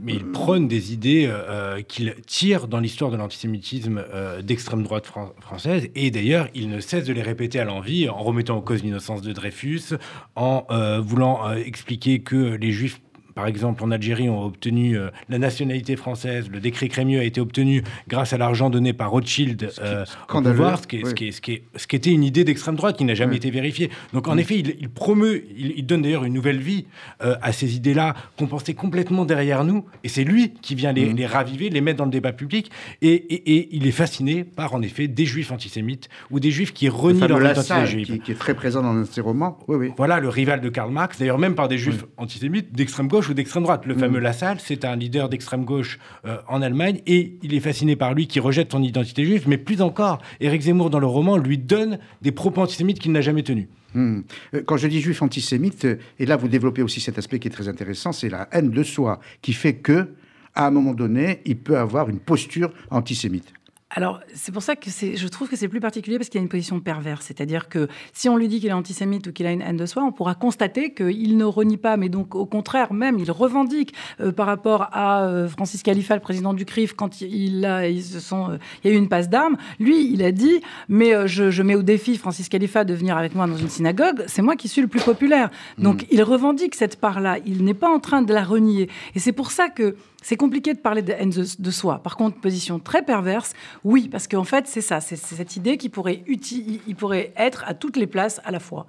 Mais 0.00 0.14
il 0.14 0.24
prône 0.24 0.68
des 0.68 0.92
idées 0.92 1.26
euh, 1.26 1.76
euh, 1.76 1.82
qu'il 1.82 2.14
tire 2.26 2.68
dans 2.68 2.80
l'histoire 2.80 3.10
de 3.10 3.16
l'antisémitisme 3.16 4.02
euh, 4.12 4.40
d'extrême 4.42 4.82
droite 4.82 5.06
française. 5.40 5.88
Et 5.94 6.10
d'ailleurs, 6.10 6.48
il 6.54 6.68
ne 6.68 6.80
cesse 6.80 7.04
de 7.04 7.12
les 7.12 7.22
répéter 7.22 7.60
à 7.60 7.64
l'envie 7.64 8.08
en 8.08 8.18
remettant 8.18 8.56
en 8.56 8.60
cause 8.60 8.82
l'innocence 8.82 9.22
de 9.22 9.32
Dreyfus, 9.32 9.94
en 10.36 10.66
voulant 11.00 11.52
expliquer 11.52 12.20
que 12.20 12.54
les 12.54 12.72
juifs 12.72 13.00
par 13.34 13.46
exemple, 13.46 13.82
en 13.82 13.90
Algérie, 13.90 14.28
ont 14.28 14.44
obtenu 14.44 14.96
euh, 14.96 15.08
la 15.28 15.38
nationalité 15.38 15.96
française. 15.96 16.48
Le 16.50 16.60
décret 16.60 16.88
Crémieux 16.88 17.20
a 17.20 17.24
été 17.24 17.40
obtenu 17.40 17.82
grâce 18.08 18.32
à 18.32 18.38
l'argent 18.38 18.70
donné 18.70 18.92
par 18.92 19.10
Rothschild 19.10 19.72
euh, 19.80 20.04
au 20.32 20.42
pouvoir, 20.42 20.80
ce 20.80 20.86
qui, 20.86 21.02
ce, 21.04 21.14
qui, 21.14 21.32
ce, 21.32 21.40
qui 21.40 21.62
ce 21.76 21.86
qui, 21.86 21.96
était 21.96 22.10
une 22.10 22.24
idée 22.24 22.44
d'extrême 22.44 22.76
droite 22.76 22.96
qui 22.96 23.04
n'a 23.04 23.14
jamais 23.14 23.36
été 23.36 23.50
vérifiée. 23.50 23.90
Donc, 24.12 24.28
en 24.28 24.36
effet, 24.36 24.58
il, 24.58 24.88
promeut, 24.88 25.44
il, 25.56 25.84
donne 25.86 26.02
d'ailleurs 26.02 26.24
une 26.24 26.34
nouvelle 26.34 26.60
vie 26.60 26.86
euh, 27.22 27.36
à 27.42 27.52
ces 27.52 27.76
idées-là 27.76 28.14
qu'on 28.38 28.46
pensait 28.46 28.74
complètement 28.74 29.24
derrière 29.24 29.64
nous. 29.64 29.84
Et 30.04 30.08
c'est 30.08 30.24
lui 30.24 30.52
qui 30.54 30.74
vient 30.74 30.92
les, 30.92 31.12
les, 31.12 31.26
raviver, 31.26 31.70
les 31.70 31.80
mettre 31.80 31.98
dans 31.98 32.04
le 32.04 32.10
débat 32.10 32.32
public. 32.32 32.70
Et, 33.00 33.14
et, 33.14 33.68
il 33.72 33.86
est 33.86 33.92
fasciné 33.92 34.44
par, 34.44 34.74
en 34.74 34.82
effet, 34.82 35.08
des 35.08 35.24
juifs 35.24 35.52
antisémites 35.52 36.08
ou 36.30 36.40
des 36.40 36.50
juifs 36.50 36.72
qui 36.72 36.88
renient 36.88 37.26
leur 37.26 37.40
identité 37.40 37.86
juive. 37.86 38.06
Qui, 38.06 38.20
qui, 38.20 38.32
est 38.32 38.36
très 38.36 38.54
présent 38.54 38.82
dans 38.82 39.04
ses 39.04 39.20
romans. 39.20 39.58
Oui, 39.68 39.76
oui. 39.76 39.92
Voilà, 39.96 40.20
le 40.20 40.28
rival 40.28 40.60
de 40.60 40.68
Karl 40.68 40.90
Marx, 40.90 41.18
d'ailleurs, 41.18 41.38
même 41.38 41.54
par 41.54 41.68
des 41.68 41.78
juifs 41.78 42.04
antisémites 42.16 42.72
d'extrême 42.72 43.08
gauche 43.08 43.21
ou 43.28 43.34
d'extrême 43.34 43.62
droite. 43.62 43.86
Le 43.86 43.94
fameux 43.94 44.20
mm. 44.20 44.22
Lassalle, 44.22 44.58
c'est 44.60 44.84
un 44.84 44.96
leader 44.96 45.28
d'extrême 45.28 45.64
gauche 45.64 45.98
euh, 46.24 46.38
en 46.48 46.62
Allemagne 46.62 47.00
et 47.06 47.36
il 47.42 47.54
est 47.54 47.60
fasciné 47.60 47.96
par 47.96 48.14
lui 48.14 48.26
qui 48.26 48.40
rejette 48.40 48.72
son 48.72 48.82
identité 48.82 49.24
juive. 49.24 49.44
Mais 49.48 49.58
plus 49.58 49.82
encore, 49.82 50.20
Éric 50.40 50.62
Zemmour, 50.62 50.90
dans 50.90 51.00
le 51.00 51.06
roman, 51.06 51.36
lui 51.36 51.58
donne 51.58 51.98
des 52.22 52.32
propos 52.32 52.62
antisémites 52.62 52.98
qu'il 52.98 53.12
n'a 53.12 53.20
jamais 53.20 53.42
tenus. 53.42 53.68
Mm. 53.94 54.20
Euh, 54.54 54.62
quand 54.64 54.76
je 54.76 54.88
dis 54.88 55.00
juif 55.00 55.22
antisémite, 55.22 55.84
euh, 55.84 55.98
et 56.18 56.26
là 56.26 56.36
vous 56.36 56.48
développez 56.48 56.82
aussi 56.82 57.00
cet 57.00 57.18
aspect 57.18 57.38
qui 57.38 57.48
est 57.48 57.52
très 57.52 57.68
intéressant, 57.68 58.12
c'est 58.12 58.28
la 58.28 58.48
haine 58.52 58.70
de 58.70 58.82
soi 58.82 59.20
qui 59.40 59.52
fait 59.52 59.74
que, 59.74 60.14
à 60.54 60.66
un 60.66 60.70
moment 60.70 60.94
donné, 60.94 61.40
il 61.44 61.56
peut 61.56 61.78
avoir 61.78 62.08
une 62.08 62.18
posture 62.18 62.72
antisémite. 62.90 63.52
Alors, 63.94 64.20
c'est 64.34 64.52
pour 64.52 64.62
ça 64.62 64.74
que 64.74 64.88
je 64.88 65.28
trouve 65.28 65.48
que 65.48 65.56
c'est 65.56 65.68
plus 65.68 65.80
particulier 65.80 66.16
parce 66.16 66.30
qu'il 66.30 66.38
y 66.38 66.42
a 66.42 66.42
une 66.42 66.48
position 66.48 66.80
perverse. 66.80 67.26
C'est-à-dire 67.26 67.68
que 67.68 67.88
si 68.14 68.28
on 68.30 68.38
lui 68.38 68.48
dit 68.48 68.58
qu'il 68.58 68.70
est 68.70 68.74
antisémite 68.74 69.26
ou 69.26 69.32
qu'il 69.32 69.46
a 69.46 69.52
une 69.52 69.60
haine 69.60 69.76
de 69.76 69.84
soi, 69.84 70.02
on 70.02 70.12
pourra 70.12 70.34
constater 70.34 70.94
qu'il 70.94 71.36
ne 71.36 71.44
renie 71.44 71.76
pas, 71.76 71.98
mais 71.98 72.08
donc 72.08 72.34
au 72.34 72.46
contraire, 72.46 72.94
même, 72.94 73.18
il 73.18 73.30
revendique 73.30 73.92
euh, 74.20 74.32
par 74.32 74.46
rapport 74.46 74.88
à 74.92 75.24
euh, 75.24 75.46
Francis 75.46 75.82
Khalifa, 75.82 76.14
le 76.14 76.22
président 76.22 76.54
du 76.54 76.64
CRIF, 76.64 76.94
quand 76.94 77.20
il, 77.20 77.66
a, 77.66 77.86
ils 77.86 78.02
se 78.02 78.20
sont, 78.20 78.52
euh, 78.52 78.56
il 78.82 78.90
y 78.90 78.94
a 78.94 78.96
eu 78.96 78.98
une 78.98 79.10
passe 79.10 79.28
d'armes. 79.28 79.58
Lui, 79.78 80.10
il 80.10 80.22
a 80.22 80.32
dit 80.32 80.62
Mais 80.88 81.28
je, 81.28 81.62
mets 81.62 81.74
au 81.74 81.82
défi 81.82 82.16
Francis 82.16 82.48
Khalifa 82.48 82.84
de 82.84 82.94
venir 82.94 83.18
avec 83.18 83.34
moi 83.34 83.46
dans 83.46 83.58
une 83.58 83.68
synagogue, 83.68 84.24
c'est 84.26 84.42
moi 84.42 84.56
qui 84.56 84.68
suis 84.68 84.80
le 84.80 84.88
plus 84.88 85.02
populaire. 85.02 85.50
Donc, 85.76 86.02
mm. 86.02 86.06
il 86.12 86.22
revendique 86.22 86.74
cette 86.74 86.98
part-là. 86.98 87.38
Il 87.44 87.62
n'est 87.62 87.74
pas 87.74 87.90
en 87.90 88.00
train 88.00 88.22
de 88.22 88.32
la 88.32 88.42
renier. 88.42 88.88
Et 89.14 89.18
c'est 89.18 89.32
pour 89.32 89.50
ça 89.50 89.68
que 89.68 89.96
c'est 90.22 90.36
compliqué 90.36 90.74
de 90.74 90.78
parler 90.78 91.02
de 91.02 91.12
haine 91.12 91.30
de, 91.30 91.70
soi. 91.70 92.02
Par 92.02 92.16
contre, 92.16 92.40
position 92.40 92.78
très 92.78 93.04
perverse, 93.04 93.52
oui, 93.84 94.08
parce 94.10 94.28
qu'en 94.28 94.44
fait, 94.44 94.66
c'est 94.66 94.80
ça, 94.80 95.00
c'est 95.00 95.16
cette 95.16 95.56
idée 95.56 95.76
qui 95.76 95.88
pourrait, 95.88 96.22
il 96.26 96.96
pourrait 96.96 97.32
être 97.36 97.64
à 97.66 97.74
toutes 97.74 97.96
les 97.96 98.06
places 98.06 98.40
à 98.44 98.50
la 98.50 98.60
fois. 98.60 98.86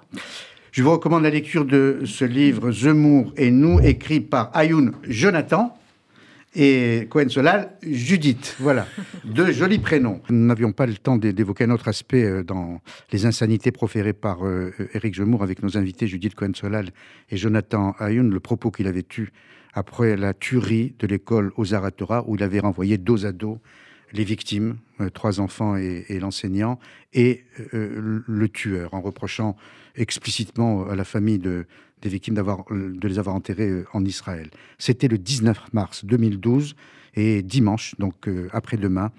Je 0.72 0.82
vous 0.82 0.90
recommande 0.90 1.22
la 1.22 1.30
lecture 1.30 1.64
de 1.64 2.00
ce 2.04 2.24
livre 2.24 2.72
Zemmour 2.72 3.32
et 3.36 3.50
nous, 3.50 3.78
écrit 3.80 4.20
par 4.20 4.50
Ayoun 4.54 4.92
Jonathan 5.04 5.76
et 6.56 7.06
Cohen 7.10 7.28
Solal, 7.28 7.72
Judith. 7.82 8.56
Voilà, 8.58 8.86
deux 9.24 9.52
jolis 9.52 9.78
prénoms. 9.78 10.20
Nous 10.30 10.46
n'avions 10.46 10.72
pas 10.72 10.86
le 10.86 10.94
temps 10.94 11.16
d'évoquer 11.16 11.64
un 11.64 11.70
autre 11.70 11.88
aspect 11.88 12.24
euh, 12.24 12.42
dans 12.42 12.80
les 13.12 13.26
insanités 13.26 13.72
proférées 13.72 14.12
par 14.12 14.44
euh, 14.46 14.72
Éric 14.94 15.16
Zemmour 15.16 15.42
avec 15.42 15.62
nos 15.62 15.76
invités 15.76 16.06
Judith 16.06 16.34
Cohen 16.34 16.54
Solal 16.54 16.90
et 17.30 17.36
Jonathan 17.36 17.94
Ayoun, 17.98 18.30
le 18.30 18.40
propos 18.40 18.70
qu'il 18.70 18.86
avait 18.86 19.06
eu 19.18 19.28
après 19.74 20.16
la 20.16 20.32
tuerie 20.32 20.94
de 20.98 21.06
l'école 21.06 21.52
aux 21.56 21.66
Torah 21.90 22.24
où 22.26 22.36
il 22.36 22.42
avait 22.42 22.60
renvoyé 22.60 22.96
dos 22.96 23.26
à 23.26 23.32
dos 23.32 23.60
les 24.14 24.24
victimes, 24.24 24.76
euh, 25.00 25.10
trois 25.10 25.40
enfants 25.40 25.76
et, 25.76 26.18
l'enseignant, 26.20 26.78
et 27.12 27.44
euh, 27.74 28.22
le 28.26 28.48
tueur, 28.48 28.94
en 28.94 29.00
reprochant 29.00 29.56
explicitement 29.96 30.88
à 30.88 30.94
la 30.94 31.04
famille 31.04 31.38
de, 31.38 31.66
des 32.00 32.08
victimes 32.08 32.34
de 32.34 33.08
les 33.08 33.18
avoir 33.18 33.34
enterrés 33.34 33.68
euh, 33.68 33.86
en 33.92 34.04
Israël. 34.04 34.50
C'était 34.78 35.08
le 35.08 35.18
19 35.18 35.72
mars 35.72 36.04
2012, 36.04 36.76
et 37.16 37.42
dimanche, 37.42 37.94
donc 38.00 38.28
après-demain, 38.50 39.12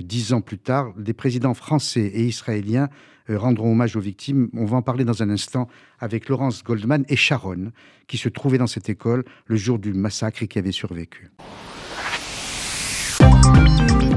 dix 0.00 0.32
ans 0.32 0.40
plus 0.40 0.58
tard, 0.58 0.92
des 0.96 1.12
présidents 1.12 1.54
français 1.54 2.06
et 2.06 2.24
israéliens 2.24 2.88
euh, 3.30 3.38
rendront 3.38 3.72
hommage 3.72 3.96
aux 3.96 4.00
victimes. 4.00 4.48
On 4.54 4.64
va 4.64 4.76
en 4.76 4.82
parler 4.82 5.04
dans 5.04 5.22
un 5.22 5.30
instant 5.30 5.68
avec 5.98 6.28
Laurence 6.28 6.62
Goldman 6.62 7.04
et 7.08 7.16
Sharon, 7.16 7.72
qui 8.06 8.18
se 8.18 8.28
trouvaient 8.28 8.58
dans 8.58 8.66
cette 8.66 8.88
école 8.88 9.24
le 9.46 9.56
jour 9.56 9.78
du 9.78 9.92
massacre 9.92 10.42
et 10.42 10.48
qui 10.48 10.58
avaient 10.58 10.72
survécu. 10.72 11.30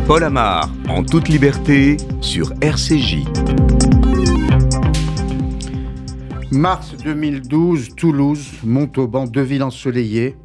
Paul 0.05 0.23
Amar, 0.23 0.69
en 0.87 1.03
toute 1.03 1.27
liberté, 1.27 1.97
sur 2.21 2.51
RCJ. 2.61 3.25
Mars 6.51 6.95
2012, 6.97 7.95
Toulouse, 7.95 8.53
Montauban, 8.63 9.27
deux 9.27 9.43
villes 9.43 9.61
ensoleillées. 9.61 10.35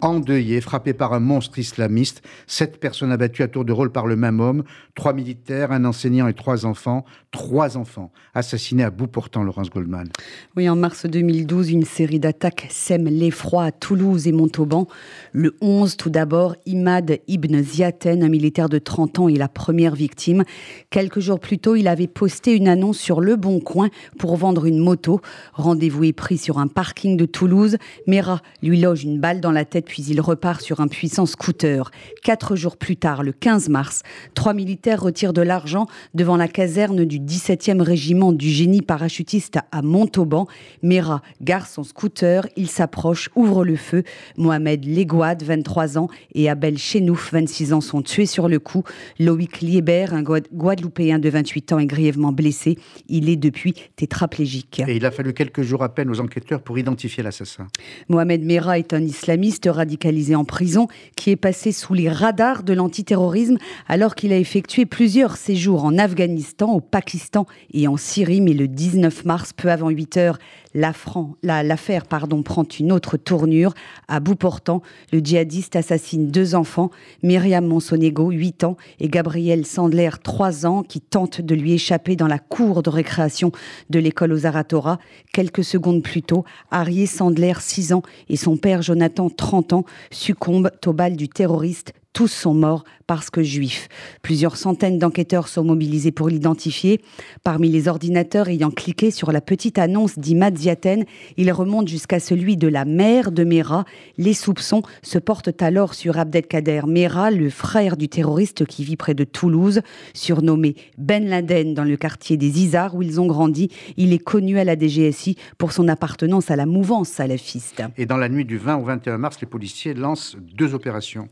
Endeuillé, 0.00 0.60
frappé 0.60 0.92
par 0.92 1.12
un 1.12 1.20
monstre 1.20 1.58
islamiste. 1.58 2.22
Sept 2.46 2.78
personnes 2.78 3.12
abattues 3.12 3.42
à 3.42 3.48
tour 3.48 3.64
de 3.64 3.72
rôle 3.72 3.90
par 3.90 4.06
le 4.06 4.16
même 4.16 4.40
homme, 4.40 4.64
trois 4.94 5.12
militaires, 5.12 5.72
un 5.72 5.84
enseignant 5.84 6.28
et 6.28 6.34
trois 6.34 6.66
enfants. 6.66 7.04
Trois 7.30 7.76
enfants 7.76 8.12
assassinés 8.34 8.84
à 8.84 8.90
bout 8.90 9.08
portant, 9.08 9.42
Laurence 9.42 9.68
Goldman. 9.68 10.08
Oui, 10.56 10.68
en 10.68 10.76
mars 10.76 11.06
2012, 11.06 11.70
une 11.70 11.84
série 11.84 12.20
d'attaques 12.20 12.68
sème 12.70 13.06
l'effroi 13.06 13.64
à 13.64 13.72
Toulouse 13.72 14.28
et 14.28 14.32
Montauban. 14.32 14.86
Le 15.32 15.56
11, 15.60 15.96
tout 15.96 16.10
d'abord, 16.10 16.54
Imad 16.64 17.18
Ibn 17.26 17.62
Ziaten, 17.62 18.22
un 18.22 18.28
militaire 18.28 18.68
de 18.68 18.78
30 18.78 19.18
ans, 19.18 19.28
est 19.28 19.36
la 19.36 19.48
première 19.48 19.96
victime. 19.96 20.44
Quelques 20.90 21.18
jours 21.18 21.40
plus 21.40 21.58
tôt, 21.58 21.74
il 21.74 21.88
avait 21.88 22.06
posté 22.06 22.54
une 22.54 22.68
annonce 22.68 22.98
sur 22.98 23.20
Le 23.20 23.34
Bon 23.34 23.58
Coin 23.58 23.88
pour 24.18 24.36
vendre 24.36 24.66
une 24.66 24.78
moto. 24.78 25.20
Rendez-vous 25.54 26.04
est 26.04 26.12
pris 26.12 26.38
sur 26.38 26.58
un 26.58 26.68
parking 26.68 27.16
de 27.16 27.26
Toulouse. 27.26 27.78
Mera 28.06 28.42
lui 28.62 28.80
loge 28.80 29.02
une 29.02 29.18
balle 29.18 29.40
dans 29.40 29.52
la 29.52 29.64
tête 29.64 29.83
puis 29.84 30.02
il 30.02 30.20
repart 30.20 30.60
sur 30.60 30.80
un 30.80 30.88
puissant 30.88 31.26
scooter. 31.26 31.90
Quatre 32.22 32.56
jours 32.56 32.76
plus 32.76 32.96
tard, 32.96 33.22
le 33.22 33.32
15 33.32 33.68
mars, 33.68 34.02
trois 34.34 34.54
militaires 34.54 35.00
retirent 35.00 35.32
de 35.32 35.42
l'argent 35.42 35.86
devant 36.14 36.36
la 36.36 36.48
caserne 36.48 37.04
du 37.04 37.20
17e 37.20 37.80
régiment 37.80 38.32
du 38.32 38.48
génie 38.48 38.82
parachutiste 38.82 39.58
à 39.70 39.82
Montauban. 39.82 40.46
Mera 40.82 41.22
gare 41.42 41.66
son 41.66 41.84
scooter, 41.84 42.46
il 42.56 42.68
s'approche, 42.68 43.30
ouvre 43.34 43.64
le 43.64 43.76
feu. 43.76 44.02
Mohamed 44.36 44.84
Legouad, 44.84 45.42
23 45.42 45.98
ans, 45.98 46.08
et 46.34 46.48
Abel 46.48 46.78
Chenouf, 46.78 47.32
26 47.32 47.72
ans, 47.72 47.80
sont 47.80 48.02
tués 48.02 48.26
sur 48.26 48.48
le 48.48 48.58
coup. 48.58 48.84
Loïc 49.18 49.60
Liebert, 49.60 50.14
un 50.14 50.22
Guadeloupéen 50.22 51.18
de 51.18 51.28
28 51.28 51.72
ans, 51.72 51.78
est 51.78 51.86
grièvement 51.86 52.32
blessé. 52.32 52.78
Il 53.08 53.28
est 53.28 53.36
depuis 53.36 53.74
tétraplégique. 53.96 54.82
Et 54.86 54.96
il 54.96 55.06
a 55.06 55.10
fallu 55.10 55.34
quelques 55.34 55.62
jours 55.62 55.82
à 55.82 55.94
peine 55.94 56.10
aux 56.10 56.20
enquêteurs 56.20 56.62
pour 56.62 56.78
identifier 56.78 57.22
l'assassin. 57.22 57.66
Mohamed 58.08 58.44
Mera 58.44 58.78
est 58.78 58.92
un 58.92 59.02
islamiste 59.02 59.66
radicalisé 59.74 60.34
en 60.34 60.44
prison 60.44 60.88
qui 61.16 61.30
est 61.30 61.36
passé 61.36 61.72
sous 61.72 61.94
les 61.94 62.08
radars 62.08 62.62
de 62.62 62.72
l'antiterrorisme 62.72 63.58
alors 63.86 64.14
qu'il 64.14 64.32
a 64.32 64.38
effectué 64.38 64.86
plusieurs 64.86 65.36
séjours 65.36 65.84
en 65.84 65.98
Afghanistan, 65.98 66.72
au 66.72 66.80
Pakistan 66.80 67.46
et 67.72 67.88
en 67.88 67.96
Syrie. 67.96 68.40
Mais 68.40 68.54
le 68.54 68.68
19 68.68 69.24
mars, 69.24 69.52
peu 69.52 69.70
avant 69.70 69.90
8 69.90 70.16
heures, 70.16 70.38
l'affaire 70.74 72.06
pardon, 72.06 72.42
prend 72.42 72.64
une 72.64 72.92
autre 72.92 73.16
tournure. 73.16 73.74
À 74.08 74.20
bout 74.20 74.34
portant, 74.34 74.82
le 75.12 75.20
djihadiste 75.20 75.76
assassine 75.76 76.28
deux 76.28 76.54
enfants, 76.54 76.90
Myriam 77.22 77.66
Monsonego, 77.66 78.30
8 78.30 78.64
ans, 78.64 78.76
et 79.00 79.08
Gabriel 79.08 79.66
Sandler, 79.66 80.10
3 80.22 80.66
ans, 80.66 80.82
qui 80.82 81.00
tentent 81.00 81.40
de 81.40 81.54
lui 81.54 81.72
échapper 81.72 82.16
dans 82.16 82.28
la 82.28 82.38
cour 82.38 82.82
de 82.82 82.90
récréation 82.90 83.52
de 83.90 83.98
l'école 83.98 84.32
aux 84.32 84.46
Aratora. 84.46 84.98
Quelques 85.32 85.64
secondes 85.64 86.02
plus 86.02 86.22
tôt, 86.22 86.44
Arié 86.70 87.06
Sandler, 87.06 87.54
6 87.58 87.92
ans, 87.92 88.02
et 88.28 88.36
son 88.36 88.56
père 88.56 88.82
Jonathan, 88.82 89.30
30 89.30 89.72
ans, 89.72 89.84
succombent 90.10 90.70
au 90.86 90.92
bal 90.92 91.16
du 91.16 91.28
terroriste 91.28 91.92
tous 92.14 92.28
sont 92.28 92.54
morts 92.54 92.84
parce 93.06 93.28
que 93.28 93.42
juifs. 93.42 93.88
Plusieurs 94.22 94.56
centaines 94.56 94.98
d'enquêteurs 94.98 95.48
sont 95.48 95.64
mobilisés 95.64 96.12
pour 96.12 96.28
l'identifier. 96.28 97.00
Parmi 97.42 97.68
les 97.68 97.88
ordinateurs 97.88 98.48
ayant 98.48 98.70
cliqué 98.70 99.10
sur 99.10 99.32
la 99.32 99.40
petite 99.40 99.78
annonce 99.78 100.18
d'Imad 100.18 100.56
Ziaten, 100.56 101.04
il 101.36 101.52
remonte 101.52 101.88
jusqu'à 101.88 102.20
celui 102.20 102.56
de 102.56 102.68
la 102.68 102.84
mère 102.84 103.32
de 103.32 103.44
Mera. 103.44 103.84
Les 104.16 104.32
soupçons 104.32 104.82
se 105.02 105.18
portent 105.18 105.60
alors 105.60 105.94
sur 105.94 106.18
Abdelkader 106.18 106.82
Mera, 106.86 107.30
le 107.30 107.50
frère 107.50 107.96
du 107.96 108.08
terroriste 108.08 108.64
qui 108.64 108.84
vit 108.84 108.96
près 108.96 109.14
de 109.14 109.24
Toulouse. 109.24 109.82
Surnommé 110.14 110.76
Ben 110.96 111.28
Laden 111.28 111.74
dans 111.74 111.84
le 111.84 111.96
quartier 111.96 112.36
des 112.36 112.62
Izars 112.62 112.94
où 112.94 113.02
ils 113.02 113.20
ont 113.20 113.26
grandi, 113.26 113.70
il 113.96 114.12
est 114.12 114.18
connu 114.18 114.58
à 114.58 114.64
la 114.64 114.78
DGSI 114.78 115.36
pour 115.58 115.72
son 115.72 115.88
appartenance 115.88 116.50
à 116.50 116.56
la 116.56 116.64
mouvance 116.64 117.08
salafiste. 117.08 117.82
Et 117.98 118.06
dans 118.06 118.16
la 118.16 118.28
nuit 118.28 118.44
du 118.44 118.56
20 118.56 118.76
au 118.76 118.84
21 118.84 119.18
mars, 119.18 119.38
les 119.40 119.46
policiers 119.46 119.94
lancent 119.94 120.36
deux 120.56 120.74
opérations. 120.74 121.28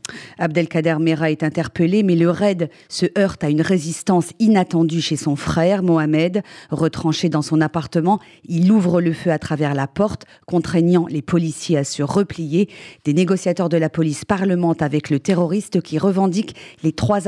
Kader 0.73 0.95
Mera 0.99 1.29
est 1.29 1.43
interpellé, 1.43 2.01
mais 2.01 2.15
le 2.15 2.31
raid 2.31 2.67
se 2.89 3.05
heurte 3.15 3.43
à 3.43 3.49
une 3.51 3.61
résistance 3.61 4.31
inattendue 4.39 5.01
chez 5.01 5.17
son 5.17 5.35
frère, 5.35 5.83
Mohamed. 5.83 6.41
Retranché 6.71 7.29
dans 7.29 7.43
son 7.43 7.61
appartement, 7.61 8.19
il 8.45 8.71
ouvre 8.71 8.99
le 8.99 9.13
feu 9.13 9.29
à 9.29 9.37
travers 9.37 9.75
la 9.75 9.85
porte, 9.85 10.25
contraignant 10.47 11.05
les 11.07 11.21
policiers 11.21 11.77
à 11.77 11.83
se 11.83 12.01
replier. 12.01 12.69
Des 13.05 13.13
négociateurs 13.13 13.69
de 13.69 13.77
la 13.77 13.87
police 13.87 14.25
parlementent 14.25 14.81
avec 14.81 15.11
le 15.11 15.19
terroriste 15.19 15.79
qui 15.79 15.99
revendique 15.99 16.55
les 16.81 16.91
trois, 16.91 17.19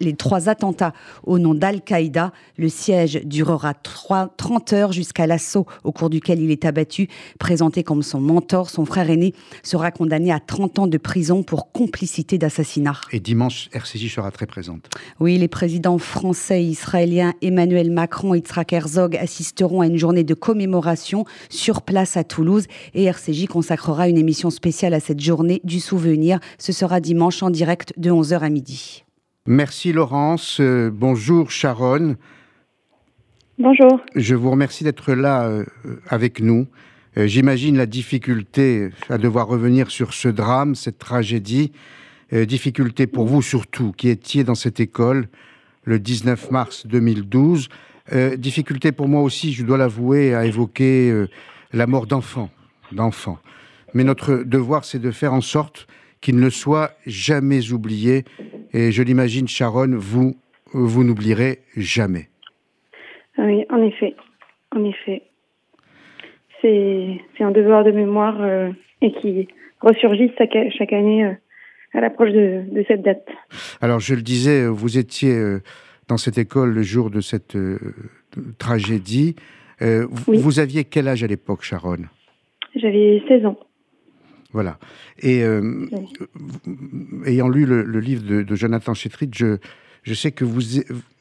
les 0.00 0.14
trois 0.14 0.48
attentats 0.48 0.92
au 1.22 1.38
nom 1.38 1.54
d'Al-Qaïda. 1.54 2.32
Le 2.56 2.68
siège 2.68 3.20
durera 3.24 3.74
30 3.74 4.72
heures 4.72 4.90
jusqu'à 4.90 5.28
l'assaut 5.28 5.66
au 5.84 5.92
cours 5.92 6.10
duquel 6.10 6.40
il 6.40 6.50
est 6.50 6.64
abattu. 6.64 7.06
Présenté 7.38 7.84
comme 7.84 8.02
son 8.02 8.20
mentor, 8.20 8.70
son 8.70 8.84
frère 8.84 9.08
aîné 9.08 9.34
sera 9.62 9.92
condamné 9.92 10.32
à 10.32 10.40
30 10.40 10.80
ans 10.80 10.86
de 10.88 10.98
prison 10.98 11.44
pour 11.44 11.70
complicité 11.70 12.38
d'assassinat. 12.38 12.87
Et 13.12 13.20
dimanche, 13.20 13.68
RCJ 13.72 14.12
sera 14.12 14.30
très 14.30 14.46
présente. 14.46 14.88
Oui, 15.20 15.38
les 15.38 15.48
présidents 15.48 15.98
français 15.98 16.62
et 16.62 16.66
israéliens 16.66 17.34
Emmanuel 17.42 17.90
Macron 17.90 18.34
et 18.34 18.38
Yitzhak 18.38 18.72
Herzog 18.72 19.16
assisteront 19.16 19.80
à 19.80 19.86
une 19.86 19.96
journée 19.96 20.24
de 20.24 20.34
commémoration 20.34 21.24
sur 21.48 21.82
place 21.82 22.16
à 22.16 22.24
Toulouse 22.24 22.66
et 22.94 23.04
RCJ 23.04 23.46
consacrera 23.46 24.08
une 24.08 24.18
émission 24.18 24.50
spéciale 24.50 24.94
à 24.94 25.00
cette 25.00 25.20
journée 25.20 25.60
du 25.64 25.80
souvenir. 25.80 26.38
Ce 26.58 26.72
sera 26.72 27.00
dimanche 27.00 27.42
en 27.42 27.50
direct 27.50 27.92
de 27.96 28.10
11h 28.10 28.40
à 28.40 28.48
midi. 28.48 29.04
Merci 29.46 29.92
Laurence. 29.92 30.60
Euh, 30.60 30.90
bonjour 30.92 31.50
Sharon. 31.50 32.16
Bonjour. 33.58 34.00
Je 34.14 34.34
vous 34.34 34.50
remercie 34.50 34.84
d'être 34.84 35.14
là 35.14 35.46
euh, 35.46 35.64
avec 36.08 36.40
nous. 36.40 36.66
Euh, 37.16 37.26
j'imagine 37.26 37.76
la 37.76 37.86
difficulté 37.86 38.90
à 39.08 39.18
devoir 39.18 39.48
revenir 39.48 39.90
sur 39.90 40.12
ce 40.12 40.28
drame, 40.28 40.74
cette 40.74 40.98
tragédie. 40.98 41.72
Euh, 42.34 42.44
difficulté 42.44 43.06
pour 43.06 43.24
vous 43.24 43.40
surtout, 43.40 43.92
qui 43.92 44.10
étiez 44.10 44.44
dans 44.44 44.54
cette 44.54 44.80
école 44.80 45.28
le 45.84 45.98
19 45.98 46.50
mars 46.50 46.86
2012. 46.86 47.70
Euh, 48.12 48.36
difficulté 48.36 48.92
pour 48.92 49.08
moi 49.08 49.22
aussi, 49.22 49.52
je 49.52 49.64
dois 49.64 49.78
l'avouer, 49.78 50.34
à 50.34 50.44
évoquer 50.44 51.10
euh, 51.10 51.28
la 51.72 51.86
mort 51.86 52.06
d'enfants, 52.06 52.50
d'enfants. 52.92 53.38
Mais 53.94 54.04
notre 54.04 54.42
devoir, 54.44 54.84
c'est 54.84 54.98
de 54.98 55.10
faire 55.10 55.32
en 55.32 55.40
sorte 55.40 55.86
qu'il 56.20 56.38
ne 56.38 56.50
soit 56.50 56.90
jamais 57.06 57.72
oublié. 57.72 58.24
Et 58.74 58.92
je 58.92 59.02
l'imagine, 59.02 59.48
Sharon, 59.48 59.96
vous, 59.96 60.36
vous 60.74 61.04
n'oublierez 61.04 61.60
jamais. 61.76 62.28
Oui, 63.38 63.64
en 63.70 63.80
effet, 63.82 64.14
en 64.76 64.84
effet. 64.84 65.22
C'est 66.60 67.20
un 67.40 67.52
devoir 67.52 67.84
de 67.84 67.92
mémoire 67.92 68.36
et 69.00 69.12
qui 69.12 69.46
ressurgit 69.80 70.32
chaque 70.36 70.92
année 70.92 71.36
à 71.94 72.00
l'approche 72.00 72.32
de, 72.32 72.84
cette 72.86 73.02
date. 73.02 73.26
Alors, 73.80 74.00
je 74.00 74.14
le 74.14 74.22
disais, 74.22 74.66
vous 74.66 74.98
étiez 74.98 75.34
euh, 75.34 75.62
dans 76.08 76.16
cette 76.16 76.38
école 76.38 76.72
le 76.72 76.82
jour 76.82 77.10
de 77.10 77.20
cette 77.20 77.56
euh, 77.56 77.78
tragédie. 78.58 79.36
Euh, 79.80 80.06
vous 80.10 80.58
aviez 80.58 80.84
quel 80.84 81.08
âge 81.08 81.22
à 81.22 81.26
l'époque, 81.26 81.62
Sharon? 81.62 81.98
J'avais 82.74 83.22
16 83.28 83.46
ans. 83.46 83.58
Voilà. 84.52 84.78
Et 85.22 85.42
ayant 87.26 87.48
lu 87.48 87.66
le, 87.66 88.00
livre 88.00 88.22
de, 88.24 88.56
Jonathan 88.56 88.94
Chetrit, 88.94 89.28
je, 89.34 89.58
je 90.04 90.14
sais 90.14 90.32
que 90.32 90.44
vous, 90.44 90.62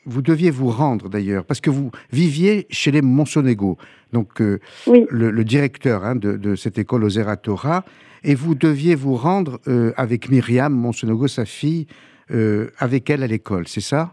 vous 0.05 0.21
deviez 0.21 0.49
vous 0.49 0.69
rendre 0.69 1.09
d'ailleurs, 1.09 1.43
parce 1.43 1.59
que 1.59 1.69
vous 1.69 1.91
viviez 2.11 2.67
chez 2.69 2.89
les 2.89 3.01
Monsonego, 3.01 3.77
donc 4.13 4.39
le, 4.39 5.43
directeur 5.43 6.05
hein, 6.05 6.15
de, 6.15 6.37
de, 6.37 6.55
cette 6.55 6.77
école 6.77 7.03
aux 7.03 7.09
Eratora, 7.09 7.83
et 8.23 8.35
vous 8.35 8.55
deviez 8.55 8.95
vous 8.95 9.15
rendre 9.15 9.59
euh, 9.67 9.91
avec 9.97 10.29
Myriam 10.29 10.73
Monsonogo, 10.73 11.27
sa 11.27 11.45
fille, 11.45 11.87
euh, 12.31 12.67
avec 12.79 13.09
elle 13.09 13.23
à 13.23 13.27
l'école, 13.27 13.67
c'est 13.67 13.81
ça? 13.81 14.11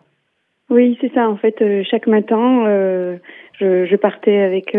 Oui, 0.71 0.97
c'est 1.01 1.13
ça. 1.13 1.29
En 1.29 1.37
fait, 1.37 1.61
euh, 1.61 1.83
chaque 1.89 2.07
matin, 2.07 2.65
je, 3.61 3.97
partais 3.97 4.39
avec 4.39 4.77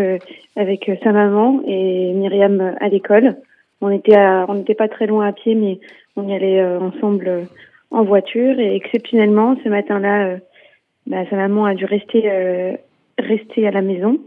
avec 0.56 0.90
sa 1.02 1.12
maman 1.12 1.62
et 1.66 2.12
Myriam 2.12 2.74
à 2.80 2.88
l'école. 2.88 3.36
On 3.80 3.90
était 3.90 4.18
on 4.18 4.54
n'était 4.54 4.74
pas 4.74 4.88
très 4.88 5.06
loin 5.06 5.26
à 5.26 5.32
pied, 5.32 5.54
mais 5.54 5.78
on 6.16 6.28
y 6.28 6.34
allait 6.34 6.62
ensemble 6.64 7.46
en 7.90 8.04
voiture. 8.04 8.58
Et 8.58 8.74
exceptionnellement, 8.74 9.56
ce 9.62 9.68
matin-là, 9.68 10.38
bah, 11.06 11.24
sa 11.30 11.36
maman 11.36 11.66
a 11.66 11.74
dû 11.74 11.84
rester 11.84 12.78
rester 13.18 13.66
à 13.66 13.70
la 13.70 13.82
maison 13.82 14.18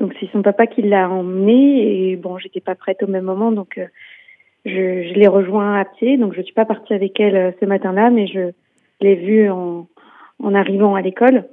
donc 0.00 0.14
c'est 0.18 0.30
son 0.32 0.42
papa 0.42 0.66
qui 0.66 0.82
l'a 0.82 1.08
emmené 1.08 2.10
et 2.10 2.16
bon, 2.16 2.38
j'étais 2.38 2.60
pas 2.60 2.74
prête 2.74 3.02
au 3.02 3.06
même 3.06 3.24
moment, 3.24 3.52
donc 3.52 3.76
euh, 3.78 3.86
je, 4.64 4.70
je 4.72 5.14
l'ai 5.14 5.28
rejoint 5.28 5.78
à 5.78 5.84
pied. 5.84 6.16
Donc 6.16 6.34
je 6.34 6.40
suis 6.40 6.54
pas 6.54 6.64
partie 6.64 6.94
avec 6.94 7.20
elle 7.20 7.36
euh, 7.36 7.50
ce 7.60 7.66
matin-là, 7.66 8.10
mais 8.10 8.26
je 8.26 8.52
l'ai 9.00 9.14
vue 9.14 9.50
en, 9.50 9.86
en 10.42 10.54
arrivant 10.54 10.94
à 10.94 11.02
l'école 11.02 11.44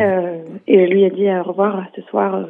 euh, 0.00 0.42
et 0.66 0.86
je 0.86 0.90
lui 0.90 1.04
ai 1.04 1.10
dit 1.10 1.30
au 1.30 1.42
revoir 1.42 1.86
ce 1.94 2.02
soir. 2.02 2.48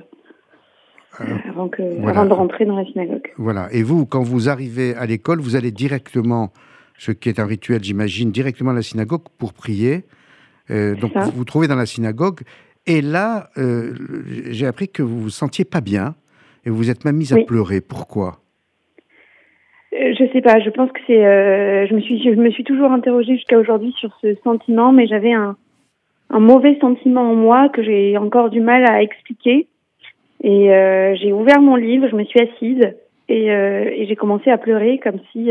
avant, 1.49 1.69
que, 1.69 1.83
avant 2.07 2.27
de 2.27 2.33
rentrer 2.33 2.65
dans 2.65 2.77
la 2.77 2.85
synagogue. 2.85 3.33
Voilà. 3.37 3.69
Et 3.73 3.83
vous, 3.83 4.07
quand 4.07 4.23
vous 4.23 4.49
arrivez 4.49 4.95
à 4.95 5.05
l'école, 5.05 5.41
vous 5.41 5.57
allez 5.57 5.73
directement, 5.73 6.53
ce 6.97 7.11
qui 7.11 7.29
est 7.29 7.41
un 7.41 7.47
rituel, 7.47 7.83
j'imagine, 7.83 8.31
directement 8.31 8.71
à 8.71 8.75
la 8.75 8.83
synagogue 8.83 9.23
pour 9.37 9.53
prier. 9.53 10.05
donc 10.69 11.17
vous 11.17 11.33
vous 11.33 11.45
trouvez 11.45 11.67
dans 11.67 11.75
la 11.75 11.87
synagogue 11.87 12.43
et 12.89 13.03
là, 13.03 13.51
euh, 13.59 13.93
j'ai 14.51 14.67
appris 14.67 14.89
que 14.89 15.03
vous 15.03 15.21
vous 15.21 15.31
sentiez 15.31 15.65
pas 15.65 15.81
bien 15.81 16.15
et 16.65 16.71
vous 16.71 16.77
vous 16.77 16.91
êtes 16.91 17.05
même 17.05 17.17
mise 17.17 17.33
à 17.33 17.37
pleurer. 17.45 17.81
Pourquoi? 17.81 18.39
Je 19.93 20.29
sais 20.33 20.41
pas. 20.41 20.59
Je 20.61 20.71
pense 20.71 20.91
que 20.93 21.01
c'est. 21.07 21.87
je 21.87 21.95
me 21.95 22.01
suis, 22.01 22.23
je 22.23 22.31
me 22.31 22.51
suis 22.51 22.65
toujours 22.65 22.91
interrogée 22.91 23.37
jusqu'à 23.37 23.59
aujourd'hui 23.59 23.95
sur 23.99 24.11
ce 24.21 24.35
sentiment, 24.43 24.93
mais 24.93 25.07
j'avais 25.07 25.33
un, 25.33 25.57
un 26.31 26.41
mauvais 26.41 26.79
sentiment 26.81 27.31
en 27.31 27.35
moi 27.35 27.69
que 27.69 27.83
j'ai 27.83 28.17
encore 28.19 28.51
du 28.51 28.61
mal 28.61 28.85
à 28.85 29.03
expliquer. 29.03 29.69
Et 30.43 30.71
j'ai 31.21 31.33
ouvert 31.33 31.61
mon 31.61 31.77
livre, 31.77 32.09
je 32.09 32.17
me 32.17 32.25
suis 32.25 32.41
assise 32.41 32.93
et, 33.29 33.47
et 33.47 34.07
j'ai 34.07 34.17
commencé 34.17 34.51
à 34.51 34.59
pleurer 34.59 34.99
comme 34.99 35.19
si 35.33 35.51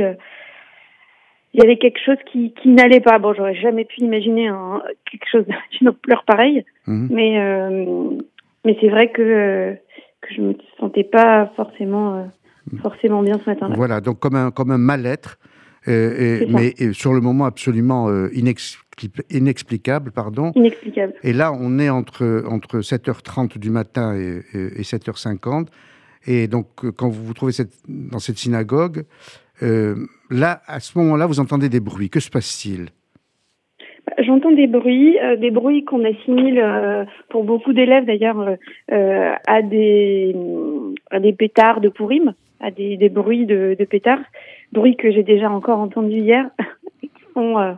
il 1.53 1.61
y 1.61 1.63
avait 1.63 1.77
quelque 1.77 1.99
chose 2.05 2.17
qui, 2.31 2.53
qui 2.61 2.69
n'allait 2.69 2.99
pas. 2.99 3.19
Bon, 3.19 3.33
j'aurais 3.33 3.55
jamais 3.55 3.85
pu 3.85 4.01
imaginer 4.01 4.47
un, 4.47 4.81
quelque 5.09 5.27
chose 5.31 5.45
d'une 5.79 5.89
ampleur 5.89 6.23
pareille, 6.25 6.65
mhm. 6.85 7.07
mais 7.11 7.39
euh, 7.39 8.11
mais 8.65 8.77
c'est 8.81 8.89
vrai 8.89 9.11
que 9.11 9.75
que 10.21 10.33
je 10.35 10.41
me 10.41 10.53
sentais 10.79 11.03
pas 11.03 11.51
forcément 11.55 12.15
euh, 12.15 12.77
forcément 12.81 13.21
bien 13.21 13.39
ce 13.43 13.49
matin-là. 13.49 13.75
Voilà, 13.75 14.01
donc 14.01 14.19
comme 14.19 14.35
un 14.35 14.51
comme 14.51 14.71
un 14.71 14.77
mal-être, 14.77 15.39
euh, 15.87 16.45
mais 16.49 16.73
sur 16.93 17.13
le 17.13 17.21
moment 17.21 17.45
absolument 17.45 18.09
inexplicable, 19.29 20.11
pardon. 20.11 20.51
Inexplicable. 20.55 21.13
Et 21.23 21.33
là, 21.33 21.53
on 21.53 21.79
est 21.79 21.89
entre 21.89 22.43
entre 22.49 22.79
7h30 22.79 23.57
du 23.57 23.69
matin 23.69 24.15
et, 24.15 24.41
et 24.53 24.83
7h50. 24.83 25.67
Et 26.27 26.47
donc, 26.47 26.67
quand 26.97 27.07
vous 27.07 27.23
vous 27.23 27.33
trouvez 27.33 27.53
cette, 27.53 27.71
dans 27.87 28.19
cette 28.19 28.37
synagogue, 28.37 28.97
euh, 28.97 29.03
là, 29.61 30.61
à 30.67 30.79
ce 30.79 30.97
moment-là, 30.99 31.25
vous 31.25 31.39
entendez 31.39 31.69
des 31.69 31.79
bruits. 31.79 32.09
Que 32.09 32.19
se 32.19 32.29
passe-t-il? 32.29 32.89
Bah, 34.05 34.13
J'entends 34.19 34.51
des 34.51 34.67
bruits, 34.67 35.17
euh, 35.19 35.35
des 35.35 35.51
bruits 35.51 35.83
qu'on 35.83 36.03
assimile 36.03 36.59
euh, 36.59 37.05
pour 37.29 37.43
beaucoup 37.43 37.73
d'élèves 37.73 38.05
d'ailleurs 38.05 38.57
à 38.89 39.61
des 39.61 40.35
à 41.11 41.19
des 41.19 41.33
pétards 41.33 41.81
de 41.81 41.89
Pourim, 41.89 42.33
à 42.59 42.71
des, 42.71 43.09
bruits 43.09 43.45
de, 43.45 43.75
pétards, 43.89 44.23
bruits 44.71 44.95
que 44.95 45.11
j'ai 45.11 45.23
déjà 45.23 45.49
encore 45.49 45.79
entendus 45.79 46.19
hier, 46.19 46.49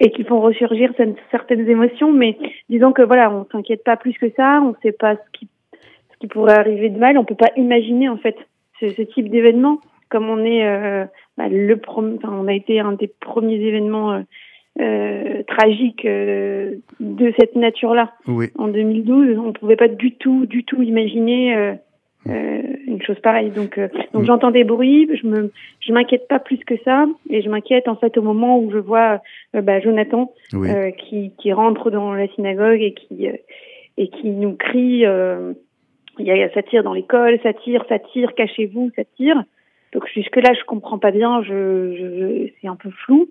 et 0.00 0.10
qui 0.10 0.24
font 0.24 0.40
ressurgir 0.40 0.92
certaines 1.30 1.68
émotions. 1.68 2.12
Mais 2.12 2.36
disons 2.68 2.92
que 2.92 3.02
voilà, 3.02 3.30
on 3.30 3.46
s'inquiète 3.50 3.84
pas 3.84 3.96
plus 3.96 4.14
que 4.14 4.30
ça, 4.36 4.60
on 4.62 4.70
ne 4.70 4.76
sait 4.82 4.92
pas 4.92 5.16
ce 5.16 5.38
qui 6.20 6.26
pourrait 6.28 6.58
arriver 6.58 6.88
de 6.88 6.98
mal, 6.98 7.18
on 7.18 7.24
peut 7.24 7.34
pas 7.34 7.50
imaginer 7.56 8.08
en 8.08 8.16
fait 8.16 8.36
ce, 8.80 8.90
ce 8.90 9.02
type 9.02 9.28
d'événement 9.28 9.80
comme 10.12 10.28
on 10.28 10.44
est 10.44 10.66
euh, 10.66 11.06
bah, 11.38 11.48
le 11.48 11.80
enfin, 11.86 12.28
on 12.30 12.46
a 12.46 12.52
été 12.52 12.78
un 12.78 12.92
des 12.92 13.10
premiers 13.20 13.56
événements 13.56 14.12
euh, 14.12 14.20
euh 14.78 15.42
tragiques 15.48 16.06
de 16.06 17.32
cette 17.38 17.56
nature-là 17.56 18.12
en 18.26 18.68
2012, 18.68 19.38
on 19.38 19.48
ne 19.48 19.52
pouvait 19.52 19.76
pas 19.76 19.88
du 19.88 20.12
tout, 20.12 20.46
du 20.46 20.64
tout 20.64 20.82
imaginer 20.82 21.74
une 22.26 23.02
chose 23.02 23.18
pareille. 23.20 23.50
Donc, 23.50 23.78
donc 24.14 24.24
j'entends 24.24 24.50
des 24.50 24.64
bruits, 24.64 25.10
je 25.20 25.26
me, 25.26 25.52
je 25.80 25.92
m'inquiète 25.92 26.26
pas 26.28 26.38
plus 26.38 26.58
que 26.58 26.74
ça, 26.84 27.06
et 27.28 27.42
je 27.42 27.50
m'inquiète 27.50 27.88
en 27.88 27.96
fait 27.96 28.16
au 28.16 28.22
moment 28.22 28.58
où 28.58 28.70
je 28.70 28.78
vois 28.78 29.20
bah, 29.52 29.80
Jonathan 29.80 30.32
qui, 30.98 31.32
qui 31.38 31.52
rentre 31.52 31.90
dans 31.90 32.14
la 32.14 32.28
synagogue 32.28 32.80
et 32.80 32.94
qui 32.94 33.28
et 33.98 34.08
qui 34.08 34.30
nous 34.30 34.54
crie. 34.54 35.04
il 36.18 36.26
y 36.26 36.30
a, 36.30 36.54
ça 36.54 36.62
tire 36.62 36.82
dans 36.82 36.94
l'école, 36.94 37.38
ça 37.42 37.52
tire, 37.52 37.84
ça 37.88 37.98
tire, 37.98 38.34
cachez-vous, 38.34 38.90
ça 38.96 39.02
tire. 39.16 39.42
Donc 39.92 40.06
jusque 40.14 40.36
là, 40.36 40.52
je 40.54 40.64
comprends 40.64 40.98
pas 40.98 41.10
bien, 41.10 41.42
je, 41.42 41.94
je 41.96 42.52
c'est 42.60 42.68
un 42.68 42.76
peu 42.76 42.90
flou. 42.90 43.28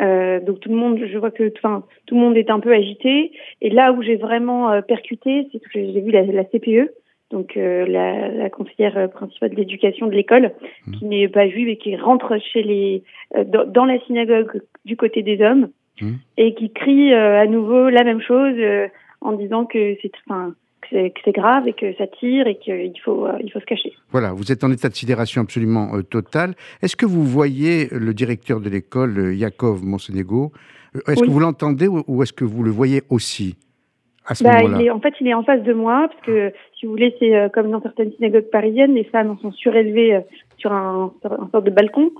Euh, 0.00 0.40
donc 0.40 0.60
tout 0.60 0.68
le 0.68 0.76
monde, 0.76 1.00
je 1.10 1.18
vois 1.18 1.30
que, 1.30 1.52
enfin, 1.56 1.84
tout 2.06 2.14
le 2.14 2.20
monde 2.20 2.36
est 2.36 2.50
un 2.50 2.60
peu 2.60 2.72
agité. 2.72 3.32
Et 3.60 3.70
là 3.70 3.92
où 3.92 4.02
j'ai 4.02 4.16
vraiment 4.16 4.70
euh, 4.70 4.80
percuté, 4.80 5.48
c'est 5.52 5.58
que 5.58 5.68
j'ai 5.74 6.00
vu 6.00 6.10
la, 6.10 6.22
la, 6.22 6.44
CPE, 6.44 6.92
donc 7.30 7.56
euh, 7.56 7.84
la, 7.86 8.28
la, 8.28 8.48
conseillère 8.48 9.10
principale 9.10 9.50
de 9.50 9.56
l'éducation 9.56 10.06
de 10.06 10.12
l'école, 10.12 10.52
mmh. 10.86 10.92
qui 10.92 11.04
n'est 11.04 11.28
pas 11.28 11.48
juive 11.48 11.68
et 11.68 11.76
qui 11.76 11.96
rentre 11.96 12.38
chez 12.52 12.62
les, 12.62 13.02
euh, 13.36 13.44
dans, 13.44 13.64
dans, 13.64 13.84
la 13.84 13.98
synagogue 14.00 14.62
du 14.84 14.96
côté 14.96 15.22
des 15.22 15.42
hommes 15.42 15.70
mmh. 16.00 16.12
et 16.36 16.54
qui 16.54 16.72
crie 16.72 17.12
à 17.12 17.46
nouveau 17.46 17.90
la 17.90 18.04
même 18.04 18.20
chose 18.20 18.56
en 19.20 19.32
disant 19.32 19.64
que 19.64 19.96
c'est, 20.00 20.12
enfin, 20.26 20.54
que 20.90 21.20
c'est 21.24 21.32
grave 21.32 21.68
et 21.68 21.72
que 21.72 21.94
ça 21.96 22.06
tire 22.06 22.46
et 22.46 22.56
qu'il 22.56 22.98
faut, 23.04 23.26
euh, 23.26 23.38
il 23.42 23.50
faut 23.50 23.60
se 23.60 23.64
cacher. 23.64 23.92
Voilà, 24.10 24.32
vous 24.32 24.50
êtes 24.50 24.64
en 24.64 24.72
état 24.72 24.88
de 24.88 24.94
sidération 24.94 25.42
absolument 25.42 25.94
euh, 25.94 26.02
total. 26.02 26.54
Est-ce 26.82 26.96
que 26.96 27.06
vous 27.06 27.24
voyez 27.24 27.88
le 27.92 28.14
directeur 28.14 28.60
de 28.60 28.68
l'école, 28.68 29.18
euh, 29.18 29.34
Yakov 29.34 29.84
Monsenego 29.84 30.52
Est-ce 31.06 31.22
que 31.22 31.30
vous 31.30 31.40
l'entendez 31.40 31.88
ou, 31.88 32.22
est-ce 32.22 32.32
que 32.32 32.44
vous 32.44 32.62
le 32.62 32.70
voyez 32.70 33.02
aussi 33.10 33.56
à 34.26 34.34
ce 34.34 34.44
bah, 34.44 34.62
moment-là 34.62 34.94
En 34.94 35.00
fait, 35.00 35.14
il 35.20 35.28
est 35.28 35.34
en 35.34 35.42
face 35.42 35.62
de 35.62 35.72
moi, 35.72 36.08
parce 36.08 36.20
que 36.22 36.52
si 36.78 36.86
vous 36.86 36.92
voulez, 36.92 37.14
c'est 37.18 37.50
comme 37.52 37.70
dans 37.70 37.80
certaines 37.80 38.12
synagogues 38.12 38.50
parisiennes, 38.50 38.94
les 38.94 39.04
femmes 39.04 39.36
sont 39.40 39.52
surélevées 39.52 40.20
sur 40.58 40.72
un, 40.72 41.12
un 41.24 41.48
sorte 41.50 41.64
de 41.64 41.70
balcon. 41.70 42.10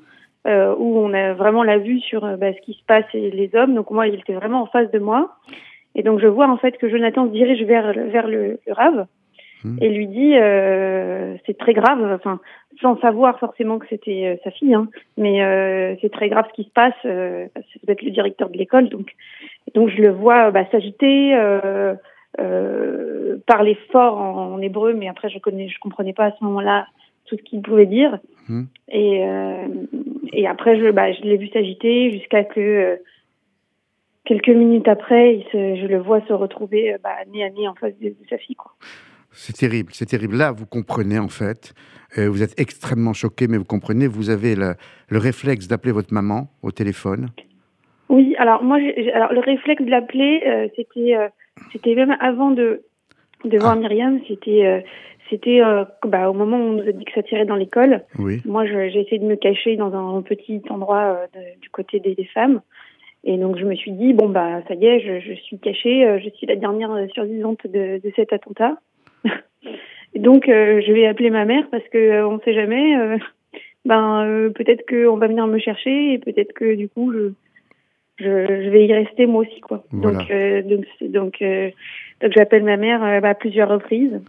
où 0.46 0.98
on 0.98 1.12
a 1.12 1.34
vraiment 1.34 1.62
la 1.64 1.78
vue 1.78 2.00
sur 2.00 2.20
bah, 2.38 2.52
ce 2.52 2.60
qui 2.62 2.74
se 2.74 2.84
passe 2.86 3.04
et 3.14 3.30
les 3.30 3.50
hommes. 3.54 3.74
Donc 3.74 3.90
moi, 3.90 4.06
il 4.06 4.14
était 4.14 4.34
vraiment 4.34 4.62
en 4.62 4.66
face 4.66 4.90
de 4.90 4.98
moi. 4.98 5.36
Et 5.98 6.04
donc 6.04 6.20
je 6.20 6.28
vois 6.28 6.48
en 6.48 6.56
fait 6.56 6.78
que 6.78 6.88
Jonathan 6.88 7.26
se 7.26 7.32
dirige 7.32 7.62
vers 7.64 7.92
vers 7.92 8.28
le, 8.28 8.60
le 8.64 8.72
Rave 8.72 9.06
hmm. 9.64 9.78
et 9.80 9.88
lui 9.88 10.06
dit 10.06 10.36
euh, 10.36 11.34
c'est 11.44 11.58
très 11.58 11.74
grave, 11.74 12.12
enfin 12.14 12.38
sans 12.80 12.96
savoir 13.00 13.36
forcément 13.40 13.80
que 13.80 13.86
c'était 13.90 14.26
euh, 14.26 14.36
sa 14.44 14.52
fille, 14.52 14.74
hein, 14.74 14.86
mais 15.16 15.42
euh, 15.42 15.96
c'est 16.00 16.12
très 16.12 16.28
grave 16.28 16.46
ce 16.50 16.54
qui 16.54 16.68
se 16.68 16.72
passe. 16.72 16.94
Euh, 17.04 17.48
c'est 17.54 17.84
peut-être 17.84 18.02
le 18.02 18.12
directeur 18.12 18.48
de 18.48 18.56
l'école, 18.56 18.88
donc 18.88 19.12
donc 19.74 19.88
je 19.88 20.00
le 20.00 20.10
vois 20.10 20.52
bah, 20.52 20.64
s'agiter, 20.70 21.34
euh, 21.34 21.94
euh, 22.38 23.38
parler 23.48 23.76
fort 23.90 24.18
en, 24.18 24.54
en, 24.54 24.62
hébreu, 24.62 24.94
mais 24.94 25.08
après 25.08 25.30
je 25.30 25.40
connais, 25.40 25.68
je 25.68 25.80
comprenais 25.80 26.12
pas 26.12 26.26
à 26.26 26.32
ce 26.38 26.44
moment-là 26.44 26.86
tout 27.26 27.36
ce 27.36 27.42
qu'il 27.42 27.60
pouvait 27.60 27.86
dire. 27.86 28.20
Hmm. 28.48 28.66
Et 28.88 29.26
et 30.32 30.46
après 30.46 30.78
je 30.78 30.92
bah, 30.92 31.10
je 31.10 31.22
l'ai 31.22 31.38
vu 31.38 31.48
s'agiter 31.48 32.12
jusqu'à 32.12 32.44
que 32.44 33.00
quelques 34.24 34.48
minutes 34.48 34.88
après, 34.88 35.46
je 35.52 35.86
le 35.86 35.98
vois 35.98 36.20
se 36.28 36.32
retrouver 36.32 36.92
euh, 36.92 36.98
bah, 37.02 37.16
nez 37.32 37.44
à 37.44 37.50
nez 37.50 37.66
en 37.66 37.74
face 37.74 37.98
de, 38.00 38.14
sa 38.28 38.38
fille. 38.38 38.56
C'est 39.32 39.56
terrible, 39.56 39.90
c'est 39.92 40.06
terrible. 40.06 40.36
Là, 40.36 40.52
vous 40.52 40.66
comprenez 40.66 41.18
en 41.18 41.28
fait, 41.28 41.74
euh, 42.18 42.28
vous 42.28 42.42
êtes 42.42 42.58
extrêmement 42.60 43.12
choqué, 43.12 43.46
mais 43.48 43.56
vous 43.56 43.64
comprenez, 43.64 44.06
vous 44.06 44.30
avez 44.30 44.54
le, 44.54 44.74
réflexe 45.10 45.68
d'appeler 45.68 45.92
votre 45.92 46.12
maman 46.12 46.48
au 46.62 46.70
téléphone. 46.70 47.28
Oui, 48.08 48.34
alors 48.38 48.62
moi, 48.62 48.78
alors 49.12 49.32
le 49.32 49.40
réflexe 49.40 49.82
de 49.82 49.90
l'appeler, 49.90 50.42
euh, 50.46 50.68
c'était, 50.76 51.14
c'était 51.72 51.94
même 51.94 52.16
avant 52.20 52.50
de, 52.50 52.82
de 53.44 53.58
voir 53.58 53.72
ah. 53.72 53.76
Myriam, 53.76 54.18
c'était, 54.26 54.84
c'était 55.28 55.60
bah, 56.06 56.30
au 56.30 56.32
moment 56.32 56.56
où 56.56 56.62
on 56.62 56.72
nous 56.82 56.88
a 56.88 56.92
dit 56.92 57.04
que 57.04 57.12
ça 57.12 57.22
tirait 57.22 57.44
dans 57.44 57.56
l'école. 57.56 58.04
Oui. 58.18 58.40
Moi, 58.46 58.64
j'ai 58.66 59.00
essayé 59.00 59.18
de 59.18 59.26
me 59.26 59.36
cacher 59.36 59.76
dans 59.76 59.94
un 59.94 60.22
petit 60.22 60.62
endroit 60.70 61.20
du 61.60 61.68
côté 61.68 62.00
des, 62.00 62.14
des 62.14 62.24
femmes. 62.24 62.62
Et 63.24 63.36
donc 63.36 63.58
je 63.58 63.64
me 63.64 63.74
suis 63.74 63.92
dit 63.92 64.12
bon 64.12 64.28
bah 64.28 64.62
ça 64.68 64.74
y 64.74 64.86
est, 64.86 65.00
je, 65.00 65.20
je 65.20 65.34
suis 65.40 65.58
cachée, 65.58 66.06
euh, 66.06 66.18
je 66.22 66.30
suis 66.30 66.46
la 66.46 66.56
dernière 66.56 66.96
survivante 67.12 67.66
de, 67.66 68.00
de 68.02 68.12
cet 68.14 68.32
attentat. 68.32 68.78
et 70.14 70.18
donc 70.18 70.48
euh, 70.48 70.80
je 70.86 70.92
vais 70.92 71.06
appeler 71.06 71.30
ma 71.30 71.44
mère 71.44 71.68
parce 71.70 71.86
que 71.88 71.98
euh, 71.98 72.28
on 72.28 72.40
sait 72.40 72.54
jamais. 72.54 72.94
ben 73.84 74.50
peut-être 74.54 74.86
qu'on 74.88 75.16
va 75.16 75.28
venir 75.28 75.46
me 75.46 75.58
chercher 75.58 76.12
et 76.12 76.18
peut-être 76.18 76.52
que 76.52 76.74
du 76.74 76.88
coup 76.88 77.12
je, 77.12 77.32
je, 78.16 78.24
je 78.24 78.70
vais 78.70 78.86
y 78.86 78.92
rester 78.92 79.26
moi 79.26 79.42
aussi 79.42 79.60
quoi. 79.60 79.82
Donc 79.92 80.30
donc 80.66 80.84
donc 81.00 81.42
donc 81.42 82.32
j'appelle 82.36 82.64
ma 82.64 82.76
mère 82.76 83.02
à 83.02 83.34
plusieurs 83.34 83.68
reprises. 83.68 84.20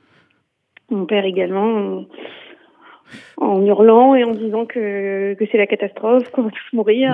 Mon 0.89 1.05
père 1.05 1.25
également. 1.25 2.05
En, 3.37 3.65
hurlant 3.65 4.13
et 4.13 4.23
en 4.23 4.31
disant 4.31 4.67
que, 4.67 5.33
que 5.33 5.45
c'est 5.51 5.57
la 5.57 5.65
catastrophe, 5.65 6.29
qu'on 6.29 6.43
va 6.43 6.51
tous 6.51 6.75
mourir. 6.75 7.11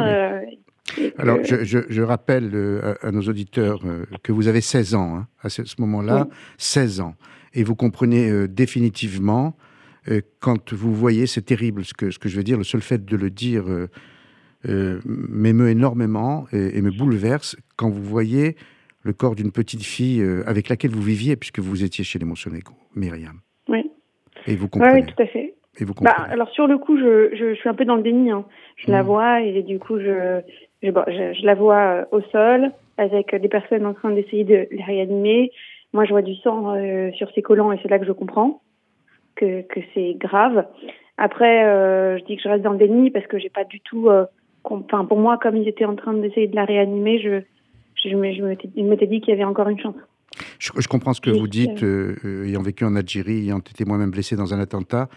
Alors, 1.18 1.40
je, 1.44 2.02
rappelle 2.02 2.52
euh, 2.54 2.94
à, 3.02 3.12
nos 3.12 3.22
auditeurs 3.22 3.82
euh, 3.86 4.06
que 4.24 4.32
vous 4.32 4.48
avez 4.48 4.62
16 4.62 4.96
ans, 4.96 5.18
hein, 5.18 5.28
à 5.42 5.50
ce, 5.50 5.64
moment-là, 5.80 6.28
16 6.58 7.02
ans. 7.02 7.16
Et 7.54 7.64
vous 7.64 7.76
comprenez 7.76 8.30
euh, 8.30 8.48
définitivement, 8.48 9.56
quand 10.40 10.72
vous 10.72 10.94
voyez, 10.94 11.26
c'est 11.26 11.42
terrible 11.42 11.84
ce 11.84 11.96
que, 11.96 12.12
ce 12.12 12.20
que 12.20 12.30
je 12.30 12.38
veux 12.38 12.44
dire, 12.44 12.60
le 12.60 12.64
seul 12.64 12.82
fait 12.82 13.04
de 13.04 13.18
le 13.18 13.32
dire 13.32 13.66
m'émeut 14.64 15.70
énormément 15.70 16.46
et, 16.52 16.80
me 16.84 16.92
bouleverse 16.92 17.56
quand 17.76 17.90
vous 17.90 18.04
voyez 18.04 18.56
le 19.02 19.14
corps 19.14 19.34
d'une 19.34 19.52
petite 19.52 19.82
fille 19.82 20.24
avec 20.46 20.70
laquelle 20.70 20.92
vous 20.92 21.02
viviez, 21.02 21.36
puisque 21.36 21.58
vous 21.58 21.84
étiez 21.84 22.04
chez 22.04 22.20
les 22.20 22.26
Monsonego, 22.26 22.74
Myriam. 22.96 23.40
Oui. 23.68 23.90
Et 24.46 24.56
vous 24.56 24.68
comprenez. 24.68 25.02
Oui, 25.02 25.06
tout 25.08 25.24
à 25.24 25.26
fait. 25.26 25.56
Et 25.80 25.86
vous 25.86 25.94
bah, 26.02 26.12
alors 26.30 26.50
sur 26.52 26.68
le 26.68 26.78
coup, 26.78 26.98
je, 26.98 27.36
je, 27.36 27.56
suis 27.56 27.68
un 27.68 27.74
peu 27.74 27.86
dans 27.86 27.96
le 27.96 28.04
déni. 28.04 28.32
Hein. 28.32 28.46
Je 28.78 28.92
la 28.92 29.04
mmh. 29.04 29.06
vois 29.06 29.42
et 29.42 29.64
du 29.64 29.80
coup, 29.80 30.00
je, 30.00 30.42
je, 30.82 30.90
je, 30.90 31.46
la 31.46 31.56
vois 31.56 31.76
euh, 31.78 32.06
au 32.12 32.22
sol 32.32 32.72
avec 32.98 33.36
des 33.36 33.48
personnes 33.50 33.86
en 33.86 33.94
train 33.94 34.12
d'essayer 34.12 34.44
de 34.44 34.68
les 34.72 34.84
réanimer. 34.84 35.52
Moi, 35.94 36.06
je 36.06 36.12
vois 36.12 36.22
du 36.22 36.36
sang 36.36 36.76
euh, 36.76 37.12
sur 37.14 37.30
ses 37.32 37.42
collants 37.42 37.72
et 37.72 37.80
c'est 37.82 37.90
là 37.90 38.00
que 38.00 38.06
je 38.06 38.12
comprends 38.12 38.62
que, 39.36 39.62
que 39.64 39.80
c'est 39.94 40.14
grave. 40.18 40.66
Après, 41.18 41.66
euh, 41.66 42.18
je 42.18 42.26
dis 42.26 42.36
que 42.36 42.42
je 42.42 42.50
reste 42.50 42.64
dans 42.64 42.72
le 42.72 42.78
déni 42.78 43.12
parce 43.12 43.28
que 43.28 43.38
j'ai 43.38 43.50
pas 43.50 43.64
du 43.64 43.80
tout. 43.82 44.10
Enfin, 44.64 45.06
pour 45.06 45.20
moi, 45.20 45.38
comme 45.38 45.58
ils 45.58 45.68
étaient 45.68 45.86
en 45.86 45.96
train 45.96 46.14
d'essayer 46.14 46.48
de 46.48 46.56
la 46.56 46.66
réanimer, 46.66 47.20
je, 47.20 47.42
je, 48.04 48.16
m'étais 48.16 49.08
dit 49.08 49.22
qu'il 49.22 49.30
y 49.30 49.34
avait 49.34 49.44
encore 49.44 49.70
une 49.70 49.80
chance. 49.80 49.96
Je, 50.60 50.72
je 50.78 50.88
comprends 50.88 51.14
ce 51.14 51.22
que 51.22 51.30
vous 51.30 51.48
dites, 51.48 51.84
ayant 52.46 52.62
vécu 52.62 52.84
en 52.84 52.96
Algérie, 52.96 53.46
ayant 53.46 53.60
été 53.60 53.86
moi-même 53.86 54.12
blessé 54.12 54.36
dans 54.36 54.54
un 54.54 54.60
attentat. 54.60 55.08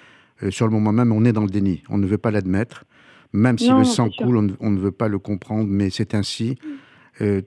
sur 0.50 0.66
le 0.66 0.72
moment 0.72 0.92
même, 0.92 1.12
on 1.12 1.24
est 1.24 1.32
dans 1.32 1.42
le 1.42 1.50
déni. 1.50 1.82
On 1.90 1.98
ne 1.98 2.06
veut 2.06 2.18
pas 2.18 2.30
l'admettre. 2.30 2.84
Même 3.32 3.58
si 3.58 3.70
le 3.70 3.84
sang 3.84 4.08
coule, 4.16 4.56
on 4.60 4.70
ne, 4.70 4.78
veut 4.78 4.92
pas 4.92 5.08
le 5.08 5.18
comprendre, 5.18 5.68
mais 5.68 5.90
c'est 5.90 6.14
ainsi. 6.14 6.58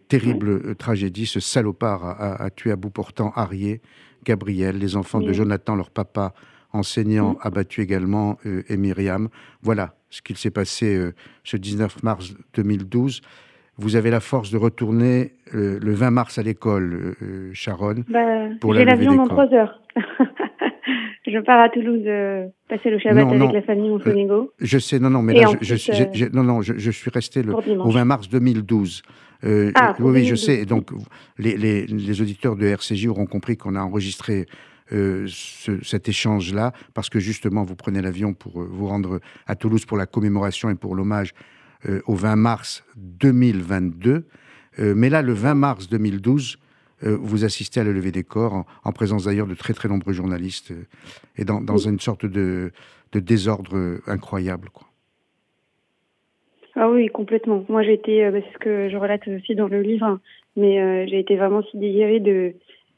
terrible 0.07 0.75
tragédie, 0.75 1.25
ce 1.25 1.39
salopard 1.39 2.05
a, 2.05 2.49
tué 2.51 2.71
à 2.71 2.75
bout 2.75 2.91
portant 2.91 3.31
Arié, 3.35 3.81
Gabriel, 4.23 4.77
les 4.77 4.95
enfants 4.95 5.21
de 5.21 5.33
Jonathan, 5.33 5.75
leur 5.75 5.89
papa, 5.89 6.33
enseignant, 6.71 7.37
a 7.41 7.49
battu 7.49 7.81
également, 7.81 8.37
et 8.45 8.77
Myriam. 8.77 9.29
Voilà 9.63 9.95
ce 10.09 10.21
qu'il 10.21 10.37
s'est 10.37 10.51
passé 10.51 11.11
ce 11.43 11.57
19 11.57 12.03
mars 12.03 12.33
2012. 12.53 13.21
Vous 13.81 13.95
avez 13.95 14.11
la 14.11 14.19
force 14.19 14.51
de 14.51 14.57
retourner 14.57 15.33
euh, 15.55 15.79
le 15.81 15.93
20 15.93 16.11
mars 16.11 16.37
à 16.37 16.43
l'école, 16.43 17.15
euh, 17.21 17.49
Sharon. 17.53 18.03
Bah, 18.07 18.49
J'ai 18.75 18.85
l'avion 18.85 19.15
dans 19.15 19.27
trois 19.27 19.51
heures. 19.53 19.81
je 21.31 21.39
pars 21.39 21.59
à 21.59 21.69
Toulouse 21.69 22.03
euh, 22.05 22.47
passer 22.69 22.89
le 22.89 22.99
Shabbat 22.99 23.27
avec 23.27 23.53
la 23.53 23.61
famille 23.61 23.89
Monténégro. 23.89 24.51
je 24.59 24.77
sais, 24.77 24.99
non, 24.99 25.09
non, 25.09 25.21
mais 25.21 25.33
là, 25.33 25.49
je, 25.61 26.35
non, 26.35 26.43
non, 26.43 26.61
je, 26.61 26.91
suis 26.91 27.09
resté 27.09 27.43
le, 27.43 27.53
au 27.53 27.91
20 27.91 28.05
mars 28.05 28.29
2012. 28.29 29.01
ah, 29.75 29.95
oui, 29.99 30.25
je 30.25 30.35
sais. 30.35 30.59
Et 30.61 30.65
donc, 30.65 30.91
les, 31.37 31.57
les, 31.57 31.85
les, 31.85 32.21
auditeurs 32.21 32.55
de 32.55 32.65
RCJ 32.67 33.07
auront 33.07 33.25
compris 33.25 33.57
qu'on 33.57 33.75
a 33.75 33.81
enregistré 33.81 34.45
cet 35.81 36.09
échange-là, 36.09 36.73
parce 36.93 37.09
que 37.09 37.19
justement, 37.19 37.63
vous 37.63 37.75
prenez 37.75 38.01
l'avion 38.01 38.33
pour 38.33 38.61
vous 38.61 38.87
rendre 38.87 39.19
à 39.47 39.55
Toulouse 39.55 39.85
pour 39.85 39.97
la 39.97 40.05
commémoration 40.05 40.69
et 40.69 40.75
pour 40.75 40.95
l'hommage 40.95 41.33
euh, 41.89 41.99
au 42.05 42.13
20 42.13 42.35
mars 42.35 42.83
2022. 42.95 44.27
Euh, 44.79 44.93
mais 44.95 45.09
là, 45.09 45.23
le 45.23 45.33
20 45.33 45.55
mars 45.55 45.89
2012, 45.89 46.57
euh, 46.57 46.60
vous 47.03 47.45
assistez 47.45 47.79
à 47.79 47.83
la 47.83 47.91
levée 47.91 48.11
des 48.11 48.23
corps, 48.23 48.65
en, 48.83 48.91
présence 48.91 49.25
d'ailleurs 49.25 49.47
de 49.47 49.55
très 49.55 49.73
très 49.73 49.89
nombreux 49.89 50.13
journalistes, 50.13 50.73
et 51.37 51.45
dans, 51.45 51.77
une 51.77 51.99
sorte 51.99 52.25
de, 52.25 52.71
désordre 53.13 53.99
incroyable. 54.07 54.69
Quoi. 54.69 54.87
Ah 56.75 56.89
oui, 56.89 57.07
complètement. 57.07 57.65
Moi, 57.67 57.83
j'ai 57.83 57.93
été, 57.93 58.29
bah, 58.29 58.39
c'est 58.45 58.53
ce 58.53 58.59
que 58.59 58.89
je 58.89 58.97
relate 58.97 59.27
aussi 59.27 59.55
dans 59.55 59.67
le 59.67 59.81
livre, 59.81 60.05
hein, 60.05 60.19
mais 60.55 61.07
j'ai 61.07 61.19
été 61.19 61.35
vraiment 61.35 61.63
sidérée 61.63 62.19
de, 62.19 62.53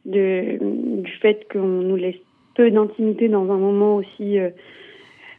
de, 0.06 0.58
du 1.02 1.12
fait 1.22 1.48
qu'on 1.52 1.62
nous 1.62 1.96
laisse 1.96 2.20
peu 2.56 2.70
d'intimité 2.70 3.30
dans 3.30 3.52
un 3.52 3.58
moment 3.58 3.96
aussi, 3.96 4.38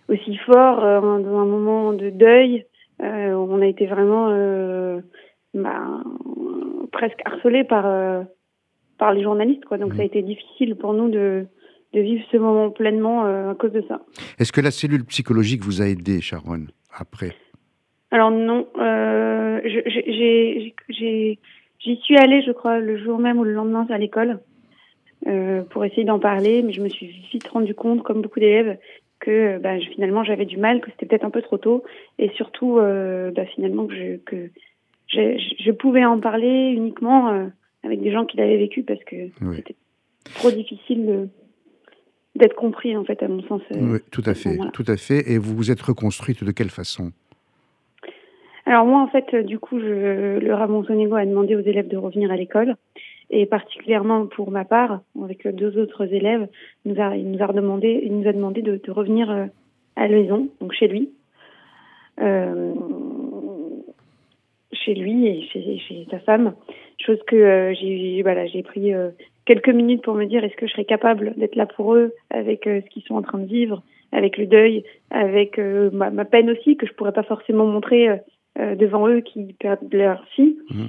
aussi 0.09 0.37
fort, 0.39 0.81
dans 0.81 1.39
un 1.39 1.47
moment 1.47 1.93
de 1.93 2.11
deuil, 2.11 2.65
euh, 3.03 3.33
on 3.33 3.61
a 3.61 3.67
été 3.67 3.87
vraiment 3.87 4.29
euh, 4.31 5.01
bah, 5.53 6.03
presque 6.93 7.21
harcelés 7.25 7.65
par 7.65 7.87
euh, 7.87 8.23
par 8.99 9.12
les 9.12 9.22
journalistes, 9.22 9.64
quoi. 9.64 9.78
Donc 9.78 9.95
ça 9.95 10.01
a 10.01 10.05
mmh. 10.05 10.07
été 10.07 10.22
difficile 10.22 10.76
pour 10.76 10.95
nous 10.95 11.09
de 11.09 11.47
de 11.92 12.01
vivre 12.01 12.24
ce 12.32 12.36
moment 12.36 12.70
pleinement 12.70 13.24
à 13.24 13.55
cause 13.55 13.70
de 13.70 13.84
ça. 13.86 14.01
Est-ce 14.40 14.51
que 14.51 14.61
la 14.61 14.72
cellule 14.72 15.05
psychologique 15.05 15.62
vous 15.62 15.80
a 15.80 15.86
aidé, 15.86 16.20
Sharon, 16.20 16.66
après? 16.92 17.30
Alors 18.11 18.32
non, 18.32 18.66
j'y 19.64 20.72
suis 22.03 22.16
allée, 22.16 22.42
je 22.42 22.51
crois, 22.51 22.80
le 22.80 22.99
jour 22.99 23.20
même 23.20 23.38
ou 23.38 23.45
le 23.45 23.53
lendemain 23.53 23.86
à 23.90 23.99
l'école 23.99 24.40
pour 25.70 25.84
essayer 25.84 26.03
d'en 26.03 26.18
parler, 26.18 26.62
mais 26.62 26.72
je 26.72 26.82
me 26.82 26.88
suis 26.88 27.07
vite 27.32 27.47
rendu 27.47 27.76
compte, 27.76 28.03
comme 28.03 28.22
beaucoup 28.22 28.40
d'élèves, 28.40 28.76
que 29.24 29.59
bah, 29.59 29.78
finalement 29.95 30.22
j'avais 30.22 30.45
du 30.45 30.59
mal, 30.59 30.80
que 30.80 30.90
c'était 30.90 31.07
peut-être 31.07 31.24
un 31.24 31.30
peu 31.30 31.42
trop 31.42 31.59
tôt, 31.59 31.82
et 32.18 32.28
surtout 32.30 32.78
euh, 32.78 33.30
bah, 33.30 33.47
finalement 33.47 33.86
que, 33.86 33.95
je, 33.95 34.16
que 34.16 34.51
je, 35.09 35.70
pouvais 35.70 36.05
en 36.05 36.20
parler 36.20 36.72
uniquement 36.76 37.30
euh, 37.30 37.47
avec 37.85 38.01
des 38.01 38.11
gens 38.11 38.24
qui 38.24 38.37
l'avaient 38.37 38.57
vécu 38.57 38.82
parce 38.82 39.03
que 39.05 39.16
c'était 39.57 39.76
trop 40.35 40.51
difficile 40.51 41.28
d'être 42.35 42.57
compris 42.57 42.97
en 42.97 43.05
fait 43.05 43.22
à 43.22 43.28
mon 43.28 43.43
sens. 43.43 43.62
Euh, 43.72 43.93
oui, 43.93 43.99
tout 44.11 44.22
à 44.26 44.35
fait, 44.35 44.59
tout 44.72 44.85
à 44.89 44.97
fait. 44.97 45.30
Et 45.30 45.39
vous 45.39 45.55
vous 45.55 45.70
êtes 45.70 45.82
reconstruite 45.82 46.43
de 46.43 46.51
quelle 46.51 46.70
façon? 46.70 47.12
Alors 48.66 48.87
moi 48.87 49.01
en 49.01 49.09
fait, 49.09 49.35
du 49.45 49.59
coup, 49.59 49.78
je, 49.78 50.39
le 50.39 50.55
Ramon 50.55 50.85
Sonego 50.85 51.14
a 51.14 51.26
demandé 51.26 51.55
aux 51.55 51.61
élèves 51.61 51.89
de 51.89 51.97
revenir 51.97 52.30
à 52.32 52.37
l'école 52.37 52.76
et 53.30 53.47
particulièrement 53.47 54.26
pour 54.26 54.51
ma 54.51 54.64
part, 54.64 55.01
avec 55.22 55.47
deux 55.49 55.78
autres 55.78 56.12
élèves, 56.12 56.47
nous 56.85 57.01
a, 57.01 57.16
il 57.16 57.30
nous 57.30 57.43
a 57.43 57.53
demandé, 57.53 58.01
il 58.05 58.16
nous 58.18 58.28
a 58.28 58.32
demandé 58.32 58.62
de, 58.62 58.80
revenir 58.91 59.30
euh, 59.30 59.47
à 59.97 60.09
la 60.09 60.16
maison, 60.16 60.49
donc 60.61 60.72
chez 60.72 60.89
lui, 60.89 61.11
euh, 62.20 62.72
chez 64.85 64.95
lui 64.95 65.26
et 65.26 65.43
chez, 65.43 66.07
sa 66.11 66.18
femme. 66.20 66.55
Chose 66.99 67.18
que 67.26 67.37
euh, 67.37 67.74
j'ai, 67.74 68.22
voilà, 68.22 68.47
j'ai 68.47 68.62
pris 68.62 68.93
quelques 69.47 69.68
minutes 69.68 70.03
pour 70.03 70.14
me 70.14 70.26
dire 70.26 70.45
est-ce 70.45 70.57
que 70.57 70.66
je 70.66 70.72
serais 70.72 70.85
capable 70.85 71.35
d'être 71.37 71.57
là 71.57 71.66
pour 71.66 71.95
eux 71.95 72.12
avec 72.30 72.64
ce 72.64 72.89
qu'ils 72.91 73.03
sont 73.03 73.16
en 73.16 73.22
train 73.22 73.39
de 73.39 73.47
vivre, 73.47 73.82
avec 74.12 74.39
le 74.39 74.47
deuil, 74.47 74.85
avec 75.11 75.59
ma, 75.59 76.24
peine 76.24 76.51
aussi 76.51 76.76
que 76.76 76.87
je 76.87 76.93
pourrais 76.93 77.12
pas 77.12 77.22
forcément 77.22 77.66
montrer 77.66 78.09
devant 78.57 79.09
eux 79.09 79.20
qui 79.20 79.55
perdent 79.59 79.93
leur 79.93 80.24
fille. 80.35 80.57
Mmh. 80.70 80.85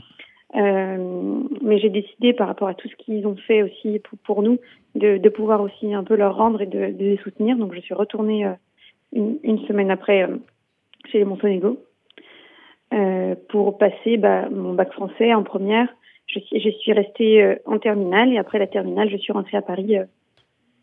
Euh, 0.56 1.42
mais 1.62 1.80
j'ai 1.80 1.90
décidé 1.90 2.32
par 2.34 2.48
rapport 2.48 2.70
à 2.70 2.74
tout 2.74 2.88
ce 2.88 2.96
qu'ils 2.96 3.28
ont 3.28 3.36
fait 3.36 3.62
aussi 3.62 4.02
pour, 4.24 4.42
nous 4.42 4.58
de, 4.94 5.18
de, 5.18 5.30
pouvoir 5.30 5.62
aussi 5.62 5.94
un 5.94 6.04
peu 6.04 6.16
leur 6.16 6.38
rendre 6.38 6.62
et 6.62 6.66
de, 6.66 6.92
de 6.92 7.04
les 7.04 7.18
soutenir. 7.18 7.58
Donc 7.58 7.74
je 7.74 7.82
suis 7.82 7.94
retournée 7.94 8.46
euh, 8.46 8.54
une, 9.12 9.38
une, 9.44 9.60
semaine 9.68 9.92
après 9.92 10.24
euh, 10.24 10.38
chez 11.12 11.18
les 11.18 11.26
Monténégro 11.26 11.68
euh, 11.68 11.76
pour 13.50 13.78
passer 13.78 14.18
bah, 14.18 14.48
mon 14.50 14.74
bac 14.74 14.92
français 14.94 15.34
en 15.34 15.44
première. 15.44 15.88
Je, 16.28 16.40
je 16.52 16.70
suis 16.70 16.94
restée 16.94 17.58
en 17.66 17.78
terminale 17.78 18.32
et 18.34 18.38
après 18.38 18.60
la 18.60 18.68
terminale, 18.68 19.10
je 19.10 19.18
suis 19.18 19.34
rentrée 19.34 19.58
à 19.58 19.62
Paris 19.62 19.98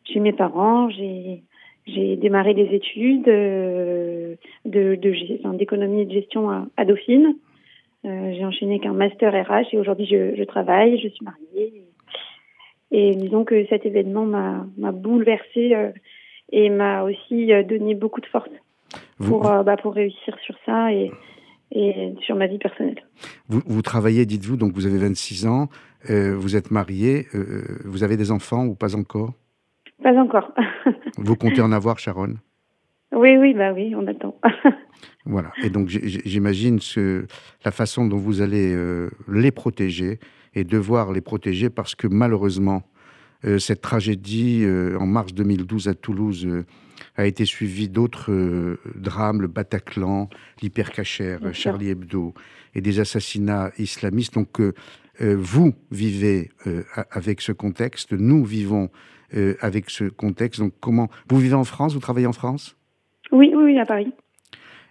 chez 0.05 0.20
mes 0.20 0.32
parents. 0.32 0.88
J'ai 0.90 1.42
j'ai 1.86 2.16
démarré 2.16 2.55
des 2.55 2.74
études 2.74 3.24
de 3.24 4.38
d'économie 4.64 6.07
de, 6.07 6.11
de 6.11 6.14
gestion 6.14 6.50
à, 6.50 6.66
à 6.76 6.84
Dauphine. 6.84 7.34
Euh, 8.05 8.32
j'ai 8.34 8.44
enchaîné 8.44 8.80
qu'un 8.80 8.92
master 8.92 9.32
RH 9.32 9.74
et 9.74 9.78
aujourd'hui 9.78 10.07
je, 10.07 10.34
je, 10.36 10.42
travaille, 10.42 10.98
je 11.00 11.09
suis 11.09 11.24
mariée. 11.24 11.84
Et, 12.90 13.14
disons 13.14 13.44
que 13.44 13.64
cet 13.66 13.86
événement 13.86 14.26
m'a 14.26 14.92
bouleversée 14.92 15.74
euh, 15.74 15.90
et 16.50 16.68
m'a 16.68 17.05
aussi 17.05 17.53
euh, 17.53 17.62
donné 17.62 17.94
beaucoup 17.94 18.20
de 18.20 18.26
force 18.26 18.50
pour, 19.18 19.42
bah, 19.42 19.76
pour 19.80 19.94
réussir 19.94 20.36
sur 20.44 20.57
ça 20.66 20.92
et, 20.92 21.11
et 21.74 22.14
sur 22.24 22.36
ma 22.36 22.46
vie 22.46 22.58
personnelle. 22.58 23.02
Vous, 23.48 23.60
vous 23.66 23.82
travaillez, 23.82 24.26
dites-vous, 24.26 24.56
donc 24.56 24.72
vous 24.74 24.86
avez 24.86 24.98
26 24.98 25.46
ans, 25.46 25.68
vous 26.08 26.56
êtes 26.56 26.70
mariée, 26.70 27.26
vous 27.84 28.02
avez 28.02 28.16
des 28.16 28.30
enfants 28.30 28.66
ou 28.66 28.74
pas 28.74 28.94
encore? 28.96 29.34
Pas 30.02 30.14
encore. 30.14 30.52
vous 31.16 31.36
comptez 31.36 31.60
en 31.60 31.72
avoir, 31.72 31.98
Sharon? 31.98 32.34
Oui, 33.12 33.36
oui, 33.36 33.54
bah 33.54 33.72
oui, 33.72 33.94
on 33.94 34.06
attend. 34.06 34.36
Voilà. 35.24 35.52
Et 35.62 35.70
donc, 35.70 35.88
j'imagine 35.88 36.78
la 37.64 37.70
façon 37.70 38.06
dont 38.06 38.16
vous 38.16 38.40
allez 38.40 38.74
euh, 38.74 39.10
les 39.28 39.52
protéger 39.52 40.18
et 40.54 40.64
devoir 40.64 41.12
les 41.12 41.20
protéger 41.20 41.70
parce 41.70 41.94
que 41.94 42.08
malheureusement, 42.08 42.82
euh, 42.82 42.91
cette 43.59 43.80
tragédie 43.80 44.62
euh, 44.64 44.99
en 44.99 45.07
mars 45.07 45.34
2012 45.34 45.88
à 45.88 45.95
Toulouse 45.95 46.49
a 47.16 47.26
été 47.26 47.45
suivie 47.45 47.88
d'autres 47.88 48.78
drames, 48.95 49.43
le 49.43 49.49
Bataclan, 49.49 50.30
l'hypercachère, 50.62 51.40
Charlie 51.53 51.90
Hebdo 51.90 52.32
et 52.74 52.80
des 52.80 53.01
assassinats 53.01 53.70
islamistes. 53.78 54.34
Donc, 54.34 54.61
vous 55.20 55.74
vivez 55.90 56.51
avec 57.11 57.43
ce 57.43 57.53
contexte, 57.53 58.12
nous 58.12 58.45
vivons 58.45 58.88
avec 59.61 59.90
ce 59.90 60.05
contexte. 60.05 60.61
Donc, 60.61 60.72
comment 60.80 61.11
vous 61.28 61.38
vivez 61.38 61.55
en 61.55 61.64
France 61.64 61.93
Vous 61.93 62.01
travaillez 62.01 62.26
en 62.26 62.32
France? 62.32 62.76
Oui, 63.30 63.53
oui, 63.55 63.78
à 63.78 63.84
Paris 63.84 64.14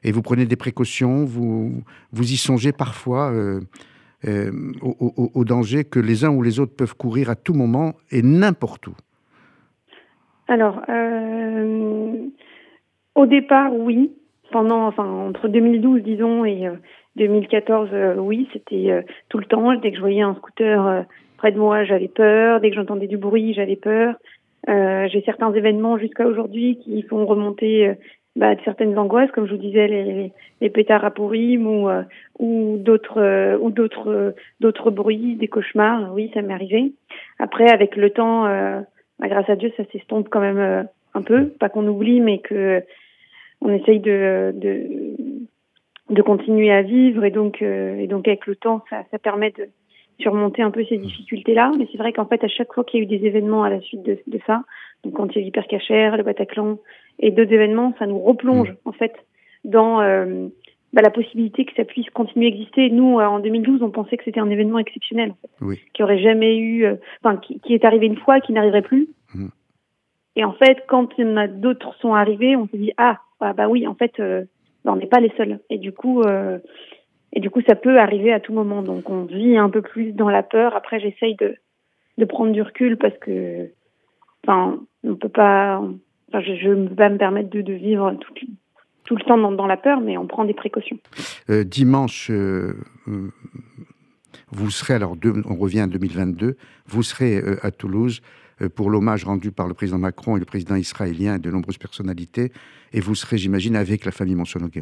et 0.04 0.12
vous 0.12 0.22
prenez 0.22 0.46
des 0.46 0.56
précautions, 0.56 1.26
vous, 1.26 1.84
vous 2.12 2.32
y 2.32 2.38
songez 2.38 2.72
parfois 2.72 3.32
euh, 4.28 4.52
euh, 4.84 5.30
au, 5.34 5.46
danger 5.46 5.84
que 5.84 6.00
les 6.00 6.26
uns 6.26 6.30
ou 6.30 6.44
les 6.44 6.60
autres 6.60 6.76
peuvent 6.76 6.96
courir 6.96 7.30
à 7.30 7.36
tout 7.36 7.54
moment 7.54 7.94
et 8.12 8.22
n'importe 8.22 8.88
où. 8.88 8.94
Alors, 10.48 10.82
euh, 10.90 12.18
au 13.16 13.26
départ, 13.26 13.74
oui. 13.74 14.12
Pendant, 14.52 14.86
enfin, 14.86 15.06
entre 15.06 15.48
2012, 15.48 16.04
disons, 16.04 16.44
et 16.44 16.68
2014, 17.16 18.18
oui, 18.18 18.50
c'était 18.52 19.06
tout 19.30 19.38
le 19.38 19.46
temps. 19.46 19.74
Dès 19.76 19.92
que 19.92 19.96
je 19.96 20.02
voyais 20.02 20.22
un 20.22 20.36
scooter 20.36 21.06
près 21.38 21.54
de 21.54 21.58
moi, 21.58 21.86
j'avais 21.86 22.10
peur. 22.10 22.60
Dès 22.60 22.70
que 22.70 22.76
j'entendais 22.76 23.08
du 23.08 23.16
bruit, 23.16 23.54
j'avais 23.54 23.78
peur. 23.78 24.16
J'ai 24.68 25.24
certains 25.26 25.54
événements 25.54 25.98
jusqu'à 25.98 26.28
aujourd'hui 26.28 26.80
qui 26.84 27.02
font 27.04 27.26
remonter 27.26 27.96
bah, 28.36 28.56
certaines 28.64 28.98
angoisses, 28.98 29.32
comme 29.32 29.46
je 29.46 29.52
vous 29.52 29.62
disais, 29.62 29.88
les, 29.88 30.32
les 30.62 30.70
pétards 30.70 31.04
à 31.04 31.12
pourrim 31.12 31.68
ou, 31.68 31.90
euh, 31.90 32.04
ou 32.40 32.78
d'autres 32.78 33.22
euh, 33.22 33.58
ou 33.60 33.72
d'autres 33.72 34.10
euh, 34.10 34.32
d'autres 34.62 34.90
bruits, 34.90 35.36
des 35.36 35.50
cauchemars. 35.50 36.14
Oui, 36.14 36.32
ça 36.34 36.42
m'est 36.42 36.54
arrivé. 36.54 36.94
Après, 37.40 37.70
avec 37.70 37.98
le 37.98 38.10
temps, 38.10 38.44
bah, 39.20 39.28
grâce 39.28 39.50
à 39.50 39.56
Dieu, 39.56 39.72
ça 39.76 39.84
s'estompe 39.92 40.30
quand 40.30 40.40
même 40.40 40.88
un 41.14 41.22
peu. 41.22 41.50
Pas 41.50 41.70
qu'on 41.70 41.88
oublie, 41.88 42.22
mais 42.22 42.40
que 42.40 42.82
on 43.60 43.70
essaye 43.74 44.00
de, 44.00 44.54
de 44.56 45.16
de 46.10 46.22
continuer 46.22 46.72
à 46.72 46.82
vivre 46.82 47.24
et 47.26 47.32
donc 47.32 47.62
et 47.62 48.08
donc 48.08 48.28
avec 48.28 48.48
le 48.48 48.56
temps, 48.56 48.84
ça, 48.90 49.04
ça 49.12 49.20
permet 49.20 49.52
de 49.52 49.68
surmonter 50.20 50.62
un 50.62 50.72
peu 50.72 50.86
ces 50.86 50.98
difficultés-là. 50.98 51.72
Mais 51.78 51.88
c'est 51.92 51.98
vrai 51.98 52.14
qu'en 52.14 52.26
fait, 52.26 52.44
à 52.44 52.48
chaque 52.48 52.74
fois 52.74 52.86
qu'il 52.86 53.00
y 53.00 53.02
a 53.02 53.04
eu 53.04 53.08
des 53.08 53.26
événements 53.26 53.64
à 53.64 53.70
la 53.70 53.82
suite 53.82 54.04
de, 54.04 54.20
de 54.28 54.40
ça, 54.48 54.64
donc 55.04 55.14
quand 55.16 55.28
il 55.28 55.36
y 55.36 55.38
a 55.40 55.42
eu 55.42 55.46
l'hypercachère, 55.46 56.16
le 56.16 56.24
Bataclan, 56.24 56.78
et 57.20 57.32
d'autres 57.32 57.54
événements, 57.54 57.94
ça 58.00 58.08
nous 58.08 58.20
replonge, 58.20 58.74
en 58.86 58.92
fait, 58.92 59.14
dans 59.64 59.98
bah, 60.94 61.02
la 61.02 61.12
possibilité 61.12 61.66
que 61.66 61.74
ça 61.76 61.86
puisse 61.86 62.10
continuer 62.10 62.48
à 62.48 62.50
exister. 62.50 62.90
Nous, 62.90 63.20
en 63.20 63.40
2012, 63.40 63.82
on 63.84 63.92
pensait 63.92 64.18
que 64.18 64.24
c'était 64.24 64.40
un 64.40 64.50
événement 64.50 64.80
exceptionnel, 64.80 65.34
qui 65.94 66.04
aurait 66.04 66.22
jamais 66.22 66.58
eu, 66.58 66.86
enfin, 67.24 67.38
qui, 67.38 67.60
qui, 67.60 67.74
est 67.74 67.86
arrivé 67.86 68.08
une 68.08 68.18
fois, 68.18 68.40
qui 68.40 68.54
n'arriverait 68.54 68.82
plus. 68.82 69.08
Mmh. 69.36 69.48
Et 70.36 70.46
en 70.46 70.54
fait, 70.54 70.84
quand 70.88 71.10
il 71.18 71.26
y 71.26 71.28
en 71.28 71.38
a 71.38 71.48
d'autres 71.48 71.96
sont 71.96 72.14
arrivés, 72.14 72.56
on 72.56 72.68
s'est 72.68 72.78
dit 72.78 72.94
ah 72.98 73.20
bah, 73.40 73.54
bah 73.54 73.68
oui, 73.68 73.88
en 73.88 73.96
fait, 73.96 74.20
euh, 74.20 74.46
bah, 74.86 74.94
on 74.94 74.96
n'est 74.96 75.08
pas 75.08 75.20
les 75.20 75.32
seuls. 75.36 75.60
Et 75.70 75.78
du 75.78 75.92
coup, 75.92 76.22
euh, 76.22 76.60
et 77.34 77.40
du 77.40 77.50
coup, 77.50 77.62
ça 77.68 77.76
peut 77.76 78.00
arriver 78.00 78.32
à 78.32 78.40
tout 78.40 78.54
moment. 78.54 78.82
Donc, 78.82 79.10
on 79.10 79.24
vit 79.24 79.58
un 79.58 79.70
peu 79.70 79.82
plus 79.82 80.14
dans 80.14 80.30
la 80.30 80.44
peur. 80.44 80.76
Après, 80.76 81.00
j'essaye 81.00 81.36
de 81.36 81.56
de 82.18 82.26
prendre 82.26 82.52
du 82.52 82.62
recul 82.62 82.98
parce 82.98 83.18
que, 83.18 83.70
enfin, 84.44 84.80
on 85.04 85.16
peut 85.16 85.30
pas. 85.30 85.82
Enfin, 86.34 86.42
je 86.42 86.70
ne 86.70 86.88
peux 86.88 86.96
pas 86.96 87.10
me 87.10 87.18
permettre 87.18 87.50
de, 87.50 87.62
de 87.62 87.74
vivre 87.74 88.14
tout, 88.20 88.34
tout 89.04 89.16
le 89.16 89.24
temps 89.24 89.38
dans, 89.38 89.52
dans, 89.52 89.68
la 89.68 89.78
peur, 89.78 90.02
mais 90.02 90.18
on 90.18 90.28
prend 90.28 90.46
des 90.46 90.54
précautions. 90.54 90.98
Euh, 91.50 91.64
dimanche, 91.64 92.30
euh, 92.32 92.74
vous 94.52 94.70
serez 94.70 94.94
alors, 94.94 95.16
on 95.46 95.56
revient 95.56 95.84
en 95.84 95.88
2022, 95.88 96.56
vous 96.88 97.04
serez 97.04 97.42
à 97.62 97.72
Toulouse 97.72 98.22
euh, 98.62 98.70
pour 98.70 98.90
l'hommage 98.90 99.24
rendu 99.24 99.52
par 99.52 99.68
le 99.68 99.74
président 99.74 99.98
Macron 99.98 100.38
et 100.38 100.40
le 100.40 100.46
président 100.46 100.76
israélien 100.76 101.36
et 101.36 101.40
de 101.40 101.50
nombreuses 101.50 101.78
personnalités. 101.78 102.52
Et 102.94 103.00
vous 103.00 103.16
serez, 103.16 103.38
j'imagine, 103.38 103.76
avec 103.76 104.06
la 104.06 104.12
famille 104.12 104.36
Monsonego. 104.36 104.82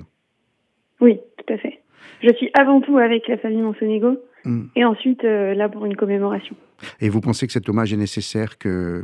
Oui, 1.02 1.20
tout 1.38 1.54
à 1.54 1.58
fait. 1.58 1.80
Je 2.22 2.34
suis 2.34 2.50
avant 2.54 2.82
tout 2.82 2.97
avec 2.97 3.28
la 3.28 3.38
famille 3.38 3.62
Monsonego 3.62 4.18
hmm. 4.43 4.66
et 4.76 4.84
ensuite 4.84 5.24
euh, 5.24 5.54
là 5.54 5.70
pour 5.70 5.86
une 5.86 5.95
commémoration. 5.95 6.56
Et 7.00 7.10
vous 7.10 7.22
pensez 7.22 7.47
que 7.47 7.54
cet 7.54 7.70
hommage 7.70 7.93
est 7.93 7.97
nécessaire, 7.97 8.58
que 8.58 8.70
euh, 8.70 9.04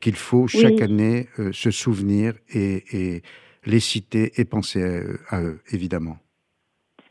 qu'il 0.00 0.14
faut 0.14 0.46
chaque 0.46 0.80
année 0.80 1.26
se 1.52 1.70
souvenir 1.70 2.34
et, 2.54 3.22
les 3.64 3.80
citer 3.80 4.32
et 4.38 4.44
penser 4.44 4.82
à, 5.30 5.40
eux, 5.40 5.60
évidemment. 5.72 6.16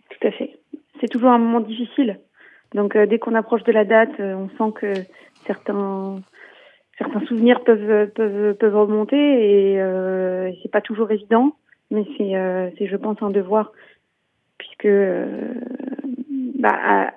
Tout 0.10 0.28
à 0.28 0.32
fait. 0.32 0.60
C'est 1.00 1.08
toujours 1.08 1.30
un 1.30 1.38
moment 1.38 1.62
difficile. 1.62 2.20
Donc 2.76 2.98
dès 2.98 3.20
qu'on 3.20 3.36
approche 3.36 3.64
de 3.64 3.72
la 3.72 3.86
date, 3.86 4.12
on 4.20 4.50
sent 4.50 4.74
que 4.76 4.94
certains 5.46 6.22
certains 7.02 7.26
souvenirs 7.26 7.64
peuvent 7.64 8.08
peuvent 8.12 8.54
peuvent 8.56 8.76
remonter 8.76 9.18
et 9.18 9.82
euh, 9.82 10.52
c'est 10.62 10.72
pas 10.72 10.82
toujours 10.82 11.12
évident, 11.12 11.56
mais 11.90 12.06
c'est 12.18 12.36
euh, 12.36 12.70
c'est 12.78 12.88
je 12.88 12.96
pense 12.96 13.18
un 13.22 13.32
devoir 13.32 13.72
puisque 14.58 14.86
euh, 14.86 15.54
bah, 16.60 17.12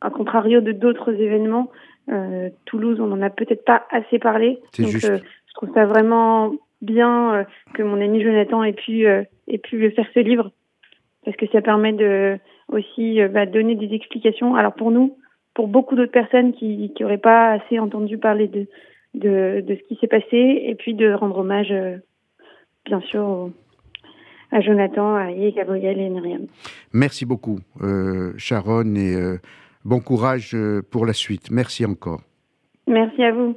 à, 0.00 0.10
contrario 0.10 0.60
de 0.60 0.72
d'autres 0.72 1.12
événements, 1.12 1.70
euh, 2.10 2.48
Toulouse 2.64 3.00
on 3.00 3.12
en 3.12 3.22
a 3.22 3.30
peut-être 3.30 3.64
pas 3.64 3.86
assez 3.90 4.18
parlé. 4.18 4.60
Donc 4.78 4.88
je 4.88 5.20
trouve 5.54 5.74
ça 5.74 5.86
vraiment 5.86 6.52
bien 6.80 7.46
que 7.74 7.82
mon 7.82 8.00
ami 8.00 8.22
Jonathan 8.22 8.62
ait 8.62 8.72
pu 8.72 9.06
ait 9.06 9.58
pu 9.58 9.90
faire 9.90 10.06
ce 10.14 10.20
livre 10.20 10.52
parce 11.24 11.36
que 11.36 11.46
ça 11.48 11.60
permet 11.60 11.92
de 11.92 12.38
aussi 12.68 13.20
bah, 13.32 13.46
donner 13.46 13.74
des 13.74 13.94
explications. 13.94 14.54
Alors 14.54 14.74
pour 14.74 14.90
nous, 14.90 15.16
pour 15.54 15.66
beaucoup 15.66 15.96
d'autres 15.96 16.12
personnes 16.12 16.52
qui 16.52 16.92
n'auraient 17.00 17.18
pas 17.18 17.50
assez 17.50 17.80
entendu 17.80 18.16
parler 18.16 18.46
de, 18.46 18.68
de, 19.14 19.60
de 19.66 19.74
ce 19.74 19.88
qui 19.88 19.98
s'est 20.00 20.06
passé 20.06 20.62
et 20.64 20.76
puis 20.76 20.94
de 20.94 21.12
rendre 21.12 21.38
hommage, 21.38 21.72
euh, 21.72 21.96
bien 22.84 23.00
sûr, 23.00 23.50
à 24.52 24.60
Jonathan, 24.60 25.16
à 25.16 25.32
Yé, 25.32 25.50
Gabriel 25.50 25.98
et 25.98 26.08
Myriam. 26.08 26.46
Merci 26.92 27.26
beaucoup, 27.26 27.58
euh, 27.82 28.32
Sharon, 28.36 28.94
et 28.94 29.14
euh, 29.14 29.38
bon 29.84 30.00
courage 30.00 30.56
pour 30.90 31.06
la 31.06 31.12
suite. 31.12 31.50
Merci 31.50 31.84
encore. 31.84 32.22
Merci 32.86 33.22
à 33.22 33.32
vous. 33.32 33.56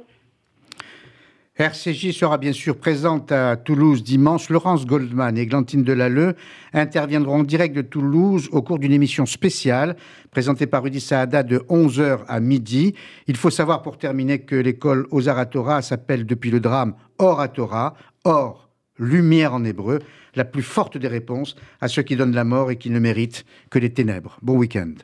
RCJ 1.58 2.12
sera 2.12 2.38
bien 2.38 2.52
sûr 2.52 2.78
présente 2.78 3.30
à 3.30 3.56
Toulouse 3.56 4.02
dimanche. 4.02 4.48
Laurence 4.48 4.86
Goldman 4.86 5.36
et 5.36 5.44
Glantine 5.44 5.84
Delalleux 5.84 6.34
interviendront 6.72 7.40
en 7.40 7.42
direct 7.42 7.76
de 7.76 7.82
Toulouse 7.82 8.48
au 8.52 8.62
cours 8.62 8.78
d'une 8.78 8.92
émission 8.92 9.26
spéciale 9.26 9.96
présentée 10.30 10.66
par 10.66 10.82
Rudy 10.82 10.98
Saada 10.98 11.42
de 11.42 11.58
11h 11.58 12.20
à 12.26 12.40
midi. 12.40 12.94
Il 13.26 13.36
faut 13.36 13.50
savoir 13.50 13.82
pour 13.82 13.98
terminer 13.98 14.38
que 14.38 14.56
l'école 14.56 15.06
Ozaratora 15.10 15.82
s'appelle 15.82 16.24
depuis 16.24 16.50
le 16.50 16.58
drame 16.58 16.94
Oratora, 17.18 17.94
Or, 18.24 18.70
lumière 18.98 19.52
en 19.52 19.62
hébreu, 19.62 19.98
la 20.34 20.46
plus 20.46 20.62
forte 20.62 20.96
des 20.96 21.08
réponses 21.08 21.54
à 21.82 21.88
ceux 21.88 22.02
qui 22.02 22.16
donnent 22.16 22.34
la 22.34 22.44
mort 22.44 22.70
et 22.70 22.76
qui 22.76 22.88
ne 22.88 22.98
méritent 22.98 23.44
que 23.68 23.78
les 23.78 23.92
ténèbres. 23.92 24.38
Bon 24.40 24.56
week-end. 24.56 24.94